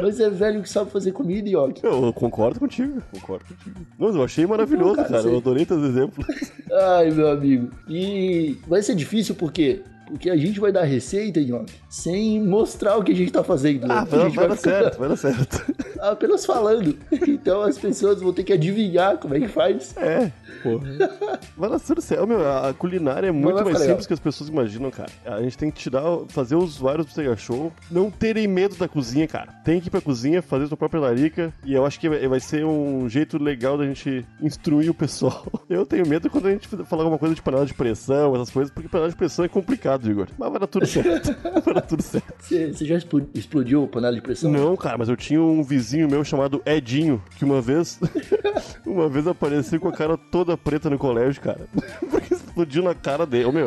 Mas 0.00 0.20
é 0.20 0.28
velho 0.28 0.62
que 0.62 0.68
sabe 0.68 0.90
fazer 0.90 1.12
comida, 1.12 1.48
Ioki. 1.48 1.84
Eu 1.84 2.12
concordo 2.12 2.60
contigo, 2.60 3.02
concordo 3.12 3.44
contigo. 3.46 3.86
Mas 3.98 4.14
eu 4.14 4.22
achei 4.22 4.46
maravilhoso, 4.46 4.96
Não, 4.96 5.04
cara, 5.04 5.08
cara. 5.08 5.28
Eu 5.28 5.38
adorei 5.38 5.64
teus 5.64 5.82
exemplos. 5.82 6.26
Ai, 6.70 7.10
meu 7.10 7.30
amigo. 7.30 7.70
E 7.88 8.58
vai 8.66 8.82
ser 8.82 8.94
difícil 8.94 9.34
por 9.34 9.52
quê? 9.52 9.82
Porque 10.06 10.30
a 10.30 10.36
gente 10.36 10.60
vai 10.60 10.72
dar 10.72 10.84
receita, 10.84 11.40
Ioki, 11.40 11.74
sem 11.88 12.40
mostrar 12.40 12.96
o 12.96 13.02
que 13.02 13.12
a 13.12 13.14
gente 13.14 13.32
tá 13.32 13.42
fazendo. 13.42 13.90
Ah, 13.90 14.00
a 14.00 14.04
vai, 14.04 14.28
vai 14.30 14.48
dar 14.48 14.56
certo, 14.56 14.98
vai 14.98 15.08
dar 15.08 15.16
certo. 15.16 15.74
apenas 16.00 16.46
falando. 16.46 16.96
Então 17.26 17.62
as 17.62 17.78
pessoas 17.78 18.20
vão 18.20 18.32
ter 18.32 18.44
que 18.44 18.52
adivinhar 18.52 19.18
como 19.18 19.34
é 19.34 19.40
que 19.40 19.48
faz. 19.48 19.96
É, 19.96 20.30
pô. 20.62 20.80
Vai 21.56 21.70
dar 21.70 21.80
tudo 21.80 22.00
certo. 22.00 22.26
Meu, 22.26 22.46
a 22.46 22.72
culinária 22.74 23.28
é 23.28 23.32
muito 23.32 23.54
mais 23.54 23.66
ficar 23.66 23.78
simples 23.78 23.88
legal. 23.88 24.06
que 24.06 24.12
as 24.12 24.20
pessoas 24.20 24.50
imaginam, 24.50 24.90
cara. 24.90 25.10
A 25.24 25.42
gente 25.42 25.56
tem 25.56 25.70
que 25.70 25.78
tirar, 25.78 26.02
fazer 26.28 26.54
os 26.54 26.76
usuários 26.76 27.06
do 27.06 27.12
Sega 27.12 27.36
Show 27.36 27.72
não 27.90 28.10
terem 28.10 28.46
medo 28.46 28.76
da 28.76 28.88
cozinha, 28.88 29.26
cara. 29.26 29.52
Tem 29.64 29.80
que 29.80 29.88
ir 29.88 29.90
pra 29.90 30.00
cozinha, 30.00 30.42
fazer 30.42 30.66
sua 30.66 30.76
própria 30.76 31.00
larica. 31.00 31.52
E 31.64 31.74
eu 31.74 31.84
acho 31.84 31.98
que 31.98 32.08
vai 32.08 32.36
vai 32.36 32.40
ser 32.40 32.66
um 32.66 33.08
jeito 33.08 33.42
legal 33.42 33.78
da 33.78 33.86
gente 33.86 34.26
instruir 34.42 34.90
o 34.90 34.94
pessoal. 34.94 35.46
Eu 35.70 35.86
tenho 35.86 36.06
medo 36.06 36.28
quando 36.28 36.46
a 36.46 36.50
gente 36.50 36.68
falar 36.68 37.02
alguma 37.02 37.18
coisa 37.18 37.34
de 37.34 37.42
panela 37.42 37.64
de 37.64 37.74
pressão, 37.74 38.34
essas 38.34 38.50
coisas, 38.50 38.72
porque 38.72 38.88
panela 38.88 39.08
de 39.08 39.16
pressão 39.16 39.44
é 39.44 39.48
complicado, 39.48 39.95
Igor. 40.04 40.28
Mas 40.38 40.50
vai 40.50 40.60
dar 40.60 40.66
tudo 40.66 40.86
certo. 40.86 41.34
vai 41.64 41.74
dar 41.74 41.80
tudo 41.82 42.02
certo. 42.02 42.34
Você 42.40 42.72
você 42.72 42.84
já 42.84 42.96
explo- 42.96 43.28
explodiu 43.34 43.84
a 43.84 43.88
panela 43.88 44.14
de 44.14 44.20
pressão? 44.20 44.50
Não, 44.50 44.76
cara, 44.76 44.98
mas 44.98 45.08
eu 45.08 45.16
tinha 45.16 45.40
um 45.42 45.62
vizinho 45.62 46.08
meu 46.10 46.22
chamado 46.24 46.60
Edinho, 46.66 47.22
que 47.38 47.44
uma 47.44 47.60
vez. 47.60 47.98
uma 48.84 49.08
vez 49.08 49.26
apareceu 49.26 49.80
com 49.80 49.88
a 49.88 49.92
cara 49.92 50.16
toda 50.16 50.56
preta 50.56 50.90
no 50.90 50.98
colégio, 50.98 51.40
cara. 51.42 51.66
Porque 52.10 52.34
explodiu 52.34 52.82
na 52.82 52.94
cara 52.94 53.24
dele. 53.26 53.44
Ô 53.46 53.52
meu. 53.52 53.66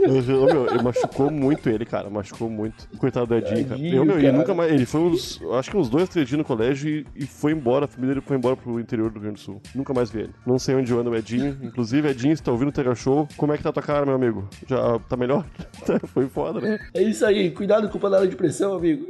Caralho. 0.00 0.42
Ô, 0.42 0.46
meu, 0.46 0.66
ele 0.66 0.82
machucou 0.82 1.30
muito 1.30 1.68
ele, 1.68 1.84
cara. 1.84 2.08
Machucou 2.08 2.48
muito. 2.48 2.88
Coitado 2.98 3.26
do 3.26 3.34
Edinho, 3.36 3.66
cara. 3.66 3.80
Eu, 3.80 4.04
meu, 4.04 4.18
ele 4.18 4.32
nunca 4.32 4.54
mais. 4.54 4.72
Ele 4.72 4.86
foi 4.86 5.00
uns. 5.00 5.40
Acho 5.52 5.70
que 5.70 5.76
uns 5.76 5.88
dois, 5.88 6.08
três 6.08 6.26
dias 6.26 6.38
no 6.38 6.44
colégio 6.44 6.88
e, 6.88 7.06
e 7.16 7.26
foi 7.26 7.52
embora. 7.52 7.84
A 7.84 7.88
família 7.88 8.14
dele 8.14 8.26
foi 8.26 8.36
embora 8.36 8.56
pro 8.56 8.80
interior 8.80 9.10
do 9.10 9.14
Rio 9.14 9.22
Grande 9.22 9.40
do 9.40 9.40
Sul. 9.40 9.60
Nunca 9.74 9.92
mais 9.92 10.10
vi 10.10 10.20
ele. 10.20 10.34
Não 10.46 10.58
sei 10.58 10.74
onde 10.74 10.92
anda 10.92 11.10
o 11.10 11.16
Edinho. 11.16 11.58
Inclusive, 11.62 12.08
Edinho, 12.08 12.36
se 12.36 12.42
tá 12.42 12.50
ouvindo 12.50 12.68
o 12.68 12.72
Tega 12.72 12.94
Show, 12.94 13.28
como 13.36 13.52
é 13.52 13.56
que 13.56 13.62
tá 13.62 13.72
tua 13.72 13.82
cara, 13.82 14.06
meu 14.06 14.14
amigo? 14.14 14.48
Já 14.66 14.98
tá 15.00 15.16
melhor? 15.16 15.44
foi 16.12 16.26
foda, 16.28 16.60
né? 16.60 16.78
É 16.94 17.02
isso 17.02 17.24
aí, 17.24 17.50
cuidado 17.50 17.88
com 17.88 17.98
panela 17.98 18.26
de 18.26 18.36
pressão, 18.36 18.74
amigo. 18.74 19.06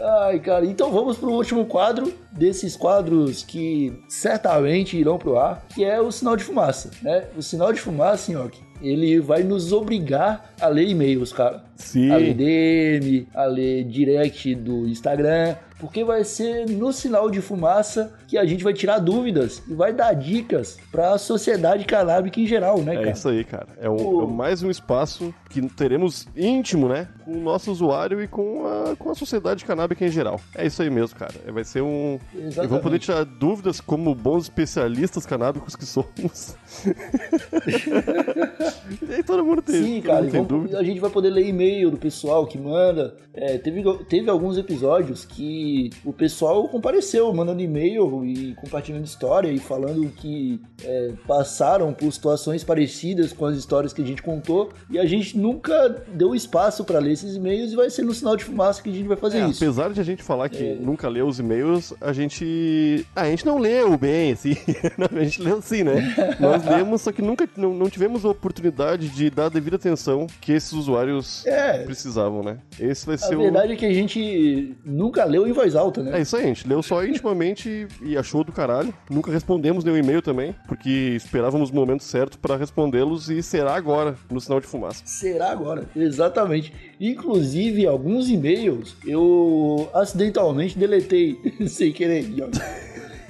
Ai, 0.00 0.38
cara, 0.40 0.66
então 0.66 0.90
vamos 0.90 1.16
pro 1.16 1.30
último 1.30 1.64
quadro 1.66 2.12
desses 2.32 2.76
quadros 2.76 3.42
que 3.42 4.02
certamente 4.08 4.96
irão 4.96 5.18
pro 5.18 5.38
ar, 5.38 5.64
que 5.74 5.84
é 5.84 6.00
o 6.00 6.10
sinal 6.10 6.36
de 6.36 6.44
fumaça, 6.44 6.90
né? 7.02 7.28
O 7.36 7.42
sinal 7.42 7.72
de 7.72 7.80
fumaça, 7.80 8.32
Nhoque, 8.32 8.60
ele 8.84 9.20
vai 9.20 9.42
nos 9.42 9.72
obrigar 9.72 10.54
a 10.60 10.68
ler 10.68 10.88
e-mails, 10.88 11.32
cara. 11.32 11.64
Sim. 11.76 12.10
A 12.10 12.16
ler 12.16 12.34
DM, 12.34 13.28
a 13.34 13.44
ler 13.46 13.84
direct 13.84 14.54
do 14.54 14.86
Instagram, 14.88 15.56
porque 15.78 16.04
vai 16.04 16.24
ser 16.24 16.68
no 16.70 16.92
sinal 16.92 17.30
de 17.30 17.40
fumaça 17.40 18.12
que 18.28 18.38
a 18.38 18.44
gente 18.46 18.62
vai 18.64 18.72
tirar 18.72 18.98
dúvidas 19.00 19.62
e 19.68 19.74
vai 19.74 19.92
dar 19.92 20.12
dicas 20.14 20.78
pra 20.90 21.18
sociedade 21.18 21.84
canábica 21.84 22.40
em 22.40 22.46
geral, 22.46 22.78
né, 22.80 22.94
É 22.94 22.98
cara? 22.98 23.10
isso 23.10 23.28
aí, 23.28 23.44
cara. 23.44 23.66
É, 23.80 23.88
um- 23.90 23.96
Pô. 23.96 24.22
é 24.22 24.26
mais 24.26 24.62
um 24.62 24.70
espaço 24.70 25.34
que 25.50 25.60
teremos 25.70 26.26
íntimo, 26.36 26.88
né? 26.88 27.08
Com 27.24 27.32
o 27.32 27.40
nosso 27.40 27.70
usuário 27.70 28.22
e 28.22 28.28
com 28.28 28.66
a, 28.66 28.96
com 28.96 29.10
a 29.10 29.14
sociedade 29.14 29.64
canábica 29.64 30.04
em 30.04 30.08
geral. 30.10 30.40
É 30.54 30.66
isso 30.66 30.80
aí 30.82 30.90
mesmo, 30.90 31.16
cara. 31.18 31.34
É, 31.46 31.52
Vai 31.52 31.64
ser 31.64 31.82
um. 31.82 32.18
E 32.34 32.38
Exatamente. 32.38 32.68
vamos 32.68 32.82
poder 32.82 32.98
tirar 32.98 33.24
dúvidas 33.24 33.80
como 33.80 34.14
bons 34.14 34.44
especialistas 34.44 35.26
canábicos 35.26 35.76
que 35.76 35.84
somos. 35.84 36.56
e 39.08 39.14
aí 39.14 39.22
todo 39.22 39.44
mundo 39.44 39.62
tem, 39.62 39.82
Sim, 39.82 40.00
cara, 40.02 40.20
e 40.26 40.30
tem 40.30 40.42
vamos- 40.42 40.48
dúvida. 40.48 40.78
a 40.78 40.82
gente 40.84 41.00
vai 41.00 41.10
poder 41.10 41.30
ler 41.30 41.46
e-mail 41.48 41.63
do 41.90 41.96
pessoal 41.96 42.46
que 42.46 42.58
manda. 42.58 43.14
É, 43.32 43.58
teve, 43.58 43.82
teve 44.08 44.30
alguns 44.30 44.56
episódios 44.58 45.24
que 45.24 45.90
o 46.04 46.12
pessoal 46.12 46.68
compareceu, 46.68 47.32
mandando 47.34 47.60
e-mail 47.62 48.24
e 48.24 48.54
compartilhando 48.56 49.04
história 49.04 49.48
e 49.50 49.58
falando 49.58 50.08
que 50.10 50.60
é, 50.84 51.12
passaram 51.26 51.92
por 51.92 52.12
situações 52.12 52.62
parecidas 52.62 53.32
com 53.32 53.46
as 53.46 53.56
histórias 53.56 53.92
que 53.92 54.02
a 54.02 54.06
gente 54.06 54.22
contou 54.22 54.70
e 54.88 54.98
a 54.98 55.04
gente 55.06 55.36
nunca 55.36 55.88
deu 56.12 56.34
espaço 56.34 56.84
para 56.84 56.98
ler 57.00 57.12
esses 57.12 57.34
e-mails 57.36 57.72
e 57.72 57.76
vai 57.76 57.90
ser 57.90 58.02
no 58.02 58.14
sinal 58.14 58.36
de 58.36 58.44
fumaça 58.44 58.82
que 58.82 58.90
a 58.90 58.92
gente 58.92 59.08
vai 59.08 59.16
fazer 59.16 59.38
É, 59.38 59.48
isso. 59.48 59.64
apesar 59.64 59.92
de 59.92 60.00
a 60.00 60.04
gente 60.04 60.22
falar 60.22 60.48
que 60.48 60.64
É. 60.64 60.74
nunca 60.76 61.08
leu 61.08 61.26
os 61.26 61.38
e-mails, 61.40 61.92
a 62.00 62.12
gente. 62.12 63.04
Ah, 63.16 63.22
a 63.22 63.30
gente 63.30 63.44
não 63.46 63.58
leu 63.58 63.96
bem, 63.98 64.32
assim. 64.32 64.54
A 65.14 65.22
gente 65.24 65.42
leu 65.42 65.60
sim, 65.62 65.82
né? 65.82 66.14
Nós 66.40 66.64
lemos, 66.64 67.02
só 67.02 67.12
que 67.12 67.22
nunca 67.22 67.48
não, 67.56 67.72
não 67.74 67.88
tivemos 67.88 68.24
a 68.24 68.28
oportunidade 68.28 69.08
de 69.08 69.30
dar 69.30 69.46
a 69.46 69.48
devida 69.48 69.76
atenção 69.76 70.26
que 70.40 70.52
esses 70.52 70.72
usuários 70.72 71.44
É. 71.54 71.78
precisavam, 71.84 72.42
né? 72.42 72.58
Esse 72.78 73.06
vai 73.06 73.14
A 73.14 73.18
ser 73.18 73.36
o. 73.36 73.40
verdade 73.40 73.72
é 73.72 73.76
que 73.76 73.86
a 73.86 73.92
gente 73.92 74.76
nunca 74.84 75.24
leu 75.24 75.46
em 75.46 75.52
voz 75.52 75.74
alta, 75.74 76.02
né? 76.02 76.18
É 76.18 76.22
isso 76.22 76.36
aí, 76.36 76.44
a 76.44 76.46
gente 76.48 76.66
leu 76.68 76.82
só 76.82 77.04
intimamente 77.04 77.86
e 78.02 78.16
achou 78.16 78.42
do 78.44 78.52
caralho. 78.52 78.92
Nunca 79.10 79.30
respondemos 79.30 79.84
nenhum 79.84 79.96
e-mail 79.96 80.20
também, 80.22 80.54
porque 80.68 80.90
esperávamos 81.16 81.70
o 81.70 81.74
momento 81.74 82.02
certo 82.02 82.38
pra 82.38 82.56
respondê-los 82.56 83.28
e 83.30 83.42
será 83.42 83.74
agora, 83.74 84.16
no 84.30 84.40
sinal 84.40 84.60
de 84.60 84.66
fumaça. 84.66 85.02
Será 85.04 85.50
agora, 85.50 85.84
exatamente. 85.94 86.72
Inclusive, 87.00 87.86
alguns 87.86 88.28
e-mails 88.28 88.96
eu 89.06 89.88
acidentalmente 89.94 90.78
deletei 90.78 91.38
sem 91.66 91.92
querer. 91.92 92.24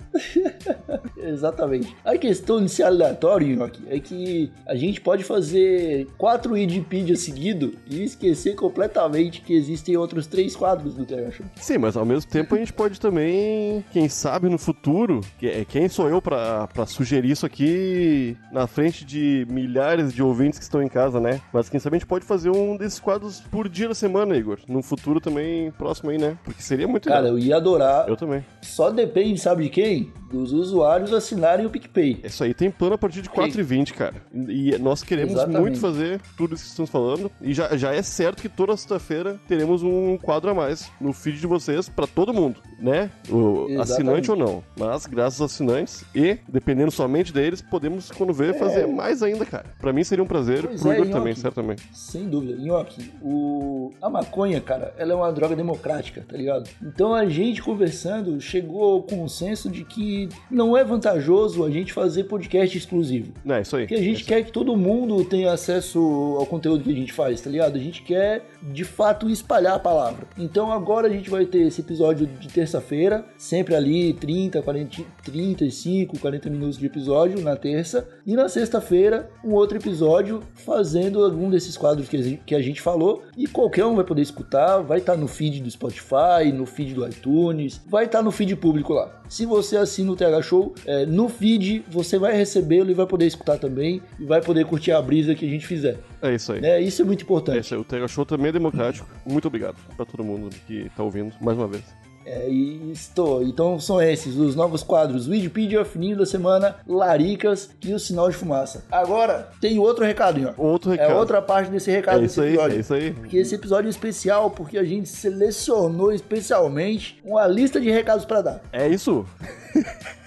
Exatamente. 1.16 1.96
A 2.04 2.18
questão 2.18 2.62
de 2.62 2.68
ser 2.68 2.84
aleatório, 2.84 3.48
Nhoque, 3.56 3.82
é 3.88 3.98
que 3.98 4.52
a 4.66 4.76
gente 4.76 5.00
pode 5.00 5.24
fazer 5.24 6.06
quatro 6.18 6.52
Wikipedia 6.54 7.16
seguido 7.30 7.74
e 7.90 8.04
esquecer 8.04 8.56
completamente 8.56 9.42
que 9.42 9.54
existem 9.54 9.96
outros 9.96 10.26
três 10.28 10.56
quadros 10.56 10.96
do 10.96 11.06
Terra 11.06 11.32
Show. 11.32 11.46
Sim, 11.56 11.78
mas 11.78 11.96
ao 11.96 12.06
mesmo 12.06 12.30
tempo 12.30 12.56
a 12.56 12.58
gente 12.58 12.74
pode 12.74 13.00
também, 13.00 13.84
quem 13.92 14.10
sabe 14.10 14.50
no 14.50 14.58
futuro, 14.58 15.22
é, 15.42 15.64
quem 15.66 15.88
sou 15.88 16.10
eu 16.10 16.22
pra 16.22 16.68
sugerir 16.88 17.32
isso 17.32 17.46
aqui 17.46 18.36
na 18.52 18.68
frente 18.68 19.06
de 19.06 19.46
milhares 19.50 20.14
de 20.14 20.24
ouvintes 20.24 20.58
que 20.58 20.64
estão 20.64 20.82
em 20.82 20.90
casa, 20.90 21.20
né? 21.20 21.40
Mas 21.54 21.70
quem 21.70 21.80
sabe 21.80 21.96
a 21.96 22.00
gente 22.00 22.08
pode 22.08 22.26
fazer 22.26 22.50
um 22.50 22.76
desses 22.76 23.00
quadros 23.00 23.42
por 23.52 23.70
dia 23.70 23.88
da 23.88 23.96
semana, 23.96 24.36
Igor. 24.36 24.60
Num 24.68 24.82
futuro 24.82 25.20
também 25.20 25.72
próximo 25.72 26.10
aí, 26.10 26.18
né? 26.18 26.38
Porque 26.44 26.62
seria 26.62 26.88
muito 26.88 27.08
Cara, 27.08 27.22
legal. 27.22 27.38
eu 27.38 27.44
ia 27.44 27.58
adorar. 27.58 28.08
Eu 28.08 28.16
também. 28.18 28.44
Só 28.62 28.90
depende, 28.90 29.40
sabe 29.40 29.64
de 29.64 29.70
quem? 29.70 30.12
Dos 30.32 30.52
usuários 30.52 31.14
assinarem 31.14 31.66
o 31.66 31.70
PicPay. 31.70 32.20
Isso 32.24 32.44
aí 32.44 32.54
tem 32.54 32.70
plano 32.70 32.96
a 32.96 32.98
partir 32.98 33.22
de 33.22 33.30
4,20, 33.30 33.94
cara. 33.94 34.16
E 34.34 34.78
nós 34.78 35.04
queremos 35.04 35.34
Exatamente. 35.34 35.62
muito 35.62 35.80
fazer 35.80 36.22
tudo 36.38 36.56
isso 36.56 36.64
que 36.64 36.70
estamos 36.70 36.90
falando. 36.90 37.32
E 37.42 37.54
já, 37.54 37.76
já 37.76 37.94
é 37.94 38.02
certo 38.02 38.42
que 38.42 38.50
toda 38.50 38.76
sexta-feira 38.76 39.40
teremos 39.48 39.84
um 39.84 40.18
quadro 40.18 40.50
a 40.52 40.54
mais 40.54 40.90
no 41.00 41.14
feed 41.14 41.40
de 41.40 41.48
vocês 41.48 41.90
pra 41.90 42.06
todo 42.08 42.34
mundo, 42.34 42.62
né? 42.80 43.10
O 43.30 43.68
Exatamente. 43.70 43.82
assinante 43.82 44.32
ou 44.32 44.38
não. 44.38 44.64
Mas 44.78 45.06
graças 45.06 45.42
aos 45.42 45.52
assinantes 45.52 46.04
e, 46.14 46.38
dependendo 46.48 46.92
somente 46.92 47.34
deles, 47.34 47.62
podemos, 47.62 48.12
quando 48.12 48.34
ver, 48.34 48.58
fazer 48.58 48.88
mais 48.88 49.24
ainda, 49.24 49.46
cara. 49.46 49.66
Pra 49.80 49.92
mim 49.94 50.04
seria 50.04 50.24
um 50.24 50.28
prazer, 50.28 50.66
Pois 50.66 50.82
pro 50.82 50.92
é, 50.92 50.96
Igor 50.96 51.06
Nhoque. 51.08 51.18
também, 51.20 51.36
certamente. 51.36 51.84
Sem 51.94 52.28
dúvida. 52.30 52.56
Nhoque, 52.62 53.12
o... 53.22 53.92
a 54.02 54.10
maconha, 54.10 54.62
cara, 54.62 54.94
ela 54.98 55.14
é 55.14 55.16
uma 55.16 55.32
droga 55.32 55.56
democrática, 55.56 56.24
tá 56.28 56.36
ligado? 56.38 56.70
Então 56.82 57.14
a 57.14 57.28
gente 57.28 57.62
conversando 57.62 58.40
chegou 58.40 58.84
ao 58.84 59.04
consenso 59.04 59.70
de 59.70 59.84
que 59.84 60.19
não 60.50 60.76
é 60.76 60.84
vantajoso 60.84 61.64
a 61.64 61.70
gente 61.70 61.94
fazer 61.94 62.24
podcast 62.26 62.78
exclusivo. 62.78 63.32
É, 63.48 63.62
isso 63.62 63.76
aí. 63.76 63.84
Porque 63.84 63.96
a 63.96 64.04
gente 64.04 64.24
quer 64.26 64.44
que 64.44 64.52
todo 64.52 64.76
mundo 64.76 65.24
tenha 65.24 65.52
acesso 65.54 66.00
ao 66.40 66.46
conteúdo 66.46 66.84
que 66.84 66.90
a 66.92 66.96
gente 66.96 67.14
faz, 67.14 67.40
tá 67.40 67.50
ligado? 67.50 67.76
A 67.76 67.80
gente 67.80 68.02
quer, 68.02 68.44
de 68.62 68.84
fato, 68.84 69.30
espalhar 69.30 69.76
a 69.76 69.80
palavra. 69.80 70.28
Então 70.38 70.72
agora 70.72 71.08
a 71.08 71.12
gente 71.12 71.30
vai 71.30 71.46
ter 71.46 71.60
esse 71.68 71.82
episódio 71.82 72.26
de 72.28 72.48
terça-feira, 72.48 73.24
sempre 73.38 73.76
ali 73.76 74.14
30, 74.14 74.62
40, 74.62 75.04
35, 75.24 76.20
40 76.20 76.50
minutos 76.50 76.78
de 76.78 76.86
episódio 76.86 77.42
na 77.42 77.56
terça. 77.56 78.08
E 78.26 78.36
na 78.36 78.50
sexta-feira, 78.50 79.30
um 79.44 79.54
outro 79.54 79.78
episódio 79.78 80.42
fazendo 80.54 81.24
algum 81.24 81.50
desses 81.50 81.78
quadros 81.78 82.08
que 82.10 82.18
a 82.18 82.22
gente- 82.22 82.42
que 82.46 82.56
a 82.56 82.62
gente 82.62 82.82
falou. 82.82 83.24
E 83.38 83.48
qualquer 83.48 83.86
um 83.86 83.96
vai 83.96 84.04
poder 84.06 84.22
escutar, 84.22 84.80
vai 84.80 85.00
estar 85.00 85.16
no 85.16 85.28
feed 85.28 85.62
do 85.62 85.70
Spotify, 85.70 86.52
no 86.54 86.66
feed 86.66 86.94
do 86.94 87.08
iTunes, 87.08 87.82
vai 87.88 88.06
estar 88.06 88.22
no 88.22 88.32
feed 88.32 88.56
público 88.56 88.94
lá. 88.94 89.19
Se 89.30 89.46
você 89.46 89.78
assina 89.78 90.12
o 90.12 90.16
TH 90.16 90.42
Show, 90.42 90.74
é, 90.86 91.06
no 91.06 91.30
feed 91.30 91.86
você 91.88 92.18
vai 92.18 92.36
recebê-lo 92.36 92.90
e 92.90 92.94
vai 92.96 93.06
poder 93.06 93.28
escutar 93.28 93.60
também 93.60 94.02
e 94.20 94.26
vai 94.26 94.42
poder 94.42 94.66
curtir 94.66 94.92
a 94.92 95.00
brisa 95.02 95.36
que 95.36 95.46
a 95.46 95.50
gente 95.50 95.68
fizer. 95.68 96.00
É 96.22 96.34
isso 96.34 96.52
aí. 96.52 96.60
Né? 96.62 96.82
Isso 96.82 97.02
é 97.04 97.06
muito 97.06 97.22
É 97.22 97.24
importante. 97.24 97.60
isso 97.60 97.76
aí. 97.76 97.80
O 97.80 97.84
Tega 97.84 98.08
Show 98.08 98.26
também 98.26 98.48
é 98.50 98.52
democrático. 98.52 99.08
Muito 99.26 99.48
obrigado 99.48 99.78
pra 99.96 100.04
todo 100.06 100.24
mundo 100.24 100.50
que 100.66 100.90
tá 100.98 101.04
ouvindo, 101.04 101.32
mais 101.40 101.56
uma 101.58 101.68
vez. 101.68 101.84
É, 102.32 102.48
e 102.48 102.92
estou. 102.92 103.42
Então 103.42 103.80
são 103.80 104.00
esses 104.00 104.36
os 104.36 104.56
novos 104.56 104.84
quadros: 104.84 105.28
Wikipedia, 105.28 105.84
Fininho 105.84 106.16
da 106.18 106.28
Semana, 106.28 106.76
Laricas 106.88 107.72
e 107.84 107.92
o 107.92 107.98
Sinal 108.00 108.30
de 108.30 108.36
Fumaça. 108.36 108.84
Agora 108.92 109.50
tem 109.60 109.80
outro 109.80 110.06
recado, 110.06 110.54
ó. 110.56 110.64
Outro 110.64 110.92
recado. 110.92 111.12
É 111.12 111.16
outra 111.16 111.42
parte 111.42 111.72
desse 111.72 111.90
recado 111.90 112.20
É 112.20 112.22
desse 112.22 112.34
isso 112.34 112.42
aí, 112.42 112.50
episódio. 112.54 112.78
é 112.78 112.80
isso 112.82 112.94
aí. 112.94 113.12
Porque 113.14 113.38
esse 113.38 113.56
episódio 113.56 113.88
é 113.88 113.90
especial 113.90 114.52
porque 114.52 114.78
a 114.78 114.84
gente 114.84 115.10
selecionou 115.10 116.12
especialmente 116.14 117.20
uma 117.26 117.48
lista 117.48 117.82
de 117.82 117.90
recados 117.90 118.26
pra 118.26 118.44
dar. 118.44 118.62
É 118.72 118.88
isso? 118.88 119.26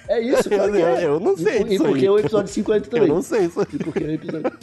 É 0.08 0.20
isso, 0.20 0.50
claro 0.50 0.72
que 0.72 0.82
é. 0.82 1.04
Eu 1.06 1.20
não 1.20 1.36
sei 1.36 1.60
E, 1.60 1.64
disso 1.64 1.84
e 1.84 1.86
porque 1.86 2.00
aí. 2.00 2.06
é 2.06 2.10
o 2.10 2.18
episódio 2.18 2.52
50 2.52 2.90
também. 2.90 3.08
Eu 3.08 3.14
não 3.14 3.22
sei 3.22 3.42
isso. 3.44 3.62
E 3.72 3.78
porque 3.78 4.02
é 4.02 4.06
o 4.08 4.10
episódio. 4.10 4.52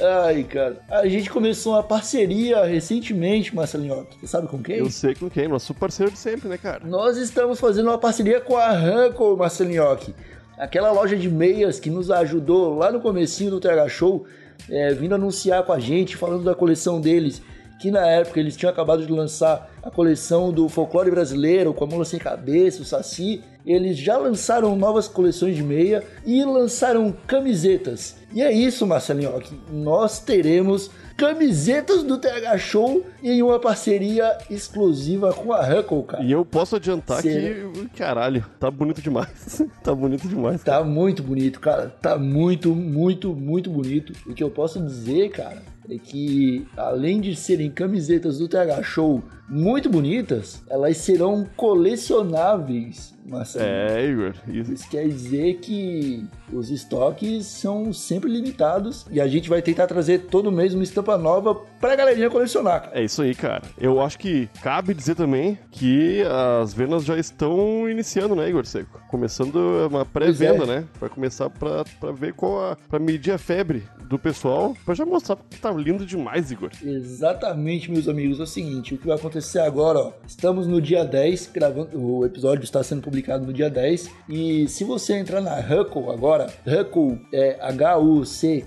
Ai, 0.00 0.42
cara. 0.44 0.80
A 0.88 1.06
gente 1.06 1.30
começou 1.30 1.74
uma 1.74 1.82
parceria 1.82 2.64
recentemente, 2.64 3.54
Marcelinho. 3.54 4.06
Você 4.20 4.26
sabe 4.26 4.48
com 4.48 4.62
quem? 4.62 4.78
Eu 4.78 4.90
sei 4.90 5.14
com 5.14 5.30
quem, 5.30 5.46
nosso 5.46 5.72
parceiro 5.72 6.10
de 6.10 6.18
sempre, 6.18 6.48
né, 6.48 6.58
cara? 6.58 6.84
Nós 6.84 7.16
estamos 7.16 7.60
fazendo 7.60 7.88
uma 7.88 7.98
parceria 7.98 8.40
com 8.40 8.56
a 8.56 8.72
Ranco, 8.72 9.36
Marcelinhoque. 9.36 10.14
Aquela 10.58 10.90
loja 10.92 11.16
de 11.16 11.28
meias 11.28 11.78
que 11.78 11.90
nos 11.90 12.10
ajudou 12.10 12.76
lá 12.76 12.90
no 12.90 13.00
comecinho 13.00 13.50
do 13.50 13.60
TH 13.60 13.88
Show, 13.88 14.26
é, 14.68 14.94
vindo 14.94 15.14
anunciar 15.14 15.64
com 15.64 15.72
a 15.72 15.78
gente, 15.78 16.16
falando 16.16 16.44
da 16.44 16.54
coleção 16.54 17.00
deles, 17.00 17.42
que 17.78 17.90
na 17.90 18.06
época 18.06 18.40
eles 18.40 18.56
tinham 18.56 18.70
acabado 18.70 19.06
de 19.06 19.12
lançar 19.12 19.70
a 19.82 19.90
coleção 19.90 20.52
do 20.52 20.68
folclore 20.68 21.10
brasileiro, 21.10 21.74
com 21.74 21.84
a 21.84 21.86
mula 21.86 22.04
sem 22.04 22.18
cabeça, 22.18 22.82
o 22.82 22.84
saci. 22.84 23.42
Eles 23.66 23.96
já 23.96 24.18
lançaram 24.18 24.76
novas 24.76 25.08
coleções 25.08 25.56
de 25.56 25.62
meia 25.62 26.04
e 26.24 26.44
lançaram 26.44 27.14
camisetas. 27.26 28.16
E 28.32 28.42
é 28.42 28.52
isso, 28.52 28.86
Marcelinhoque. 28.86 29.58
Nós 29.70 30.20
teremos 30.20 30.90
camisetas 31.16 32.02
do 32.02 32.18
TH 32.18 32.58
Show 32.58 33.04
em 33.22 33.42
uma 33.42 33.58
parceria 33.58 34.36
exclusiva 34.50 35.32
com 35.32 35.52
a 35.52 35.60
Huckle, 35.60 36.02
cara. 36.02 36.24
E 36.24 36.32
eu 36.32 36.44
posso 36.44 36.76
adiantar 36.76 37.22
que, 37.22 37.88
caralho, 37.96 38.44
tá 38.58 38.70
bonito 38.70 39.00
demais. 39.00 39.62
tá 39.82 39.94
bonito 39.94 40.28
demais. 40.28 40.62
cara. 40.62 40.78
Tá 40.78 40.84
muito 40.84 41.22
bonito, 41.22 41.60
cara. 41.60 41.94
Tá 42.02 42.18
muito, 42.18 42.74
muito, 42.74 43.34
muito 43.34 43.70
bonito. 43.70 44.12
O 44.26 44.34
que 44.34 44.42
eu 44.42 44.50
posso 44.50 44.80
dizer, 44.80 45.30
cara, 45.30 45.62
que 46.02 46.66
além 46.76 47.20
de 47.20 47.36
serem 47.36 47.70
camisetas 47.70 48.38
do 48.38 48.48
TH 48.48 48.82
Show 48.82 49.22
muito 49.48 49.88
bonitas, 49.88 50.62
elas 50.68 50.96
serão 50.96 51.46
colecionáveis, 51.56 53.14
Marcelo. 53.24 53.64
É, 53.64 54.06
Igor. 54.06 54.34
Isso. 54.48 54.72
Isso 54.72 54.88
quer 54.88 55.06
dizer 55.06 55.58
que 55.58 56.26
os 56.52 56.70
estoques 56.70 57.46
são 57.46 57.92
sempre 57.92 58.30
limitados 58.30 59.06
e 59.10 59.20
a 59.20 59.26
gente 59.26 59.48
vai 59.48 59.62
tentar 59.62 59.86
trazer 59.86 60.26
todo 60.26 60.52
mês 60.52 60.74
uma 60.74 60.82
estampa 60.82 61.16
nova 61.16 61.54
pra 61.80 61.96
galerinha 61.96 62.30
colecionar. 62.30 62.90
É 62.92 63.02
isso 63.02 63.22
aí, 63.22 63.34
cara. 63.34 63.62
Eu 63.78 64.00
acho 64.00 64.18
que 64.18 64.48
cabe 64.62 64.94
dizer 64.94 65.14
também 65.14 65.58
que 65.70 66.22
as 66.62 66.72
vendas 66.72 67.04
já 67.04 67.16
estão 67.18 67.88
iniciando, 67.88 68.34
né, 68.34 68.48
Igor 68.48 68.66
Seco? 68.66 69.00
Começando 69.08 69.56
uma 69.88 70.04
pré-venda, 70.04 70.64
é. 70.64 70.66
né? 70.66 70.84
Vai 71.00 71.08
começar 71.08 71.48
pra, 71.50 71.84
pra 72.00 72.12
ver 72.12 72.34
qual 72.34 72.72
a. 72.72 72.76
pra 72.88 72.98
medir 72.98 73.32
a 73.32 73.38
febre 73.38 73.84
do 74.04 74.18
pessoal, 74.18 74.76
pra 74.84 74.94
já 74.94 75.06
mostrar 75.06 75.36
que 75.48 75.58
tá 75.58 75.70
lindo 75.72 76.04
demais, 76.04 76.50
Igor. 76.50 76.70
Exatamente, 76.82 77.90
meus 77.90 78.08
amigos. 78.08 78.38
É 78.38 78.42
o 78.42 78.46
seguinte, 78.46 78.94
o 78.94 78.98
que 78.98 79.06
vai 79.06 79.16
acontecer 79.16 79.33
agora, 79.58 79.98
ó. 79.98 80.12
Estamos 80.26 80.66
no 80.66 80.80
dia 80.80 81.04
10, 81.04 81.50
gravando. 81.52 81.98
O 81.98 82.24
episódio 82.24 82.64
está 82.64 82.82
sendo 82.82 83.02
publicado 83.02 83.44
no 83.44 83.52
dia 83.52 83.70
10. 83.70 84.10
E 84.28 84.66
se 84.68 84.84
você 84.84 85.14
entrar 85.14 85.40
na 85.40 85.58
Huckle 85.58 86.10
agora, 86.10 86.46
Huckle 86.66 87.20
é 87.32 87.56
H-U-C-K-L-E.com.br, 87.60 88.60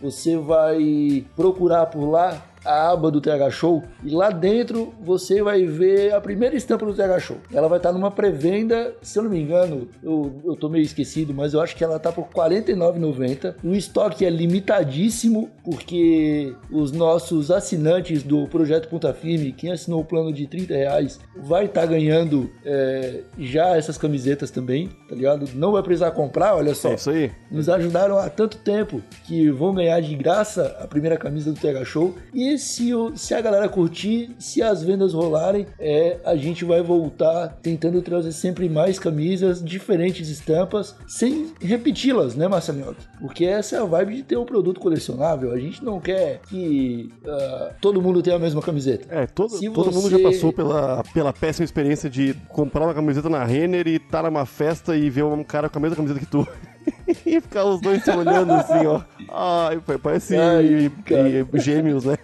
você 0.00 0.36
vai 0.36 1.24
procurar 1.34 1.86
por 1.86 2.08
lá 2.08 2.42
a 2.66 2.90
aba 2.90 3.10
do 3.10 3.20
TH 3.20 3.50
Show 3.50 3.82
e 4.04 4.10
lá 4.10 4.30
dentro 4.30 4.92
você 5.00 5.42
vai 5.42 5.64
ver 5.64 6.12
a 6.12 6.20
primeira 6.20 6.56
estampa 6.56 6.84
do 6.84 6.94
TH 6.94 7.20
Show. 7.20 7.36
Ela 7.52 7.68
vai 7.68 7.78
estar 7.78 7.92
numa 7.92 8.10
pré-venda, 8.10 8.94
se 9.00 9.18
eu 9.18 9.22
não 9.24 9.30
me 9.30 9.40
engano, 9.40 9.88
eu, 10.02 10.32
eu 10.44 10.56
tô 10.56 10.68
meio 10.68 10.82
esquecido, 10.84 11.32
mas 11.32 11.54
eu 11.54 11.60
acho 11.60 11.76
que 11.76 11.84
ela 11.84 11.98
tá 11.98 12.10
por 12.12 12.24
R$ 12.24 12.34
49,90. 12.34 13.54
O 13.62 13.74
estoque 13.74 14.24
é 14.24 14.30
limitadíssimo 14.30 15.50
porque 15.64 16.54
os 16.70 16.92
nossos 16.92 17.50
assinantes 17.50 18.22
do 18.22 18.46
Projeto 18.48 18.88
Ponta 18.88 19.12
Firme, 19.12 19.52
quem 19.52 19.72
assinou 19.72 20.00
o 20.00 20.04
plano 20.04 20.32
de 20.32 20.46
30 20.46 20.74
reais, 20.74 21.20
vai 21.36 21.66
estar 21.66 21.86
ganhando 21.86 22.50
é, 22.64 23.20
já 23.38 23.76
essas 23.76 23.96
camisetas 23.98 24.50
também, 24.50 24.88
tá 25.08 25.14
ligado? 25.14 25.48
Não 25.54 25.72
vai 25.72 25.82
precisar 25.82 26.10
comprar, 26.10 26.54
olha 26.56 26.74
só 26.74 26.90
É 26.90 26.94
isso 26.94 27.10
aí. 27.10 27.30
nos 27.50 27.68
ajudaram 27.68 28.18
há 28.18 28.28
tanto 28.28 28.56
tempo 28.58 29.02
que 29.24 29.50
vão 29.50 29.74
ganhar 29.74 30.00
de 30.00 30.14
graça 30.14 30.76
a 30.80 30.86
primeira 30.86 31.16
camisa 31.16 31.52
do 31.52 31.60
TH 31.60 31.84
Show. 31.84 32.14
E 32.34 32.55
se, 32.58 32.92
o- 32.94 33.16
se 33.16 33.34
a 33.34 33.40
galera 33.40 33.68
curtir, 33.68 34.30
se 34.38 34.62
as 34.62 34.82
vendas 34.82 35.12
rolarem, 35.12 35.66
é, 35.78 36.18
a 36.24 36.36
gente 36.36 36.64
vai 36.64 36.82
voltar 36.82 37.48
tentando 37.62 38.00
trazer 38.02 38.32
sempre 38.32 38.68
mais 38.68 38.98
camisas, 38.98 39.62
diferentes 39.64 40.28
estampas, 40.28 40.94
sem 41.06 41.52
repeti-las, 41.60 42.34
né, 42.34 42.48
Marcelinho? 42.48 42.94
Porque 43.20 43.44
essa 43.44 43.76
é 43.76 43.78
a 43.80 43.84
vibe 43.84 44.16
de 44.16 44.22
ter 44.22 44.36
um 44.36 44.44
produto 44.44 44.80
colecionável. 44.80 45.52
A 45.52 45.58
gente 45.58 45.84
não 45.84 46.00
quer 46.00 46.40
que 46.48 47.12
ah, 47.26 47.72
todo 47.80 48.00
mundo 48.02 48.22
tenha 48.22 48.36
a 48.36 48.38
mesma 48.38 48.60
camiseta. 48.62 49.06
É, 49.14 49.26
todo, 49.26 49.50
Se 49.50 49.68
todo 49.70 49.86
mundo 49.92 50.02
você- 50.10 50.18
já 50.22 50.22
passou 50.22 50.52
pela, 50.52 51.02
pela 51.14 51.32
péssima 51.32 51.64
experiência 51.64 52.08
de 52.10 52.34
comprar 52.48 52.84
uma 52.84 52.94
camiseta 52.94 53.28
na 53.28 53.44
Renner 53.44 53.86
e 53.86 53.96
estar 53.96 54.22
numa 54.24 54.46
festa 54.46 54.96
e 54.96 55.08
ver 55.10 55.24
um 55.24 55.42
cara 55.44 55.68
com 55.68 55.78
a 55.78 55.82
mesma 55.82 55.96
camiseta 55.96 56.20
que 56.20 56.26
tu. 56.26 56.46
e 57.26 57.40
ficar 57.40 57.64
os 57.64 57.80
dois 57.80 58.02
se 58.02 58.10
olhando 58.10 58.52
assim, 58.52 58.86
ó. 58.86 59.00
Ai, 59.30 59.80
parece 60.02 60.36
Ai, 60.36 60.64
e- 60.64 61.46
e 61.52 61.58
gêmeos, 61.60 62.04
né? 62.04 62.16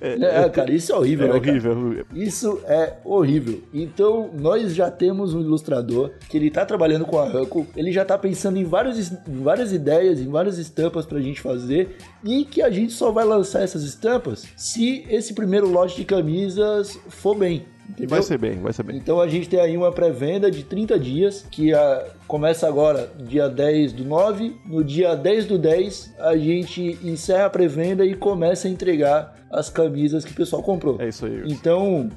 É, 0.00 0.48
cara, 0.50 0.72
isso 0.72 0.92
é 0.92 0.96
horrível, 0.96 1.26
É 1.26 1.32
né, 1.32 1.40
cara? 1.40 1.50
horrível. 1.50 2.06
Isso 2.14 2.60
é 2.66 2.94
horrível. 3.04 3.60
Então, 3.72 4.30
nós 4.32 4.74
já 4.74 4.90
temos 4.90 5.34
um 5.34 5.40
ilustrador 5.40 6.12
que 6.28 6.36
ele 6.36 6.50
tá 6.50 6.64
trabalhando 6.64 7.04
com 7.04 7.18
a 7.18 7.24
Huckle, 7.26 7.66
ele 7.76 7.92
já 7.92 8.04
tá 8.04 8.16
pensando 8.16 8.56
em 8.58 8.64
várias, 8.64 9.10
em 9.28 9.42
várias 9.42 9.72
ideias, 9.72 10.20
em 10.20 10.28
várias 10.28 10.58
estampas 10.58 11.06
pra 11.06 11.20
gente 11.20 11.40
fazer 11.40 11.96
e 12.24 12.44
que 12.44 12.62
a 12.62 12.70
gente 12.70 12.92
só 12.92 13.12
vai 13.12 13.24
lançar 13.24 13.62
essas 13.62 13.82
estampas 13.82 14.46
se 14.56 15.04
esse 15.08 15.34
primeiro 15.34 15.68
lote 15.68 15.96
de 15.96 16.04
camisas 16.04 16.98
for 17.08 17.36
bem. 17.36 17.66
Entendeu? 17.88 18.08
Vai 18.08 18.22
ser 18.22 18.38
bem, 18.38 18.60
vai 18.60 18.72
ser 18.72 18.82
bem. 18.82 18.96
Então 18.96 19.20
a 19.20 19.28
gente 19.28 19.48
tem 19.48 19.60
aí 19.60 19.76
uma 19.76 19.92
pré-venda 19.92 20.50
de 20.50 20.64
30 20.64 20.98
dias, 20.98 21.46
que 21.50 21.74
ah, 21.74 22.06
começa 22.26 22.66
agora 22.66 23.12
dia 23.18 23.48
10 23.48 23.92
do 23.92 24.04
9. 24.04 24.56
No 24.64 24.82
dia 24.82 25.14
10 25.14 25.46
do 25.46 25.58
10, 25.58 26.14
a 26.18 26.36
gente 26.36 26.98
encerra 27.02 27.46
a 27.46 27.50
pré-venda 27.50 28.04
e 28.04 28.14
começa 28.14 28.68
a 28.68 28.70
entregar 28.70 29.36
as 29.50 29.68
camisas 29.68 30.24
que 30.24 30.32
o 30.32 30.34
pessoal 30.34 30.62
comprou. 30.62 31.00
É 31.00 31.08
isso 31.08 31.26
aí. 31.26 31.42
Então, 31.46 32.10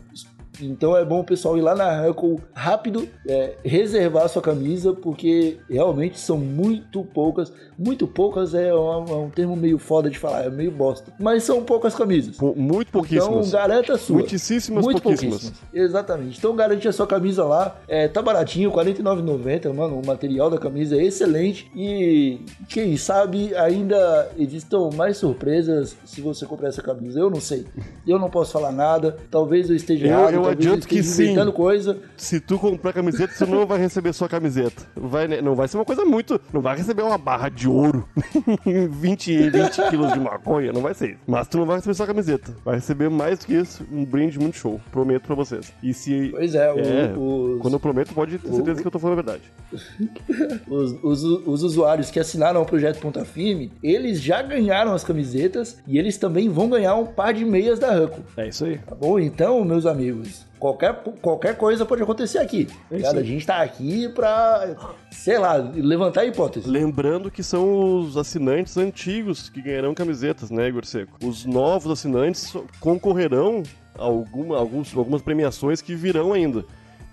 Então 0.62 0.96
é 0.98 1.04
bom 1.06 1.20
o 1.20 1.24
pessoal 1.24 1.58
ir 1.58 1.62
lá 1.62 1.76
na 1.76 2.08
Huckle 2.08 2.38
rápido, 2.54 3.08
é, 3.28 3.56
reservar 3.64 4.28
sua 4.30 4.42
camisa, 4.42 4.94
porque 4.94 5.58
realmente 5.70 6.20
são 6.20 6.38
muito 6.38 7.04
poucas. 7.04 7.52
Muito 7.78 8.08
poucas 8.08 8.54
é 8.54 8.74
um, 8.74 9.06
é 9.06 9.16
um 9.16 9.30
termo 9.30 9.56
meio 9.56 9.78
foda 9.78 10.10
de 10.10 10.18
falar, 10.18 10.46
é 10.46 10.50
meio 10.50 10.72
bosta. 10.72 11.14
Mas 11.20 11.44
são 11.44 11.64
poucas 11.64 11.94
camisas. 11.94 12.38
Muito 12.56 12.92
pouquíssimas. 12.92 13.48
Então 13.48 13.60
garanta 13.60 13.94
a 13.94 13.98
sua. 13.98 14.18
Muitíssimas 14.18 14.84
Muito 14.84 15.02
pouquíssimas. 15.02 15.42
pouquíssimas. 15.44 15.74
Exatamente. 15.74 16.38
Então 16.40 16.56
garante 16.56 16.88
a 16.88 16.92
sua 16.94 17.06
camisa 17.08 17.44
lá. 17.44 17.76
É, 17.88 18.08
tá 18.08 18.22
baratinho, 18.22 18.70
R$ 18.72 18.76
49,90, 18.94 19.74
mano. 19.74 20.00
O 20.00 20.06
material 20.06 20.50
da 20.50 20.58
camisa 20.58 20.96
é 20.98 21.04
excelente. 21.04 21.70
E 21.76 22.40
quem 22.70 22.98
sabe 22.98 23.56
ainda 23.56 24.32
existam 24.38 24.90
mais 24.96 25.18
surpresas 25.18 25.96
se 26.06 26.22
você 26.22 26.46
comprar 26.46 26.70
essa 26.70 26.82
camisa. 26.82 27.20
Eu 27.20 27.30
não 27.30 27.40
sei. 27.40 27.66
Eu 28.08 28.18
não 28.18 28.30
posso 28.30 28.52
falar 28.54 28.72
nada. 28.72 29.18
Talvez 29.30 29.70
eu 29.70 29.76
esteja 29.76 30.08
Eu- 30.08 30.12
errado. 30.12 30.34
eu 30.34 30.47
talvez 30.48 30.68
adianto 30.68 30.88
que 30.88 31.04
sim. 31.04 31.36
coisa. 31.52 32.00
Se 32.16 32.40
tu 32.40 32.58
comprar 32.60 32.94
camiseta, 32.94 33.34
você 33.34 33.46
não 33.46 33.66
vai 33.66 33.80
receber 33.80 34.14
só 34.14 34.26
a 34.26 34.30
camiseta. 34.30 34.84
Vai, 34.96 35.28
né? 35.28 35.42
Não 35.42 35.56
vai 35.56 35.68
ser 35.68 35.78
uma 35.78 35.86
coisa 35.86 36.06
muito. 36.06 36.40
Não 36.52 36.62
vai 36.62 36.78
receber 36.78 37.02
uma 37.02 37.18
barra 37.18 37.50
de 37.50 37.68
ouro, 37.68 38.08
20, 38.66 39.50
20 39.50 39.90
quilos 39.90 40.14
de 40.14 40.20
maconha, 40.20 40.72
não 40.72 40.82
vai 40.82 40.94
ser 40.94 41.12
isso. 41.12 41.20
Mas 41.28 41.48
tu 41.48 41.58
não 41.58 41.66
vai 41.66 41.78
receber 41.78 41.94
só 41.94 42.04
a 42.04 42.08
camiseta. 42.08 42.56
Vai 42.64 42.76
receber 42.76 43.10
mais 43.10 43.40
do 43.40 43.46
que 43.46 43.54
isso, 43.54 43.86
um 43.92 44.06
brinde 44.06 44.40
muito 44.40 44.58
show. 44.58 44.80
Prometo 44.92 45.24
pra 45.24 45.36
vocês. 45.36 45.72
E 45.82 45.94
se. 45.94 46.30
Pois 46.32 46.56
é, 46.56 46.68
É, 46.68 47.14
os, 47.18 47.62
Quando 47.62 47.74
eu 47.74 47.80
prometo, 47.80 48.14
pode 48.14 48.38
ter 48.38 48.52
certeza 48.52 48.82
que 48.82 48.88
eu 48.88 48.92
tô 48.92 49.00
falando 49.00 49.20
a 49.20 49.22
verdade. 49.24 49.44
os, 50.68 50.92
os, 51.04 51.24
os 51.24 51.64
usuários 51.64 52.10
que 52.10 52.20
assinaram 52.20 52.62
o 52.62 52.66
projeto 52.66 53.00
Ponta 53.00 53.26
Firme, 53.26 53.72
eles 53.82 54.22
já 54.22 54.42
ganharam 54.42 54.94
as 54.94 55.04
camisetas 55.04 55.78
e 55.88 55.98
eles 55.98 56.18
também 56.18 56.50
vão 56.50 56.70
ganhar 56.70 56.96
um 56.96 57.06
par 57.06 57.34
de 57.34 57.46
meias 57.46 57.80
da 57.80 58.04
Huckle. 58.04 58.24
É 58.38 58.48
isso 58.48 58.66
aí. 58.66 58.78
Tá 58.80 58.96
bom? 58.96 59.20
Então, 59.20 59.64
meus 59.64 59.86
amigos, 59.86 60.37
qualquer, 60.60 60.94
qualquer 61.22 61.56
coisa 61.58 61.86
pode 61.86 62.02
acontecer 62.04 62.40
aqui. 62.40 62.68
É 62.92 63.06
a 63.08 63.22
gente 63.24 63.46
tá 63.46 63.62
aqui 63.62 64.10
pra, 64.10 64.76
sei 65.12 65.38
lá, 65.38 65.56
levantar 65.56 66.26
hipóteses. 66.26 66.70
Lembrando 66.70 67.30
que 67.32 67.44
são 67.44 68.00
os 68.00 68.18
assinantes 68.18 68.78
antigos 68.78 69.50
que 69.50 69.62
ganharão 69.62 69.94
camisetas, 69.94 70.50
né, 70.52 70.68
Igor 70.68 70.86
Seco? 70.86 71.18
Os 71.26 71.46
novos 71.46 71.92
assinantes 71.92 72.54
concorrerão 72.80 73.64
a 73.98 74.04
alguma, 74.04 74.58
alguns, 74.58 74.96
algumas 74.96 75.22
premiações 75.22 75.82
que 75.82 75.96
virão 75.96 76.34
ainda. 76.34 76.64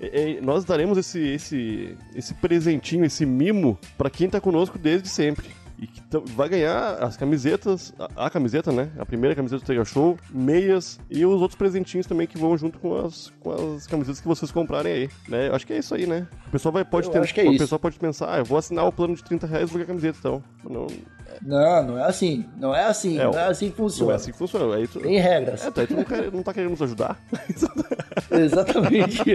E- 0.01 0.39
e 0.39 0.41
nós 0.41 0.65
daremos 0.65 0.99
esse, 0.99 1.21
esse, 1.21 1.97
esse 2.15 2.35
presentinho, 2.35 3.05
esse 3.05 3.25
mimo, 3.25 3.79
pra 3.97 4.11
quem 4.11 4.29
tá 4.29 4.41
conosco 4.41 4.79
desde 4.79 5.09
sempre. 5.09 5.47
E 5.85 5.87
que 5.87 6.03
vai 6.35 6.49
ganhar 6.49 7.03
as 7.03 7.17
camisetas, 7.17 7.93
a, 8.17 8.27
a 8.27 8.31
camiseta, 8.31 8.73
né? 8.73 8.91
A 8.99 9.05
primeira 9.05 9.35
camiseta 9.35 9.63
do 9.63 9.67
Tega 9.67 9.85
Show, 9.85 10.17
meias 10.33 10.99
e 11.11 11.27
os 11.27 11.41
outros 11.43 11.59
presentinhos 11.59 12.07
também 12.07 12.27
que 12.27 12.39
vão 12.39 12.57
junto 12.57 12.79
com 12.79 12.97
as, 12.97 13.31
com 13.41 13.75
as 13.77 13.87
camisetas 13.87 14.21
que 14.21 14.27
vocês 14.29 14.51
comprarem 14.51 14.93
aí, 14.93 15.09
né? 15.29 15.51
Acho 15.53 15.67
que 15.67 15.73
é 15.75 15.79
isso 15.79 15.95
aí, 15.95 16.07
né? 16.07 16.27
O 16.49 16.51
pessoal 16.51 16.73
vai, 16.73 16.85
pode 16.85 17.11
ter, 17.11 17.19
é 17.19 17.49
o 17.51 17.59
pessoal 17.59 17.79
pode 17.79 17.99
pensar, 17.99 18.35
ah, 18.35 18.39
eu 18.39 18.45
vou 18.45 18.57
assinar 18.57 18.87
o 18.87 18.93
plano 18.93 19.15
de 19.15 19.23
30 19.23 19.47
reais 19.47 19.65
e 19.69 19.73
vou 19.73 19.75
ganhar 19.75 19.85
a 19.85 19.89
camiseta, 19.89 20.19
então. 20.19 20.43
Não, 20.65 20.87
Não, 21.43 21.87
não 21.87 21.99
é 21.99 22.05
assim. 22.05 22.47
Não 22.57 22.75
é 22.75 22.85
assim. 22.87 23.19
É, 23.19 23.25
não 23.25 23.39
é 23.39 23.47
assim 23.47 23.71
que 23.71 23.79
não 23.81 23.89
funciona. 23.89 24.13
é 24.13 24.17
assim 24.17 24.33
que 24.33 24.39
funciona. 24.39 24.77
Aí 24.77 24.89
tu, 24.89 25.01
Tem 25.01 25.19
regras. 25.19 25.67
é, 25.67 25.71
tu- 25.71 25.81
aí 25.81 25.87
tu 25.87 25.95
não, 25.97 26.05
quer- 26.05 26.33
não 26.33 26.43
tá 26.43 26.55
querendo 26.55 26.71
nos 26.71 26.83
ajudar? 26.83 27.19
Exatamente. 28.31 29.23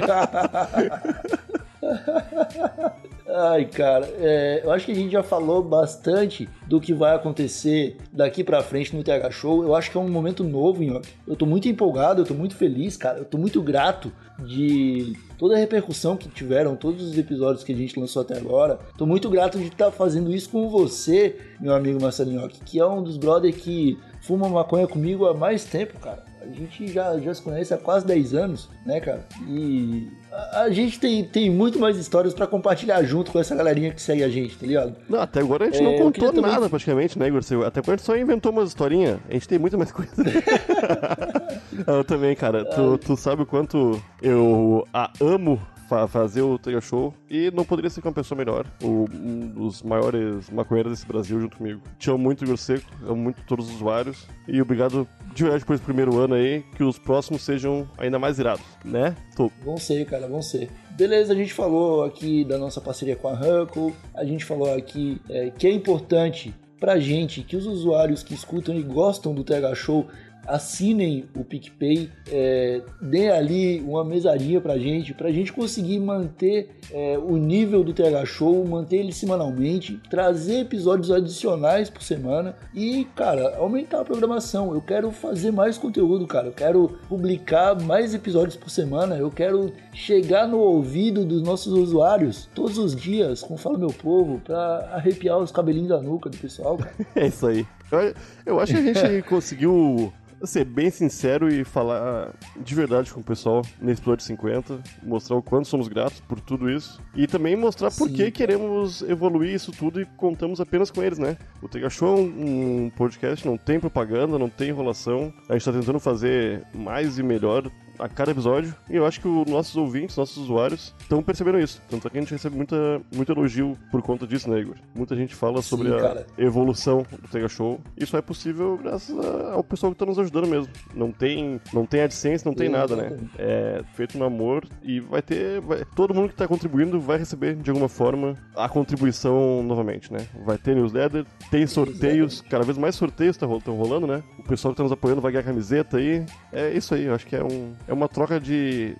Ai, 3.32 3.66
cara, 3.66 4.10
é, 4.18 4.62
eu 4.64 4.72
acho 4.72 4.88
que 4.88 4.92
a 4.92 4.96
gente 4.96 5.12
já 5.12 5.22
falou 5.22 5.62
bastante 5.62 6.50
do 6.68 6.82
que 6.82 6.96
vai 6.96 7.16
acontecer 7.16 7.98
daqui 8.12 8.44
pra 8.44 8.64
frente 8.64 8.96
no 8.96 9.04
TH 9.04 9.30
Show. 9.30 9.64
Eu 9.64 9.76
acho 9.76 9.92
que 9.92 9.98
é 9.98 10.00
um 10.00 10.10
momento 10.10 10.44
novo, 10.44 10.82
Nhoque. 10.82 11.14
Eu 11.28 11.36
tô 11.36 11.46
muito 11.46 11.68
empolgado, 11.68 12.24
eu 12.24 12.26
tô 12.26 12.34
muito 12.34 12.56
feliz, 12.56 12.98
cara. 12.98 13.20
Eu 13.20 13.26
tô 13.26 13.38
muito 13.38 13.62
grato 13.62 14.12
de 14.40 15.14
toda 15.38 15.56
a 15.56 15.60
repercussão 15.60 16.18
que 16.18 16.28
tiveram, 16.28 16.76
todos 16.76 17.04
os 17.04 17.16
episódios 17.20 17.64
que 17.64 17.72
a 17.72 17.76
gente 17.76 18.00
lançou 18.00 18.24
até 18.24 18.36
agora. 18.36 18.80
Tô 18.98 19.06
muito 19.06 19.30
grato 19.30 19.60
de 19.60 19.68
estar 19.68 19.92
fazendo 19.92 20.34
isso 20.34 20.50
com 20.50 20.68
você, 20.68 21.38
meu 21.60 21.76
amigo 21.76 22.02
Marcelo 22.02 22.32
Nhoque, 22.32 22.62
que 22.66 22.80
é 22.80 22.86
um 22.86 23.04
dos 23.04 23.16
brothers 23.16 23.58
que 23.58 24.00
fuma 24.22 24.50
maconha 24.50 24.88
comigo 24.88 25.28
há 25.28 25.36
mais 25.36 25.64
tempo, 25.66 26.00
cara. 26.00 26.29
A 26.50 26.54
gente 26.54 26.88
já, 26.88 27.18
já 27.20 27.34
se 27.34 27.42
conhece 27.42 27.74
há 27.74 27.78
quase 27.78 28.06
10 28.08 28.34
anos, 28.34 28.70
né, 28.86 29.00
cara? 29.00 29.26
E 29.48 30.08
a, 30.32 30.62
a 30.62 30.70
gente 30.72 31.00
tem, 31.00 31.24
tem 31.24 31.50
muito 31.50 31.78
mais 31.80 31.96
histórias 31.98 32.34
pra 32.34 32.48
compartilhar 32.48 33.04
junto 33.04 33.32
com 33.32 33.40
essa 33.40 33.56
galerinha 33.56 33.92
que 33.94 34.02
segue 34.02 34.24
a 34.24 34.30
gente, 34.30 34.58
tá 34.58 34.66
ligado? 34.66 34.96
Não, 35.08 35.22
até 35.22 35.42
agora 35.42 35.66
a 35.66 35.68
gente 35.70 35.80
É, 35.80 35.84
não 35.84 35.92
contou 35.94 36.12
queria 36.12 36.32
também- 36.34 36.52
nada 36.52 36.68
praticamente, 36.70 37.20
né, 37.20 37.28
Igor? 37.28 37.42
Até 37.66 37.80
agora 37.80 37.94
a 37.94 37.98
gente 37.98 38.06
só 38.06 38.18
inventou 38.18 38.52
umas 38.52 38.70
historinhas. 38.70 39.20
A 39.30 39.34
gente 39.34 39.48
tem 39.48 39.60
muita 39.60 39.78
mais 39.78 39.92
coisa. 39.92 40.12
eu 41.88 42.04
também, 42.04 42.36
cara. 42.36 42.66
Tu, 42.66 42.98
tu 42.98 43.16
sabe 43.16 43.44
o 43.44 43.46
quanto 43.46 44.02
eu 44.22 44.88
a 44.94 45.12
amo 45.22 45.62
fa- 45.90 46.08
fazer 46.08 46.42
o 46.44 46.58
Tega 46.58 46.80
Show 46.80 47.14
e 47.30 47.52
não 47.52 47.66
poderia 47.66 47.90
ser 47.90 48.02
com 48.02 48.08
uma 48.10 48.14
pessoa 48.14 48.38
melhor. 48.38 48.66
O, 48.84 49.06
um 49.12 49.48
dos 49.48 49.82
maiores 49.82 50.50
maconheiros 50.50 50.94
desse 50.94 51.06
Brasil 51.06 51.42
junto 51.42 51.58
comigo. 51.58 51.82
Te 51.98 52.10
amo 52.10 52.20
muito, 52.20 52.44
Igor 52.44 52.58
Seco. 52.58 52.86
Amo 53.04 53.16
muito 53.18 53.42
todos 53.48 53.68
os 53.68 53.76
usuários. 53.76 54.28
E 54.48 54.62
obrigado 54.62 55.08
de 55.34 55.44
verdade 55.44 55.66
por 55.66 55.74
esse 55.76 55.84
primeiro 55.84 56.18
ano 56.18 56.36
aí. 56.36 56.64
Que 56.78 56.84
os 56.84 56.98
próximos 57.00 57.42
sejam 57.42 57.88
ainda 57.98 58.18
mais 58.20 58.40
irados, 58.40 58.64
né? 58.86 59.16
Tô. 59.36 59.52
Vão 59.66 59.78
ser, 59.78 60.06
cara, 60.06 60.28
vão 60.28 60.42
ser. 60.42 60.70
Beleza, 60.92 61.34
a 61.34 61.36
gente 61.36 61.54
falou 61.54 62.04
aqui 62.04 62.44
da 62.44 62.58
nossa 62.58 62.80
parceria 62.82 63.16
com 63.16 63.30
a 63.30 63.34
Huckle, 63.34 63.94
a 64.14 64.26
gente 64.26 64.44
falou 64.44 64.74
aqui 64.74 65.22
é, 65.30 65.50
que 65.50 65.66
é 65.66 65.72
importante 65.72 66.54
pra 66.78 67.00
gente 67.00 67.42
que 67.42 67.56
os 67.56 67.66
usuários 67.66 68.22
que 68.22 68.34
escutam 68.34 68.76
e 68.76 68.82
gostam 68.84 69.34
do 69.34 69.44
TH 69.44 69.76
Show 69.76 70.08
assinem 70.48 71.26
o 71.36 71.44
PicPay, 71.44 72.10
é, 72.32 72.82
deem 73.02 73.30
ali 73.30 73.80
uma 73.82 74.04
mesadinha 74.04 74.60
pra 74.60 74.78
gente, 74.78 75.14
pra 75.14 75.32
gente 75.32 75.54
conseguir 75.54 76.00
manter 76.00 76.70
é, 76.92 77.18
o 77.18 77.38
nível 77.38 77.84
do 77.84 77.94
TH 77.94 78.26
Show, 78.26 78.66
manter 78.66 78.98
ele 78.98 79.12
semanalmente, 79.12 80.00
trazer 80.10 80.62
episódios 80.62 81.12
adicionais 81.12 81.90
por 81.90 82.02
semana 82.02 82.56
e, 82.74 83.06
cara, 83.16 83.58
aumentar 83.58 84.02
a 84.02 84.06
programação. 84.06 84.74
Eu 84.74 84.82
quero 84.82 85.12
fazer 85.12 85.52
mais 85.52 85.78
conteúdo, 85.78 86.26
cara. 86.26 86.48
Eu 86.48 86.54
quero 86.54 86.98
publicar 87.08 87.80
mais 87.80 88.14
episódios 88.14 88.56
por 88.56 88.70
semana. 88.70 89.16
Eu 89.18 89.30
quero 89.30 89.72
chegar 89.94 90.48
no 90.48 90.58
ouvido 90.58 91.26
dos 91.26 91.42
nossos 91.42 91.74
usuários 91.74 92.50
todos 92.56 92.78
os 92.78 92.96
dias, 92.96 93.42
como 93.42 93.58
fala 93.58 93.78
meu 93.78 93.94
povo, 93.94 94.40
pra 94.40 94.90
arrepiar 94.94 95.38
os 95.38 95.52
cabelinhos 95.52 95.90
da 95.90 96.02
nuca 96.02 96.30
do 96.30 96.38
pessoal, 96.38 96.78
cara. 96.78 96.90
É 97.16 97.28
isso 97.28 97.48
aí. 97.48 97.66
Eu, 97.92 98.14
eu 98.46 98.60
acho 98.60 98.74
que 98.74 98.90
a 98.90 98.94
gente 98.94 99.22
conseguiu 99.28 100.14
ser 100.44 100.66
bem 100.66 100.90
sincero 100.90 101.52
e 101.54 101.64
falar 101.64 102.34
de 102.58 102.76
verdade 102.76 103.14
com 103.14 103.20
o 103.20 103.24
pessoal 103.24 103.62
nesse 103.82 104.02
episódio 104.02 104.26
50, 104.26 104.80
mostrar 105.04 105.36
o 105.36 105.42
quanto 105.42 105.68
somos 105.68 105.88
gratos 105.88 106.20
por 106.22 106.40
tudo 106.40 106.70
isso 106.70 107.02
e 107.16 107.28
também 107.28 107.56
mostrar 107.56 107.92
por 107.92 108.08
Sim. 108.08 108.14
que 108.14 108.32
queremos 108.32 109.02
evoluir 109.02 109.54
isso 109.54 109.72
tudo 109.72 110.02
e 110.02 110.06
contamos 110.06 110.60
apenas 110.62 110.90
com 110.92 111.04
eles, 111.04 111.20
né? 111.20 111.38
O 111.62 111.68
Tega 111.68 111.90
Show 111.90 112.18
é 112.18 112.22
um, 112.22 112.86
um 112.86 112.90
podcast, 112.90 113.46
não 113.46 113.58
tem 113.58 113.80
propaganda, 113.80 114.40
não 114.40 114.50
tem 114.50 114.70
enrolação. 114.70 115.34
A 115.48 115.54
gente 115.54 115.66
tá 115.66 115.72
tentando 115.72 116.00
fazer 116.00 116.64
mais 116.74 117.18
e 117.18 117.24
melhor 117.24 117.70
a 118.00 118.08
cada 118.08 118.32
episódio. 118.32 118.74
E 118.90 118.96
eu 118.96 119.06
acho 119.06 119.20
que 119.22 119.28
os 119.28 119.46
nossos 119.48 119.76
ouvintes, 119.76 120.16
nossos 120.18 120.38
usuários, 120.38 120.94
estão 121.00 121.22
percebendo 121.22 121.60
isso. 121.60 121.82
Tanto 121.90 122.08
é 122.08 122.12
que 122.12 122.18
a 122.18 122.22
gente 122.22 122.32
recebe 122.32 122.56
muita, 122.56 123.02
muito 123.14 123.32
elogio 123.32 123.78
por 123.92 124.02
conta 124.02 124.26
disso, 124.26 124.50
né, 124.50 124.60
Igor? 124.60 124.76
Muita 124.96 125.16
gente 125.16 125.36
fala 125.36 125.62
sobre 125.62 125.94
a 125.94 126.00
cara. 126.00 126.28
evolução 126.38 127.06
do 127.22 127.28
Tega 127.28 127.48
Show. 127.50 127.80
Isso 127.98 128.16
é 128.18 128.22
possível 128.22 128.78
graças 128.82 129.18
a- 129.18 129.54
ao 129.54 129.64
pessoal 129.64 129.92
que 129.92 129.96
está 129.96 130.06
nos 130.06 130.18
ajudando 130.20 130.48
mesmo. 130.48 130.72
Não 130.94 131.12
tem, 131.12 131.60
não 131.74 131.86
tem 131.86 132.02
AdSense, 132.02 132.46
não 132.46 132.54
tem 132.54 132.70
nada, 132.70 132.96
né? 132.96 133.18
É 133.38 133.84
feito 133.94 134.18
no 134.18 134.26
amor 134.26 134.66
e 134.84 135.00
vai 135.00 135.22
ter. 135.22 135.60
vai- 135.62 135.84
todo 135.96 136.14
mundo 136.14 136.28
que 136.28 136.34
está 136.34 136.48
contribuindo 136.48 137.00
vai 137.00 137.18
receber 137.18 137.56
de 137.56 137.70
alguma 137.70 137.90
forma 137.90 138.36
a 138.56 138.68
contribuição 138.70 139.64
novamente, 139.64 140.12
né? 140.12 140.20
Vai 140.46 140.58
ter 140.58 140.76
newsletter, 140.76 141.26
tem 141.52 141.66
sorteios, 141.68 142.42
cada 142.42 142.64
vez 142.64 142.78
mais 142.78 142.96
sorteios 142.96 143.36
estão 143.36 143.76
rolando, 143.76 144.08
né? 144.08 144.24
O 144.38 144.44
pessoal 144.44 144.72
que 144.72 144.76
está 144.76 144.84
nos 144.84 144.92
apoiando 144.92 145.22
vai 145.22 145.32
ganhar 145.32 145.44
camiseta 145.44 145.98
aí. 145.98 146.26
É 146.52 146.72
isso 146.74 146.94
aí, 146.94 147.06
eu 147.06 147.14
acho 147.16 147.26
que 147.26 147.36
é, 147.36 147.44
um, 147.44 147.74
é 147.90 147.94
uma 147.94 148.08
troca 148.08 148.40
de, 148.40 148.96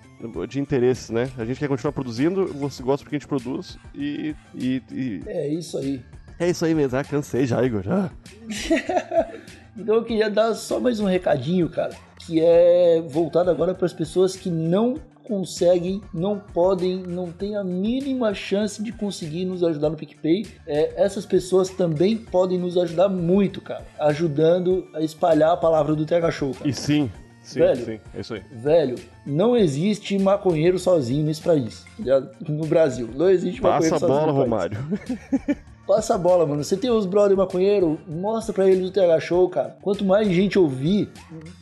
de 0.48 0.58
interesses, 0.60 1.10
né? 1.10 1.30
A 1.38 1.44
gente 1.44 1.58
quer 1.58 1.68
continuar 1.68 1.92
produzindo, 1.92 2.46
você 2.48 2.82
gosta 2.82 3.04
porque 3.04 3.16
a 3.16 3.18
gente 3.18 3.28
produz 3.28 3.78
e. 3.94 4.34
e, 4.54 4.82
e- 4.90 5.22
É 5.26 5.48
isso 5.48 5.78
aí. 5.78 6.02
é 6.38 6.50
isso 6.50 6.64
aí 6.64 6.74
mesmo, 6.74 6.98
ah, 6.98 7.04
cansei 7.04 7.46
já, 7.46 7.62
Igor. 7.64 7.84
Então 9.76 9.94
eu 9.94 10.04
queria 10.04 10.28
dar 10.28 10.52
só 10.54 10.80
mais 10.80 10.98
um 11.00 11.06
recadinho, 11.06 11.68
cara, 11.68 11.94
que 12.18 12.40
é 12.40 13.00
voltado 13.08 13.50
agora 13.50 13.72
para 13.72 13.86
as 13.86 13.92
pessoas 13.92 14.34
que 14.36 14.50
não 14.50 14.96
conseguem, 15.22 16.02
não 16.12 16.38
podem, 16.40 16.96
não 16.98 17.30
têm 17.30 17.56
a 17.56 17.62
mínima 17.62 18.34
chance 18.34 18.82
de 18.82 18.90
conseguir 18.92 19.44
nos 19.44 19.62
ajudar 19.62 19.88
no 19.90 19.96
PicPay. 19.96 20.44
É, 20.66 21.00
essas 21.02 21.24
pessoas 21.24 21.70
também 21.70 22.16
podem 22.18 22.58
nos 22.58 22.76
ajudar 22.76 23.08
muito, 23.08 23.60
cara, 23.60 23.86
ajudando 24.00 24.88
a 24.92 25.00
espalhar 25.00 25.52
a 25.52 25.56
palavra 25.56 25.94
do 25.94 26.04
TH 26.04 26.30
Show, 26.32 26.52
cara. 26.52 26.68
E 26.68 26.74
sim, 26.74 27.10
sim, 27.50 27.58
Velho. 27.60 27.84
sim, 27.84 28.00
é 28.14 28.20
isso 28.20 28.34
aí. 28.34 28.42
Velho, 28.52 28.96
não 29.26 29.56
existe 29.56 30.18
maconheiro 30.18 30.78
sozinho 30.78 31.24
nesse 31.24 31.42
país, 31.42 31.84
no 32.48 32.66
Brasil. 32.66 33.08
Não 33.14 33.28
existe 33.28 33.60
Passa 33.60 33.74
maconheiro 33.74 33.96
a 33.96 33.98
sozinho 33.98 34.18
bola, 34.20 34.32
no 34.32 34.38
país. 34.38 34.78
Romário. 34.78 35.56
Passa 35.86 36.14
a 36.14 36.18
bola, 36.18 36.46
mano. 36.46 36.62
Você 36.62 36.76
tem 36.76 36.88
os 36.88 37.04
brother 37.04 37.36
maconheiro, 37.36 37.98
mostra 38.06 38.54
pra 38.54 38.70
eles 38.70 38.88
o 38.88 38.92
TH 38.92 39.18
Show, 39.18 39.48
cara. 39.48 39.76
Quanto 39.82 40.04
mais 40.04 40.28
gente 40.28 40.56
ouvir, 40.56 41.08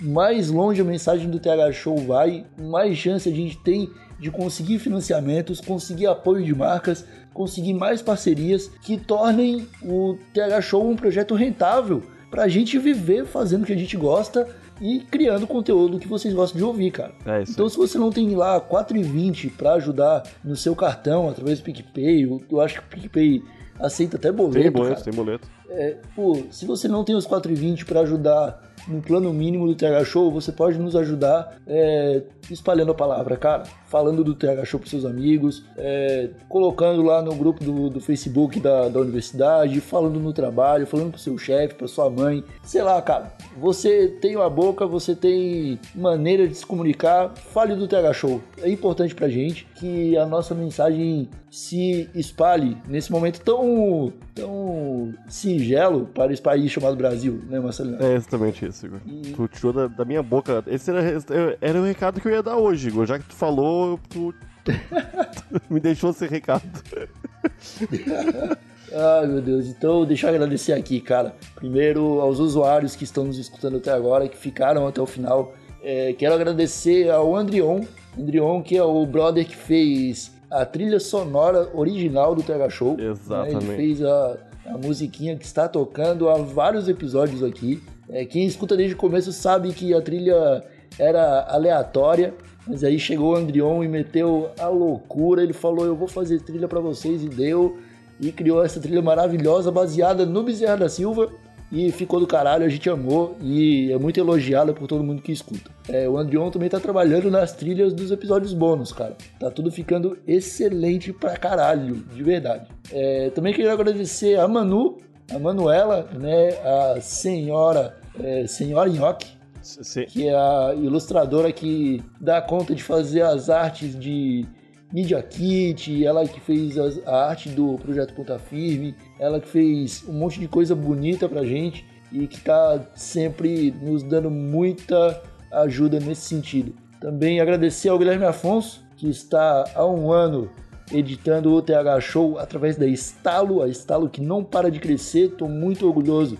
mais 0.03 0.51
longe 0.51 0.82
a 0.82 0.84
mensagem 0.84 1.30
do 1.30 1.41
TH 1.41 1.72
Show 1.72 1.97
vai, 1.97 2.45
mais 2.61 2.99
chance 2.99 3.26
a 3.26 3.32
gente 3.32 3.57
tem 3.59 3.89
de 4.20 4.30
conseguir 4.30 4.80
financiamentos, 4.80 5.61
conseguir 5.61 6.09
apoio 6.09 6.45
de 6.45 6.55
marcas, 6.55 7.07
conseguir 7.32 7.72
mais 7.72 8.03
parcerias 8.03 8.70
que 8.82 8.99
tornem 8.99 9.66
o 9.82 10.18
TH 10.34 10.61
Show 10.61 10.91
um 10.91 10.97
projeto 10.97 11.34
rentável 11.34 12.03
pra 12.30 12.49
gente 12.49 12.78
viver 12.78 13.24
fazendo 13.24 13.62
o 13.62 13.66
que 13.66 13.72
a 13.72 13.78
gente 13.78 13.97
gosta 13.97 14.47
e 14.81 15.01
criando 15.01 15.47
conteúdo 15.47 15.99
que 15.99 16.09
vocês 16.09 16.33
gostam 16.33 16.59
de 16.59 16.64
ouvir, 16.64 16.91
cara. 16.91 17.12
É 17.26 17.43
isso. 17.43 17.53
Então, 17.53 17.68
se 17.68 17.76
você 17.76 17.99
não 17.99 18.11
tem 18.11 18.35
lá 18.35 18.61
4,20 18.61 19.53
para 19.57 19.74
ajudar 19.74 20.22
no 20.45 20.57
seu 20.57 20.74
cartão 20.74 21.29
através 21.29 21.59
do 21.59 21.64
PicPay, 21.64 22.24
eu, 22.24 22.41
eu 22.51 22.61
acho 22.61 22.74
que 22.74 22.81
o 22.81 22.89
PicPay 22.89 23.43
aceita 23.79 24.16
até 24.16 24.31
boleto. 24.31 24.61
tem 24.61 24.70
boleto, 24.70 24.95
cara. 24.95 25.05
tem 25.05 25.14
boleto. 25.14 25.49
É, 25.70 25.97
pô, 26.14 26.43
se 26.51 26.64
você 26.64 26.89
não 26.89 27.05
tem 27.05 27.14
os 27.14 27.26
4,20 27.26 27.85
para 27.85 28.01
ajudar 28.01 28.62
no 28.89 29.03
plano 29.03 29.33
mínimo 29.33 29.66
do 29.66 29.74
TH 29.74 30.05
Show, 30.05 30.31
você 30.31 30.51
pode 30.51 30.79
nos 30.79 30.97
ajudar 30.97 31.59
é, 31.66 32.22
espalhando 32.51 32.93
a 32.93 32.95
palavra, 32.95 33.37
cara. 33.37 33.64
Falando 33.89 34.22
do 34.22 34.34
TH 34.34 34.64
Show 34.64 34.78
pros 34.78 34.91
seus 34.91 35.05
amigos, 35.05 35.64
é, 35.76 36.28
colocando 36.49 37.03
lá 37.03 37.22
no 37.22 37.34
grupo 37.34 37.64
do, 37.64 37.89
do 37.89 38.01
Facebook 38.01 38.61
da, 38.61 38.89
da 38.89 39.01
universidade, 39.01 39.80
falando 39.80 40.20
no 40.20 40.32
trabalho, 40.32 40.86
falando 40.86 41.11
pro 41.11 41.20
seu 41.20 41.36
chefe, 41.39 41.74
pra 41.74 41.89
sua 41.89 42.11
mãe. 42.11 42.45
Sei 42.62 42.82
lá, 42.82 43.01
cara. 43.01 43.32
Você 43.57 44.09
tem 44.20 44.36
uma 44.36 44.49
boca, 44.49 44.86
você 44.86 45.14
tem 45.14 45.80
maneira 45.95 46.47
de 46.47 46.55
se 46.55 46.64
comunicar, 46.64 47.32
fale 47.34 47.74
do 47.74 47.89
TH 47.89 48.12
Show. 48.12 48.41
É 48.62 48.70
importante 48.70 49.14
pra 49.14 49.28
gente 49.28 49.66
que 49.74 50.16
a 50.16 50.26
nossa 50.26 50.55
mensagem 50.55 51.28
se 51.51 52.09
espalhe 52.14 52.76
nesse 52.86 53.11
momento 53.11 53.41
tão, 53.41 54.12
tão 54.34 55.14
singelo 55.28 56.07
para 56.07 56.32
esse 56.32 56.43
país 56.43 56.70
chamado 56.70 56.97
Brasil, 56.97 57.41
né, 57.49 57.59
Marcelino? 57.59 58.03
É 58.03 58.14
exatamente 58.14 58.66
isso, 58.66 58.86
Igor. 58.86 59.01
Tu 59.34 59.49
tirou 59.49 59.72
da, 59.72 59.86
da 59.86 60.05
minha 60.05 60.22
boca. 60.22 60.62
Esse 60.66 60.91
era, 60.91 61.59
era 61.61 61.80
o 61.80 61.84
recado 61.84 62.20
que 62.20 62.28
eu 62.28 62.32
ia 62.32 62.43
dar 62.43 62.57
hoje, 62.57 62.89
Igor. 62.89 63.07
Já 63.07 63.18
que 63.18 63.24
tu 63.24 63.34
falou, 63.34 63.78
tu 64.11 64.35
me 65.70 65.81
deixou 65.81 66.12
sem 66.12 66.29
recado. 66.29 66.62
Ai, 68.93 69.26
meu 69.26 69.41
Deus. 69.41 69.66
Então, 69.66 70.05
deixa 70.05 70.26
eu 70.26 70.35
agradecer 70.35 70.72
aqui, 70.72 71.01
cara. 71.01 71.35
Primeiro, 71.55 72.20
aos 72.20 72.39
usuários 72.39 72.97
que 72.97 73.05
estão 73.05 73.24
nos 73.24 73.39
escutando 73.39 73.76
até 73.76 73.91
agora, 73.93 74.29
que 74.29 74.37
ficaram 74.37 74.87
até 74.87 75.01
o 75.01 75.07
final. 75.07 75.55
É, 75.83 76.12
quero 76.14 76.35
agradecer 76.35 77.11
ao 77.11 77.37
Andrion. 77.37 77.85
Andrion, 78.18 78.62
que 78.62 78.76
é 78.76 78.83
o 78.83 79.05
brother 79.07 79.47
que 79.47 79.57
fez 79.57 80.33
a 80.51 80.64
trilha 80.64 80.99
sonora 80.99 81.68
original 81.74 82.35
do 82.35 82.43
TH 82.43 82.70
Show. 82.70 82.97
né? 82.97 83.05
Exatamente. 83.05 83.66
Ele 83.66 83.76
fez 83.76 84.03
a, 84.03 84.39
a 84.66 84.79
musiquinha 84.79 85.37
que 85.37 85.45
está 85.45 85.68
tocando 85.68 86.29
há 86.29 86.39
vários 86.39 86.89
episódios 86.89 87.43
aqui. 87.43 87.83
É, 88.09 88.24
quem 88.24 88.47
escuta 88.47 88.76
desde 88.76 88.95
o 88.95 88.99
começo 88.99 89.33
sabe 89.33 89.72
que 89.72 89.93
a 89.93 90.01
trilha 90.01 90.64
era 90.99 91.43
aleatória. 91.49 92.35
Mas 92.69 92.85
aí 92.85 92.99
chegou 92.99 93.33
o 93.33 93.37
Andrion 93.37 93.83
e 93.83 93.89
meteu 93.89 94.51
a 94.59 94.69
loucura. 94.69 95.43
Ele 95.43 95.53
falou: 95.53 95.87
Eu 95.87 95.97
vou 95.97 96.07
fazer 96.07 96.41
trilha 96.41 96.69
pra 96.69 96.81
vocês, 96.81 97.25
e 97.25 97.29
deu 97.29 97.79
e 98.21 98.33
criou 98.33 98.64
essa 98.64 98.81
trilha 98.81 99.01
maravilhosa 99.01 99.71
baseada 99.71 100.27
no 100.27 100.43
Bezerra 100.43 100.77
da 100.77 100.89
Silva 100.89 101.31
e 101.71 101.93
ficou 101.93 102.19
do 102.19 102.27
caralho, 102.27 102.64
a 102.64 102.69
gente 102.69 102.89
amou 102.89 103.37
e 103.43 103.93
é 103.93 103.99
muito 103.99 104.19
elogiada 104.19 104.73
por 104.73 104.89
todo 104.89 105.05
mundo 105.05 105.21
que 105.21 105.31
escuta. 105.31 105.71
É, 105.89 106.09
o 106.09 106.16
Andrion 106.16 106.51
também 106.51 106.69
tá 106.69 106.81
trabalhando 106.81 107.31
nas 107.31 107.53
trilhas 107.53 107.93
dos 107.93 108.11
episódios 108.11 108.55
bônus, 108.55 108.91
cara. 108.91 109.16
Tá 109.39 109.51
tudo 109.51 109.71
ficando 109.71 110.19
excelente 110.27 111.12
pra 111.12 111.37
caralho, 111.37 111.97
de 111.97 112.23
verdade. 112.23 112.69
É, 112.91 113.31
também 113.31 113.53
queria 113.53 113.73
agradecer 113.73 114.39
a 114.39 114.49
Manu, 114.49 114.97
a 115.31 115.39
Manuela, 115.39 116.09
né, 116.19 116.49
a 116.64 117.01
senhora, 117.03 117.97
é, 118.19 118.47
senhora 118.47 118.89
Nhoque, 118.89 119.38
Se- 119.63 120.07
que 120.07 120.27
é 120.29 120.35
a 120.35 120.75
ilustradora 120.77 121.53
que 121.53 122.03
dá 122.21 122.41
conta 122.41 122.75
de 122.75 122.83
fazer 122.83 123.23
as 123.23 123.49
artes 123.51 123.99
de 123.99 124.47
Media 124.93 125.23
Kit, 125.23 126.05
ela 126.05 126.27
que 126.27 126.41
fez 126.41 126.77
a 127.07 127.29
arte 127.29 127.51
do 127.51 127.77
Projeto 127.79 128.15
Ponta 128.15 128.39
Firme, 128.39 128.95
ela 129.19 129.39
que 129.41 129.49
fez 129.49 130.03
um 130.09 130.13
monte 130.15 130.41
de 130.41 130.49
coisa 130.49 130.75
bonita 130.75 131.29
pra 131.29 131.45
gente 131.45 131.85
e 132.11 132.27
que 132.27 132.41
tá 132.41 132.81
sempre 132.95 133.71
nos 133.83 134.03
dando 134.03 134.31
muita 134.31 135.23
ajuda 135.53 136.01
nesse 136.01 136.23
sentido. 136.23 136.75
Também 137.01 137.39
agradecer 137.41 137.91
ao 137.91 137.99
Guilherme 137.99 138.25
Afonso, 138.25 138.83
que 138.97 139.09
está 139.09 139.65
há 139.75 139.87
um 139.87 140.11
ano 140.11 140.51
editando 140.91 141.53
o 141.53 141.61
TH 141.61 142.01
Show 142.01 142.39
através 142.39 142.77
da 142.77 142.87
Estalo, 142.87 143.63
a 143.63 143.69
Estalo 143.69 144.09
que 144.09 144.23
não 144.23 144.43
para 144.43 144.71
de 144.71 144.81
crescer, 144.81 145.27
estou 145.27 145.49
muito 145.49 145.87
orgulhoso 145.87 146.39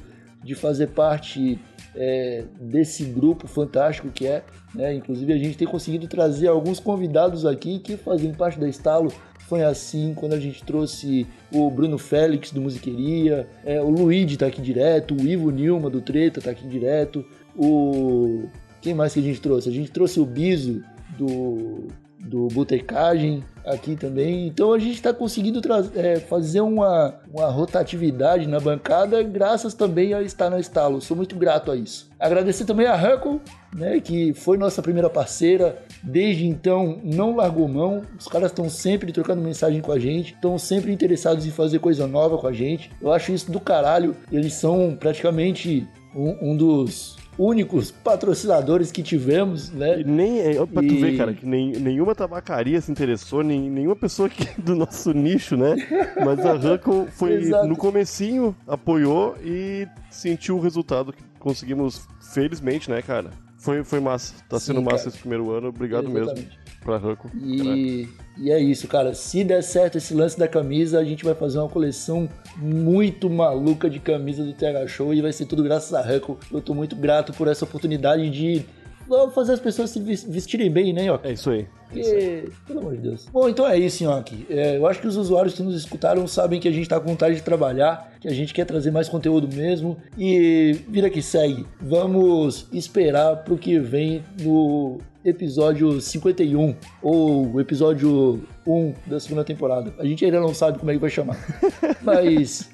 de 0.49 0.55
fazer 0.55 0.87
parte 0.87 1.61
é, 1.95 2.43
desse 2.59 3.05
grupo 3.05 3.47
fantástico 3.47 4.09
que 4.09 4.27
é. 4.27 4.43
né? 4.75 4.95
Inclusive, 4.95 5.31
a 5.31 5.37
gente 5.37 5.59
tem 5.59 5.69
conseguido 5.69 6.09
trazer 6.09 6.49
alguns 6.49 6.81
convidados 6.81 7.45
aqui 7.45 7.79
que 7.79 7.99
fazem 7.99 8.33
parte 8.33 8.59
da 8.59 8.67
Estalo. 8.67 9.13
Foi 9.41 9.63
assim 9.63 10.15
quando 10.15 10.33
a 10.33 10.41
gente 10.41 10.65
trouxe 10.65 11.27
o 11.53 11.71
Bruno 11.71 11.99
Félix 11.99 12.51
do 12.51 12.63
Musiqueria, 12.63 13.47
é, 13.63 13.79
o 13.83 13.91
Luigi 13.91 14.39
tá 14.39 14.47
aqui 14.47 14.63
direto, 14.63 15.15
o 15.15 15.21
Ivo 15.21 15.51
Nilma 15.51 15.91
do 15.91 16.01
Treta 16.01 16.41
tá 16.41 16.51
aqui 16.51 16.67
direto, 16.67 17.23
o. 17.55 18.45
Quem 18.81 18.95
mais 18.95 19.13
que 19.13 19.21
a 19.21 19.23
gente 19.23 19.41
trouxe? 19.41 19.69
A 19.69 19.73
gente 19.73 19.91
trouxe 19.91 20.19
o 20.19 20.25
Biso 20.25 20.83
do, 21.19 21.89
do 22.21 22.49
Botecagem 22.49 23.45
aqui 23.65 23.97
também. 23.97 24.47
Então 24.47 24.73
a 24.73 24.79
gente 24.79 24.95
está 24.95 25.13
conseguindo 25.13 25.61
é, 25.95 26.17
fazer 26.21 26.61
uma, 26.61 27.15
uma 27.33 27.47
rotatividade 27.47 28.47
na 28.47 28.59
bancada, 28.59 29.23
graças 29.23 29.75
também 29.75 30.15
a 30.15 30.23
estar 30.23 30.51
na 30.51 30.59
Estalo. 30.59 31.01
Sou 31.01 31.17
muito 31.17 31.37
grato 31.37 31.71
a 31.71 31.77
isso. 31.77 32.09
Agradecer 32.19 32.65
também 32.65 32.87
a 32.87 32.97
Huckle, 32.97 33.41
né, 33.75 34.01
que 34.01 34.33
foi 34.35 34.57
nossa 34.57 34.83
primeira 34.83 35.11
parceira. 35.11 35.79
Desde 36.03 36.47
então 36.47 37.01
não 37.05 37.37
largou 37.37 37.69
mão. 37.69 38.03
Os 38.19 38.27
caras 38.27 38.51
estão 38.51 38.69
sempre 38.69 39.13
trocando 39.13 39.43
mensagem 39.43 39.81
com 39.81 39.93
a 39.93 39.99
gente, 39.99 40.35
estão 40.35 40.59
sempre 40.59 40.93
interessados 40.93 41.47
em 41.47 41.51
fazer 41.51 41.79
coisa 41.79 42.07
nova 42.07 42.39
com 42.39 42.47
a 42.47 42.53
gente. 42.53 42.91
Eu 43.01 43.13
acho 43.13 43.33
isso 43.33 43.51
do 43.51 43.61
caralho. 43.61 44.17
Eles 44.33 44.55
são 44.55 44.97
praticamente 44.99 45.87
um, 46.15 46.53
um 46.53 46.57
dos 46.57 47.18
únicos 47.39 47.91
patrocinadores 47.91 48.91
que 48.91 49.03
tivemos, 49.03 49.71
né? 49.71 50.01
E 50.01 50.05
nem, 50.05 50.41
é, 50.41 50.55
pra 50.67 50.83
tu 50.83 50.93
E- 50.95 51.01
ver, 51.01 51.17
cara, 51.17 51.33
que 51.33 51.47
nem, 51.47 51.73
nenhuma 51.73 52.15
tabacaria 52.15 52.81
se 52.81 52.91
interessou, 52.91 53.43
nem, 53.45 53.71
nenhuma 53.71 53.95
pessoa 53.97 54.27
aqui 54.27 54.47
do 54.61 54.75
nosso 54.75 55.13
nicho, 55.13 55.57
né? 55.57 55.77
Mas 56.25 56.45
a 56.45 56.55
Huckle 56.55 57.07
foi 57.13 57.35
Exato. 57.35 57.67
no 57.69 57.77
comecinho, 57.77 58.55
apoiou 58.67 59.37
e 59.45 59.87
sentiu 60.11 60.57
o 60.57 60.61
resultado 60.61 61.13
que 61.13 61.23
conseguimos, 61.39 62.07
felizmente, 62.33 62.91
né, 62.91 63.01
cara? 63.01 63.31
Foi, 63.57 63.83
foi 63.85 64.01
massa. 64.01 64.35
Tá 64.49 64.59
Sim, 64.59 64.67
sendo 64.67 64.83
massa 64.83 64.97
cara. 65.05 65.09
esse 65.11 65.19
primeiro 65.19 65.51
ano. 65.51 65.69
Obrigado 65.69 66.09
mesmo 66.09 66.31
Exatamente. 66.31 66.59
Pra 66.81 66.97
Huckle. 66.97 67.31
E, 67.43 68.09
e 68.37 68.51
é 68.51 68.59
isso, 68.59 68.87
cara. 68.89 69.15
Se 69.15 69.45
der 69.45 69.63
certo 69.63 69.99
esse 69.99 70.15
lance 70.15 70.39
da 70.39 70.49
camisa, 70.49 70.99
a 70.99 71.05
gente 71.05 71.25
vai 71.25 71.35
fazer 71.35 71.59
uma 71.59 71.69
coleção 71.69 72.29
muito 72.57 73.29
maluca 73.29 73.91
de 73.91 73.99
camisa 73.99 74.45
do 74.45 74.53
TH 74.53 74.87
Show 74.87 75.13
e 75.13 75.21
vai 75.21 75.33
ser 75.33 75.47
tudo 75.47 75.63
graças 75.63 75.93
a 75.93 76.01
Huckle. 76.01 76.37
Eu 76.53 76.61
tô 76.61 76.75
muito 76.75 76.97
grato 76.97 77.33
por 77.33 77.49
essa 77.49 77.65
oportunidade 77.65 78.31
de 78.31 78.65
vamos 79.09 79.35
fazer 79.35 79.53
as 79.55 79.61
pessoas 79.61 79.91
se 79.91 80.01
ves- 80.01 80.25
vestirem 80.25 80.71
bem, 80.71 80.93
né, 80.93 81.05
Nhoque? 81.07 81.27
É 81.29 81.33
isso 81.33 81.51
aí. 81.51 81.67
Isso 81.95 82.11
aí. 82.11 82.41
Porque, 82.43 82.53
pelo 82.67 82.81
amor 82.81 82.97
de 82.97 83.03
Deus. 83.03 83.27
Bom, 83.33 83.49
então 83.49 83.67
é 83.67 83.79
isso, 83.79 84.05
Nhoque. 84.05 84.47
É, 84.51 84.77
eu 84.77 84.87
acho 84.87 85.01
que 85.01 85.07
os 85.07 85.17
usuários 85.17 85.55
que 85.55 85.63
nos 85.63 85.75
escutaram 85.75 86.27
sabem 86.27 86.61
que 86.61 86.69
a 86.69 86.73
gente 86.73 86.89
tá 86.89 87.01
com 87.01 87.09
vontade 87.09 87.35
de 87.37 87.43
trabalhar, 87.43 88.13
que 88.21 88.29
a 88.29 88.33
gente 88.35 88.53
quer 88.53 88.65
trazer 88.67 88.91
mais 88.91 89.09
conteúdo 89.09 89.49
mesmo. 89.55 89.97
E 90.19 90.79
vira 90.89 91.09
que 91.09 91.23
segue. 91.23 91.67
Vamos 91.81 92.67
esperar 92.73 93.37
pro 93.37 93.57
que 93.57 93.79
vem 93.79 94.23
no 94.41 94.99
episódio 95.25 96.01
51 96.01 96.75
ou 97.03 97.61
episódio 97.61 98.41
1 98.67 98.95
da 99.07 99.19
segunda 99.21 99.45
temporada. 99.45 99.93
A 99.99 100.05
gente 100.05 100.25
ainda 100.25 100.41
não 100.41 100.55
sabe 100.55 100.79
como 100.79 100.91
é 100.91 100.95
que 100.95 101.01
vai 101.01 101.11
chamar. 101.11 101.37
Mas 102.03 102.71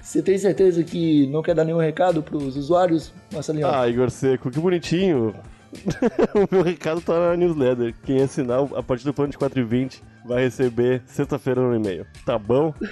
você 0.00 0.22
tem 0.22 0.36
certeza 0.38 0.82
que 0.82 1.26
não 1.28 1.42
quer 1.42 1.54
dar 1.54 1.64
nenhum 1.64 1.78
recado 1.78 2.22
pros 2.22 2.56
usuários, 2.56 3.12
Marcelinho? 3.32 3.66
Ah, 3.66 3.88
Igor 3.88 4.10
Seco, 4.10 4.50
que 4.50 4.58
bonitinho. 4.58 5.34
o 6.34 6.54
meu 6.54 6.62
recado 6.62 7.00
tá 7.00 7.18
na 7.18 7.36
newsletter. 7.36 7.94
Quem 8.04 8.22
assinar 8.22 8.60
a 8.74 8.82
partir 8.82 9.04
do 9.04 9.14
plano 9.14 9.30
de 9.30 9.38
4,20 9.38 10.00
vai 10.24 10.44
receber 10.44 11.02
sexta-feira 11.06 11.60
no 11.60 11.74
e-mail. 11.74 12.06
Tá 12.24 12.38
bom? 12.38 12.74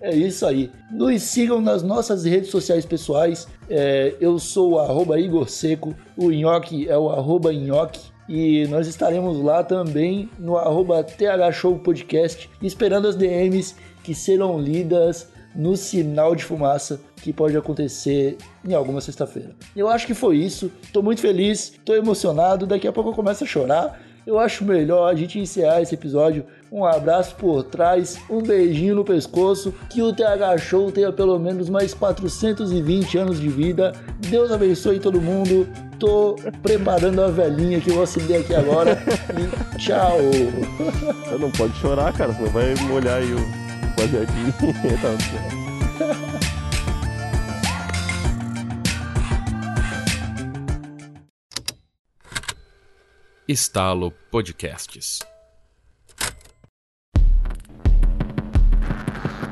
É 0.00 0.14
isso 0.14 0.46
aí. 0.46 0.70
Nos 0.90 1.22
sigam 1.22 1.60
nas 1.60 1.82
nossas 1.82 2.24
redes 2.24 2.50
sociais 2.50 2.86
pessoais. 2.86 3.48
É, 3.68 4.14
eu 4.20 4.38
sou 4.38 4.74
o 4.74 5.16
Igor 5.16 5.48
Seco, 5.48 5.94
o 6.16 6.30
Nhoque 6.30 6.88
é 6.88 6.96
o 6.96 7.38
Nhoque. 7.50 8.00
E 8.28 8.66
nós 8.68 8.86
estaremos 8.86 9.40
lá 9.40 9.62
também 9.62 10.28
no 10.38 10.56
arroba 10.56 11.02
TH 11.02 11.52
Show 11.52 11.78
Podcast, 11.78 12.50
esperando 12.60 13.08
as 13.08 13.16
DMs 13.16 13.74
que 14.02 14.14
serão 14.14 14.60
lidas 14.60 15.28
no 15.56 15.76
sinal 15.76 16.34
de 16.34 16.44
fumaça 16.44 17.00
que 17.22 17.32
pode 17.32 17.56
acontecer 17.56 18.36
em 18.64 18.74
alguma 18.74 19.00
sexta-feira. 19.00 19.50
Eu 19.74 19.88
acho 19.88 20.06
que 20.06 20.14
foi 20.14 20.36
isso. 20.36 20.70
Tô 20.92 21.02
muito 21.02 21.20
feliz, 21.20 21.72
tô 21.84 21.94
emocionado. 21.94 22.66
Daqui 22.66 22.86
a 22.86 22.92
pouco 22.92 23.10
eu 23.10 23.14
começo 23.14 23.42
a 23.42 23.46
chorar. 23.46 24.00
Eu 24.26 24.38
acho 24.38 24.64
melhor 24.64 25.08
a 25.08 25.14
gente 25.14 25.38
encerrar 25.38 25.80
esse 25.80 25.94
episódio 25.94 26.44
um 26.70 26.84
abraço 26.84 27.36
por 27.36 27.62
trás, 27.62 28.18
um 28.28 28.42
beijinho 28.42 28.94
no 28.96 29.04
pescoço, 29.04 29.72
que 29.88 30.02
o 30.02 30.12
TH 30.12 30.58
Show 30.58 30.90
tenha 30.90 31.12
pelo 31.12 31.38
menos 31.38 31.70
mais 31.70 31.94
420 31.94 33.18
anos 33.18 33.40
de 33.40 33.48
vida. 33.48 33.92
Deus 34.18 34.50
abençoe 34.50 34.98
todo 34.98 35.20
mundo. 35.20 35.68
Tô 35.98 36.36
preparando 36.62 37.22
a 37.22 37.28
velhinha 37.28 37.80
que 37.80 37.88
eu 37.88 37.94
vou 37.94 38.02
acender 38.02 38.40
aqui 38.40 38.54
agora. 38.54 38.98
E 39.32 39.78
tchau. 39.78 40.18
Você 41.24 41.38
não 41.38 41.50
pode 41.52 41.74
chorar, 41.76 42.12
cara, 42.12 42.34
senão 42.34 42.50
vai 42.50 42.74
molhar 42.88 43.18
aí 43.18 43.32
o 43.32 43.65
baseadinho. 43.96 44.52
tá, 45.00 45.56
Estalo 53.48 54.12
Podcasts. 54.30 55.20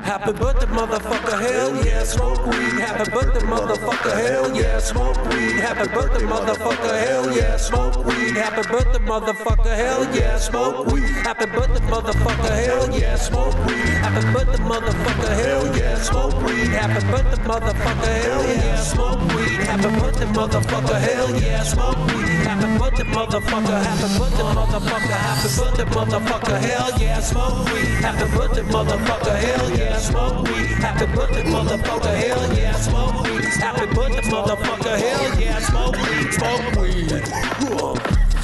Happy 0.02 0.32
birthday, 0.32 0.66
motherfucker, 0.66 1.40
hell 1.40 1.84
yeah, 1.84 2.04
smoke 2.04 2.46
weed. 2.46 2.78
Happy 2.78 3.10
birthday, 3.10 3.40
motherfucker, 3.40 4.12
hell 4.12 4.54
yeah, 4.54 4.78
smoke 4.78 5.16
weed. 5.28 5.60
Happy 5.60 5.88
birthday, 5.88 6.24
motherfucker, 6.24 7.06
hell 7.06 7.36
yeah, 7.36 7.56
smoke 7.56 8.04
weed. 8.04 8.36
Happy 8.36 8.68
birthday, 8.68 8.98
motherfucker, 8.98 9.74
hell 9.74 10.04
yeah, 10.14 10.36
smoke 10.38 10.86
weed. 10.92 11.08
Happy 11.08 11.46
birthday, 11.46 11.80
motherfucker, 11.86 12.64
hell 12.64 12.83
yeah, 13.00 13.16
smoke 13.16 13.54
weed. 13.66 13.86
Happy 14.02 14.20
birthday, 14.32 14.62
motherfucker, 14.64 15.32
hell 15.42 15.76
yeah, 15.76 15.94
smoke 16.02 16.34
weed. 16.42 16.68
Happy 16.68 17.00
birthday, 17.06 17.42
motherfucker, 17.44 18.22
hell 18.22 18.44
yeah, 18.44 18.76
smoke 18.80 19.20
weed. 19.34 19.60
Happy 19.64 20.00
birthday, 20.00 20.26
motherfucker, 20.26 21.00
hell 21.00 21.40
yeah, 21.40 21.62
smoke 21.62 21.98
weed. 22.08 22.28
Happy 22.44 22.78
birthday, 22.78 23.04
motherfucker, 23.04 23.78
happy 23.82 24.18
birthday, 24.18 24.46
motherfucker, 24.54 25.18
happy 25.26 25.48
birthday, 25.56 25.84
motherfucker, 25.84 26.58
hell 26.60 27.00
yeah, 27.00 27.20
smoke 27.20 27.64
weed. 27.72 27.84
Happy 28.04 28.36
birthday, 28.36 28.62
motherfucker, 28.62 29.36
hell 29.36 29.78
yeah, 29.78 29.98
smoke 29.98 30.42
weed. 30.48 30.66
Happy 30.84 31.06
birthday, 31.14 31.42
motherfucker, 31.42 32.14
hell 32.16 32.56
yeah, 32.56 32.72
smoke 32.76 33.22
weed. 33.24 33.44
Happy 33.44 33.86
birthday, 33.94 34.22
motherfucker, 34.30 34.98
hell 34.98 35.40
yeah, 35.40 35.58
smoke 35.60 35.96
weed, 35.96 36.32
smoke 36.32 36.76
weed. 36.80 37.10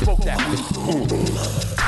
Smoke 0.01 0.21
that 0.25 0.41
weed. 0.49 1.80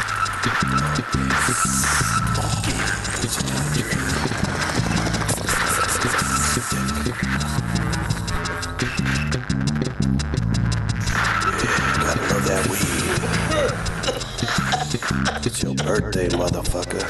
It's 15.45 15.61
your 15.61 15.75
birthday, 15.75 16.29
motherfucker. 16.29 17.03